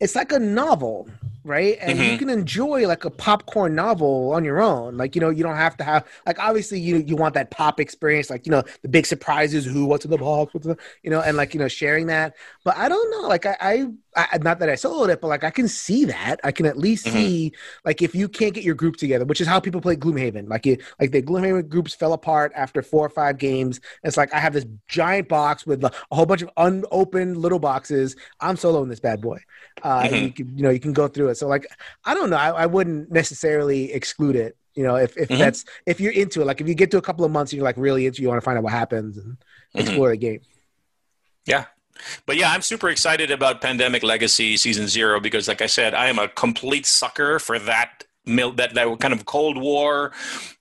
it's 0.00 0.14
like 0.14 0.32
a 0.32 0.38
novel, 0.38 1.08
right? 1.44 1.76
And 1.80 2.08
you 2.08 2.16
Mhm. 2.16 2.18
can 2.18 2.30
enjoy 2.30 2.86
like 2.88 3.04
a 3.04 3.10
popcorn 3.10 3.74
novel 3.74 4.32
on 4.32 4.44
your 4.44 4.62
own. 4.62 4.96
Like, 4.96 5.14
you 5.14 5.20
know, 5.20 5.30
you 5.30 5.42
don't 5.42 5.56
have 5.56 5.76
to 5.78 5.84
have 5.84 6.06
like 6.26 6.38
obviously 6.38 6.80
you 6.80 6.96
you 7.06 7.16
want 7.16 7.34
that 7.34 7.50
pop 7.50 7.80
experience, 7.80 8.30
like 8.30 8.46
you 8.46 8.50
know 8.50 8.62
the 8.82 8.88
big 8.88 9.06
surprises, 9.06 9.64
who, 9.64 9.84
what's 9.86 10.04
in 10.04 10.10
the 10.10 10.18
box, 10.18 10.54
what's 10.54 10.66
the, 10.66 10.76
you 11.02 11.10
know, 11.10 11.20
and 11.20 11.36
like 11.36 11.54
you 11.54 11.60
know 11.60 11.68
sharing 11.68 12.06
that. 12.06 12.34
But 12.64 12.76
I 12.76 12.88
don't 12.88 13.10
know, 13.10 13.28
like 13.28 13.46
I, 13.46 13.56
I, 13.60 13.86
I 14.16 14.38
not 14.38 14.58
that 14.60 14.68
I 14.68 14.74
soloed 14.74 15.08
it, 15.08 15.20
but 15.20 15.28
like 15.28 15.44
I 15.44 15.50
can 15.50 15.66
see 15.68 16.04
that. 16.04 16.38
I 16.44 16.52
can 16.52 16.66
at 16.66 16.78
least 16.78 17.06
Mhm. 17.06 17.12
see 17.12 17.52
like 17.84 18.00
if 18.02 18.14
you 18.14 18.28
can't 18.28 18.54
get 18.54 18.62
your 18.64 18.74
group 18.74 18.96
together, 18.96 19.24
which 19.24 19.40
is 19.40 19.46
how 19.46 19.58
people 19.60 19.80
play 19.80 19.96
Gloomhaven. 19.96 20.48
Like 20.48 20.66
it, 20.66 20.82
like 21.00 21.10
the 21.10 21.22
Gloomhaven 21.22 21.68
groups 21.68 21.94
fell 21.94 22.12
apart 22.12 22.52
after 22.54 22.80
four 22.82 23.04
or 23.06 23.08
five 23.10 23.38
games. 23.38 23.80
It's 24.02 24.16
like 24.16 24.32
I 24.32 24.38
have 24.38 24.52
this 24.52 24.66
giant 24.88 25.28
box 25.28 25.66
with 25.66 25.82
a 25.84 25.92
whole 26.12 26.26
bunch 26.26 26.42
of 26.42 26.50
unopened 26.56 27.36
little 27.38 27.58
boxes. 27.58 28.14
I'm 28.40 28.56
soloing 28.56 28.88
this 28.88 29.00
bad 29.00 29.20
boy. 29.20 29.38
Uh, 29.82 30.02
Mhm. 30.04 30.22
you 30.22 30.30
can, 30.32 30.56
you 30.58 30.62
know, 30.62 30.70
you 30.70 30.80
can 30.80 30.92
go 30.92 31.08
through 31.08 31.30
it. 31.30 31.34
So 31.36 31.48
like, 31.48 31.66
I 32.04 32.14
don't 32.14 32.30
know. 32.30 32.36
I, 32.36 32.50
I 32.50 32.66
wouldn't 32.66 33.10
necessarily 33.10 33.92
exclude 33.92 34.36
it. 34.36 34.56
You 34.74 34.82
know, 34.84 34.96
if 34.96 35.16
if 35.16 35.28
Mhm. 35.28 35.38
that's 35.38 35.64
if 35.86 36.00
you're 36.00 36.12
into 36.12 36.40
it, 36.40 36.46
like 36.46 36.60
if 36.60 36.68
you 36.68 36.74
get 36.74 36.90
to 36.92 36.98
a 36.98 37.02
couple 37.02 37.24
of 37.24 37.30
months, 37.30 37.52
and 37.52 37.56
you're 37.58 37.64
like 37.64 37.76
really 37.76 38.06
into, 38.06 38.22
you 38.22 38.28
want 38.28 38.38
to 38.40 38.44
find 38.44 38.58
out 38.58 38.64
what 38.64 38.72
happens 38.72 39.16
and 39.16 39.36
Mhm. 39.74 39.80
explore 39.80 40.10
the 40.10 40.16
game. 40.16 40.40
Yeah. 41.46 41.66
But 42.26 42.36
yeah, 42.36 42.50
I'm 42.50 42.62
super 42.62 42.88
excited 42.88 43.30
about 43.30 43.60
Pandemic 43.60 44.02
Legacy 44.02 44.56
Season 44.56 44.86
Zero 44.86 45.20
because, 45.20 45.48
like 45.48 45.62
I 45.62 45.66
said, 45.66 45.94
I 45.94 46.08
am 46.08 46.18
a 46.18 46.28
complete 46.28 46.86
sucker 46.86 47.38
for 47.38 47.58
that 47.60 48.04
mil- 48.26 48.52
that 48.52 48.74
that 48.74 49.00
kind 49.00 49.14
of 49.14 49.24
Cold 49.26 49.58
War. 49.58 50.12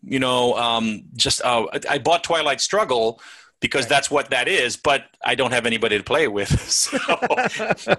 You 0.04 0.20
know, 0.20 0.56
um, 0.56 1.04
just 1.16 1.42
uh, 1.44 1.66
I 1.90 1.98
bought 1.98 2.24
Twilight 2.24 2.62
Struggle 2.62 3.20
because 3.64 3.88
that's 3.88 4.12
what 4.12 4.30
that 4.30 4.50
is, 4.50 4.76
but 4.76 5.06
I 5.24 5.36
don't 5.36 5.52
have 5.52 5.66
anybody 5.66 5.98
to 5.98 6.04
play 6.04 6.28
with. 6.28 6.52
So, 6.84 6.98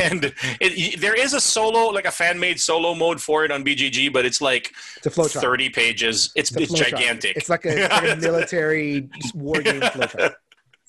and 0.00 0.32
it, 0.60 1.00
there 1.00 1.18
is 1.18 1.34
a 1.34 1.40
solo, 1.40 1.86
like 1.88 2.04
a 2.04 2.10
fan 2.10 2.38
made 2.38 2.60
solo 2.60 2.94
mode 2.94 3.20
for 3.20 3.44
it 3.44 3.50
on 3.50 3.64
BGG, 3.64 4.12
but 4.12 4.24
it's 4.24 4.40
like 4.40 4.72
It's. 5.02 5.40
30 5.40 5.70
pages. 5.70 6.30
It's, 6.36 6.52
It's 6.52 6.70
it's 6.70 6.80
gigantic. 6.80 7.36
It's 7.36 7.48
like 7.48 7.64
a, 7.64 7.84
it's 7.84 7.92
like 7.92 8.12
a 8.12 8.16
military 8.20 9.08
war 9.34 9.60
game 9.60 9.80
flowchart. 9.80 10.34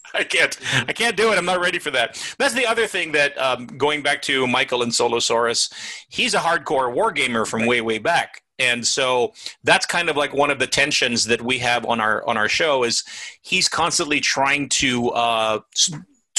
I 0.14 0.24
can't. 0.24 0.58
I 0.88 0.94
can't 0.94 1.16
do 1.16 1.32
it. 1.32 1.38
I'm 1.38 1.46
not 1.46 1.60
ready 1.60 1.80
for 1.80 1.92
that. 1.92 2.22
That's 2.38 2.54
the 2.54 2.66
other 2.66 2.88
thing 2.88 3.12
that 3.14 3.38
um, 3.38 3.68
going 3.68 4.02
back 4.02 4.22
to 4.24 4.48
Michael 4.48 4.82
and 4.82 4.92
Solosaurus, 4.92 5.72
he's 6.10 6.34
a 6.34 6.40
hardcore 6.40 6.94
wargamer 6.94 7.48
from 7.48 7.66
way 7.66 7.82
way 7.82 7.98
back, 7.98 8.42
and 8.58 8.86
so 8.86 9.34
that's 9.64 9.86
kind 9.86 10.10
of 10.10 10.18
like 10.18 10.34
one 10.34 10.50
of 10.50 10.60
the 10.60 10.68
tensions 10.68 11.26
that 11.26 11.42
we 11.42 11.60
have 11.60 11.86
on 11.86 12.00
our 12.00 12.26
on 12.28 12.38
our 12.38 12.50
show 12.50 12.84
is 12.84 13.04
he's 13.42 13.68
constantly 13.68 14.20
trying 14.20 14.70
to. 14.70 15.10
Uh, 15.10 15.60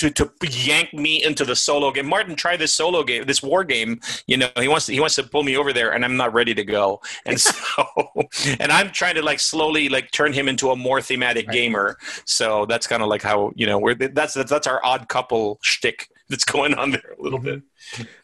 to, 0.00 0.10
to 0.10 0.30
yank 0.50 0.92
me 0.94 1.22
into 1.22 1.44
the 1.44 1.54
solo 1.56 1.90
game. 1.92 2.06
Martin, 2.06 2.34
try 2.36 2.56
this 2.56 2.74
solo 2.74 3.02
game, 3.04 3.24
this 3.26 3.42
war 3.42 3.64
game. 3.64 4.00
You 4.26 4.38
know, 4.38 4.48
he 4.56 4.68
wants 4.68 4.86
to, 4.86 4.92
he 4.92 5.00
wants 5.00 5.14
to 5.16 5.22
pull 5.24 5.42
me 5.42 5.56
over 5.56 5.72
there, 5.72 5.92
and 5.92 6.04
I'm 6.04 6.16
not 6.16 6.32
ready 6.32 6.54
to 6.54 6.64
go. 6.64 7.00
And 7.26 7.40
so, 7.40 7.84
and 8.60 8.72
I'm 8.72 8.90
trying 8.90 9.14
to 9.16 9.22
like 9.22 9.40
slowly 9.40 9.88
like 9.88 10.10
turn 10.10 10.32
him 10.32 10.48
into 10.48 10.70
a 10.70 10.76
more 10.76 11.00
thematic 11.02 11.46
Right. 11.46 11.54
gamer. 11.54 11.98
So 12.24 12.66
that's 12.66 12.86
kind 12.86 13.02
of 13.02 13.08
like 13.08 13.22
how 13.22 13.52
you 13.54 13.66
know 13.66 13.78
we're 13.78 13.94
that's 13.94 14.34
that's, 14.34 14.50
that's 14.50 14.66
our 14.66 14.80
odd 14.84 15.08
couple 15.08 15.58
shtick 15.62 16.08
that's 16.28 16.44
going 16.44 16.74
on 16.74 16.90
there 16.92 17.14
a 17.18 17.22
little 17.22 17.38
bit. 17.40 17.62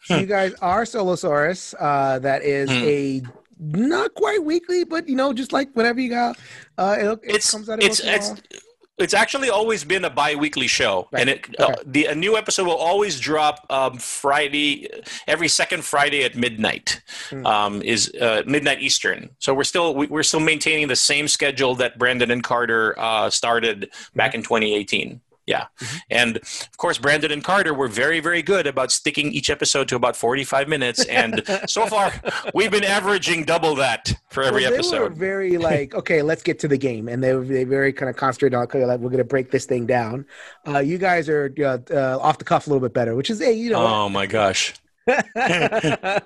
So 0.03 0.15
you 0.15 0.25
guys 0.27 0.53
are 0.61 0.83
Solosaurus. 0.83 1.73
Uh, 1.79 2.19
that 2.19 2.43
is 2.43 2.69
Hmm. 2.69 2.81
a 2.81 3.21
not 3.59 4.13
quite 4.13 4.43
weekly, 4.43 4.83
but 4.83 5.07
you 5.09 5.15
know, 5.15 5.33
just 5.33 5.51
like 5.51 5.69
whatever 5.73 5.99
you 5.99 6.09
got, 6.09 6.37
uh, 6.77 6.95
it, 6.99 7.19
it 7.23 7.35
It's 7.35 7.47
comes 7.47 7.69
out. 7.69 7.79
it's 7.79 7.99
once 7.99 8.03
in 8.03 8.13
a 8.13 8.15
it's. 8.15 8.57
It's 8.97 9.13
actually 9.13 9.49
always 9.49 9.83
been 9.83 10.05
a 10.05 10.09
bi-weekly 10.09 10.67
show 10.67 11.07
Right. 11.11 11.21
and 11.21 11.29
it 11.29 11.47
Okay. 11.59 11.73
uh, 11.73 11.75
the 11.85 12.05
a 12.05 12.15
new 12.15 12.35
episode 12.37 12.65
will 12.65 12.75
always 12.77 13.19
drop 13.19 13.65
um, 13.69 13.97
friday 13.97 14.87
every 15.27 15.47
second 15.47 15.83
friday 15.85 16.23
at 16.23 16.35
midnight 16.35 17.01
Hmm. 17.29 17.45
um, 17.45 17.81
is 17.81 18.11
uh, 18.21 18.43
midnight 18.45 18.81
eastern 18.81 19.29
so 19.39 19.53
we're 19.53 19.63
still 19.63 19.93
we, 19.95 20.07
we're 20.07 20.23
still 20.23 20.39
maintaining 20.39 20.87
the 20.87 20.95
same 20.95 21.27
schedule 21.27 21.75
that 21.75 21.97
brandon 21.97 22.31
and 22.31 22.43
carter 22.43 22.97
uh, 22.99 23.29
started 23.29 23.89
back 24.15 24.33
in 24.33 24.41
2018 24.43 25.21
yeah. 25.47 25.65
Mhm. 25.79 25.99
and 26.11 26.37
of 26.37 26.77
course 26.77 26.97
brandon 26.99 27.31
and 27.31 27.43
carter 27.43 27.73
were 27.73 27.87
very 27.87 28.19
very 28.19 28.41
good 28.43 28.67
about 28.67 28.91
sticking 28.91 29.31
each 29.31 29.49
episode 29.49 29.87
to 29.87 29.95
about 29.95 30.15
45 30.15 30.67
minutes. 30.67 31.05
And 31.05 31.41
so 31.67 31.85
far 31.87 32.11
we've 32.53 32.71
been 32.71 32.83
averaging 32.83 33.45
double 33.45 33.75
that 33.75 34.13
for 34.29 34.43
every 34.43 34.61
well, 34.63 34.71
they 34.71 34.77
episode. 34.77 35.01
were 35.01 35.09
very 35.09 35.57
like, 35.57 35.95
okay, 36.01 36.21
let's 36.21 36.43
get 36.43 36.59
to 36.59 36.67
the 36.67 36.77
game, 36.77 37.07
and 37.07 37.23
they 37.23 37.33
were 37.33 37.43
they 37.43 37.63
very 37.63 37.93
kind 37.93 38.09
of 38.09 38.15
concentrated 38.15 38.55
on, 38.55 38.63
okay, 38.63 38.85
like 38.85 38.99
we're 38.99 39.09
gonna 39.09 39.23
break 39.23 39.51
this 39.51 39.65
thing 39.65 39.85
down. 39.85 40.25
Uh, 40.67 40.79
you 40.79 40.97
guys 40.97 41.29
are 41.29 41.53
uh, 41.59 41.77
uh, 41.91 42.19
off 42.21 42.37
the 42.37 42.43
cuff 42.43 42.67
a 42.67 42.69
little 42.69 42.81
bit 42.81 42.93
better, 42.93 43.15
which 43.15 43.29
is, 43.29 43.39
hey, 43.39 43.53
you 43.53 43.71
know, 43.71 43.85
oh 43.85 44.09
my 44.09 44.25
gosh 44.25 44.73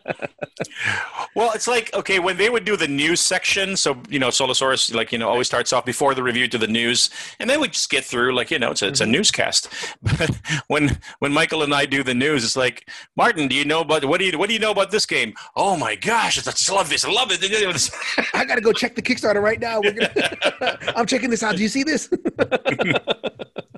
Well, 1.34 1.52
it's 1.54 1.68
like 1.68 1.94
okay 1.94 2.20
when 2.20 2.36
they 2.36 2.50
would 2.50 2.66
do 2.66 2.76
the 2.76 2.88
news 2.88 3.22
section. 3.22 3.78
So 3.78 4.02
you 4.10 4.20
know, 4.20 4.28
Solosaurus 4.28 4.94
like 4.94 5.12
you 5.12 5.18
know 5.18 5.30
always 5.30 5.48
starts 5.48 5.72
off 5.72 5.86
before 5.86 6.14
the 6.14 6.24
review 6.24 6.48
to 6.50 6.58
the 6.58 6.68
news, 6.68 7.10
and 7.40 7.50
they 7.50 7.58
would 7.58 7.72
just 7.72 7.90
get 7.90 8.04
through 8.04 8.36
like 8.36 8.52
you 8.52 8.60
know 8.60 8.72
it's 8.72 8.82
a, 8.82 8.88
it's 8.88 9.00
a 9.00 9.04
mm-hmm. 9.04 9.14
newscast. 9.14 9.70
But 10.02 10.38
when 10.68 11.00
when 11.20 11.32
Michael 11.32 11.64
and 11.64 11.74
I 11.74 11.86
do 11.86 12.04
the 12.04 12.14
news, 12.14 12.44
it's 12.44 12.58
like 12.58 12.90
Martin, 13.16 13.48
do 13.48 13.56
you 13.56 13.64
know 13.66 13.82
about 13.82 14.04
what 14.06 14.20
do 14.20 14.26
you 14.26 14.38
what 14.38 14.50
do 14.50 14.54
you 14.54 14.60
know 14.60 14.72
about 14.72 14.92
this 14.92 15.06
game? 15.06 15.34
Oh 15.56 15.78
my 15.78 15.96
gosh, 15.96 16.38
I 16.38 16.42
just 16.52 16.72
love 16.72 16.90
this, 16.90 17.06
I 17.06 17.12
love 17.12 17.30
it. 17.32 17.40
I 18.34 18.46
gotta 18.46 18.62
go 18.62 18.74
check 18.74 18.96
the 18.96 19.02
Kickstarter 19.02 19.42
right 19.42 19.60
now. 19.60 19.80
We're 19.80 19.94
gonna, 19.94 20.78
I'm 20.96 21.06
checking 21.06 21.30
this 21.30 21.44
out. 21.44 21.56
Do 21.56 21.62
you 21.62 21.70
see 21.70 21.84
this? 21.84 22.10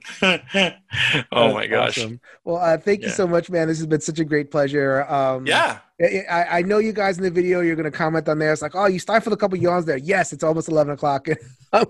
oh 0.21 1.53
my 1.53 1.67
gosh, 1.67 1.97
awesome. 1.97 2.19
Well, 2.43 2.57
uh, 2.57 2.77
thank 2.77 3.01
you 3.01 3.09
so 3.09 3.27
much, 3.27 3.49
man. 3.49 3.67
This 3.67 3.77
has 3.77 3.87
been 3.87 4.01
such 4.01 4.19
a 4.19 4.25
great 4.25 4.51
pleasure. 4.51 5.03
Um, 5.09 5.45
yeah. 5.45 5.79
I, 6.01 6.45
I- 6.49 6.61
know 6.63 6.79
you 6.79 6.91
guys 6.91 7.17
in 7.17 7.23
the 7.23 7.31
video. 7.31 7.61
You're 7.61 7.75
going 7.75 7.89
to 7.89 7.97
comment 7.97 8.27
on 8.27 8.39
there. 8.39 8.51
It's 8.51 8.61
like, 8.61 8.75
oh, 8.75 8.87
you 8.87 8.99
stifled 8.99 9.33
a 9.33 9.37
couple 9.37 9.57
yawns 9.57 9.85
there. 9.85 9.97
Yes, 9.97 10.33
it's 10.33 10.43
almost 10.43 10.67
eleven 10.67 10.93
o'clock. 10.93 11.27
I'm, 11.73 11.85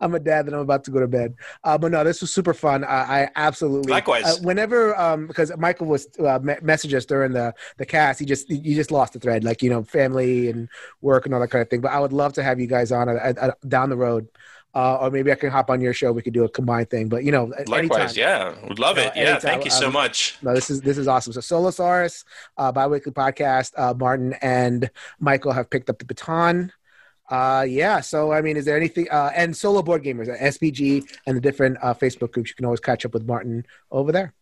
I'm 0.00 0.14
a 0.14 0.20
dad 0.20 0.46
that 0.46 0.54
I'm 0.54 0.60
about 0.60 0.84
to 0.84 0.90
go 0.90 1.00
to 1.00 1.08
bed. 1.08 1.34
Uh, 1.64 1.76
but 1.78 1.90
no, 1.90 2.04
this 2.04 2.20
was 2.20 2.30
super 2.32 2.54
fun. 2.54 2.84
I, 2.84 3.22
I 3.24 3.30
absolutely 3.36 3.90
Likewise. 3.90 4.24
Uh, 4.24 4.36
whenever, 4.42 4.98
um, 5.00 5.26
because 5.26 5.56
Michael 5.56 5.86
was 5.86 6.06
uh, 6.18 6.38
me- 6.42 6.54
messaged 6.62 6.94
us 6.94 7.06
during 7.06 7.32
the 7.32 7.54
the 7.78 7.86
cast, 7.86 8.20
he 8.20 8.26
just 8.26 8.48
you 8.50 8.74
just 8.74 8.90
lost 8.90 9.14
the 9.14 9.18
thread, 9.20 9.44
like 9.44 9.62
you 9.62 9.70
know, 9.70 9.82
family 9.82 10.48
and 10.48 10.68
work 11.00 11.24
and 11.24 11.34
all 11.34 11.40
that 11.40 11.48
kind 11.48 11.62
of 11.62 11.70
thing. 11.70 11.80
But 11.80 11.92
I 11.92 12.00
would 12.00 12.12
love 12.12 12.32
to 12.34 12.42
have 12.42 12.60
you 12.60 12.66
guys 12.66 12.92
on 12.92 13.08
uh, 13.08 13.32
uh, 13.40 13.50
down 13.66 13.90
the 13.90 13.96
road. 13.96 14.28
Uh, 14.74 14.96
or 14.96 15.10
maybe 15.10 15.32
I 15.32 15.36
can 15.36 15.50
hop 15.50 15.70
on 15.70 15.80
your 15.80 15.94
show. 15.94 16.12
We 16.12 16.20
could 16.20 16.34
do 16.34 16.44
a 16.44 16.48
combined 16.50 16.90
thing. 16.90 17.08
But 17.08 17.24
you 17.24 17.32
know, 17.32 17.50
Likewise, 17.66 18.16
anytime. 18.16 18.54
yeah, 18.60 18.68
would 18.68 18.78
love 18.78 18.98
it. 18.98 19.12
Yeah, 19.16 19.38
thank 19.38 19.64
you 19.64 19.70
so 19.70 19.86
Um, 19.86 19.94
much. 19.94 20.36
No, 20.42 20.52
this 20.54 20.68
is 20.68 20.82
this 20.82 20.98
is 20.98 21.08
awesome. 21.08 21.32
So 21.32 21.40
Solosaurus, 21.40 22.24
uh, 22.58 22.72
biweekly 22.72 23.12
podcast. 23.12 23.72
Uh, 23.76 23.94
Martin 23.94 24.34
and 24.42 24.90
Michael 25.18 25.52
have 25.52 25.70
picked 25.70 25.88
up 25.88 25.98
the 25.98 26.04
baton. 26.04 26.72
Uh, 27.30 27.64
yeah. 27.66 28.00
So 28.00 28.32
I 28.32 28.42
mean, 28.42 28.56
is 28.58 28.66
there 28.66 28.76
anything? 28.76 29.08
Uh, 29.10 29.30
and 29.34 29.56
solo 29.56 29.82
board 29.82 30.04
gamers, 30.04 30.28
uh, 30.28 30.36
SBG, 30.36 31.04
and 31.26 31.36
the 31.36 31.40
different 31.40 31.78
uh, 31.82 31.94
Facebook 31.94 32.32
groups. 32.32 32.50
You 32.50 32.56
can 32.56 32.66
always 32.66 32.80
catch 32.80 33.06
up 33.06 33.14
with 33.14 33.24
Martin 33.26 33.64
over 33.90 34.12
there. 34.12 34.34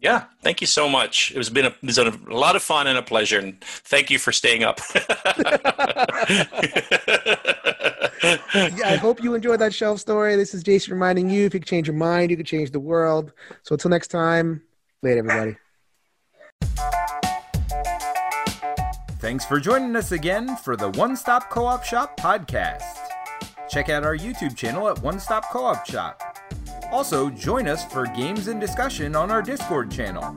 Yeah, 0.00 0.24
thank 0.42 0.60
you 0.60 0.66
so 0.66 0.88
much. 0.88 1.30
It 1.30 1.38
was 1.38 1.48
been 1.48 1.66
a, 1.66 1.74
it's 1.82 1.96
been 1.96 2.08
a 2.28 2.34
lot 2.34 2.56
of 2.56 2.62
fun 2.62 2.86
and 2.86 2.98
a 2.98 3.02
pleasure, 3.02 3.38
and 3.38 3.58
thank 3.62 4.10
you 4.10 4.18
for 4.18 4.32
staying 4.32 4.62
up. 4.62 4.80
yeah, 8.54 8.88
I 8.88 8.96
hope 9.00 9.22
you 9.22 9.34
enjoyed 9.34 9.60
that 9.60 9.72
Shelfosaurus. 9.72 10.36
This 10.36 10.52
is 10.52 10.62
Jason 10.62 10.92
reminding 10.92 11.30
you 11.30 11.46
if 11.46 11.54
you 11.54 11.60
can 11.60 11.66
change 11.66 11.86
your 11.86 11.96
mind, 11.96 12.30
you 12.30 12.36
can 12.36 12.44
change 12.44 12.70
the 12.70 12.80
world. 12.80 13.32
So 13.62 13.74
until 13.74 13.90
next 13.90 14.08
time, 14.08 14.62
later, 15.02 15.20
everybody. 15.20 15.56
Thanks 19.20 19.46
for 19.46 19.58
joining 19.58 19.96
us 19.96 20.12
again 20.12 20.54
for 20.56 20.76
the 20.76 20.90
One 20.90 21.16
Stop 21.16 21.48
Co 21.48 21.64
op 21.64 21.82
Shop 21.82 22.14
podcast. 22.20 22.82
Check 23.70 23.88
out 23.88 24.04
our 24.04 24.16
YouTube 24.16 24.54
channel 24.54 24.88
at 24.88 25.00
One 25.02 25.18
Stop 25.18 25.50
Co 25.50 25.64
op 25.64 25.86
Shop. 25.86 26.20
Also, 26.94 27.28
join 27.28 27.66
us 27.66 27.84
for 27.84 28.06
games 28.06 28.46
and 28.46 28.60
discussion 28.60 29.16
on 29.16 29.28
our 29.28 29.42
Discord 29.42 29.90
channel. 29.90 30.32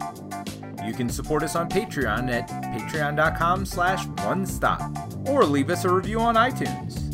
You 0.83 0.91
can 0.91 1.07
support 1.07 1.43
us 1.43 1.55
on 1.55 1.69
Patreon 1.69 2.31
at 2.31 2.49
patreon.com 2.49 3.63
slash 3.63 4.07
one 4.25 4.43
stop 4.43 4.81
or 5.27 5.45
leave 5.45 5.69
us 5.69 5.85
a 5.85 5.93
review 5.93 6.19
on 6.19 6.33
iTunes. 6.33 7.13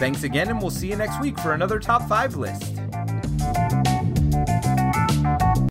Thanks 0.00 0.24
again, 0.24 0.48
and 0.48 0.60
we'll 0.60 0.70
see 0.70 0.88
you 0.88 0.96
next 0.96 1.20
week 1.20 1.38
for 1.38 1.52
another 1.52 1.78
top 1.78 2.08
five 2.08 2.34
list. 2.34 2.72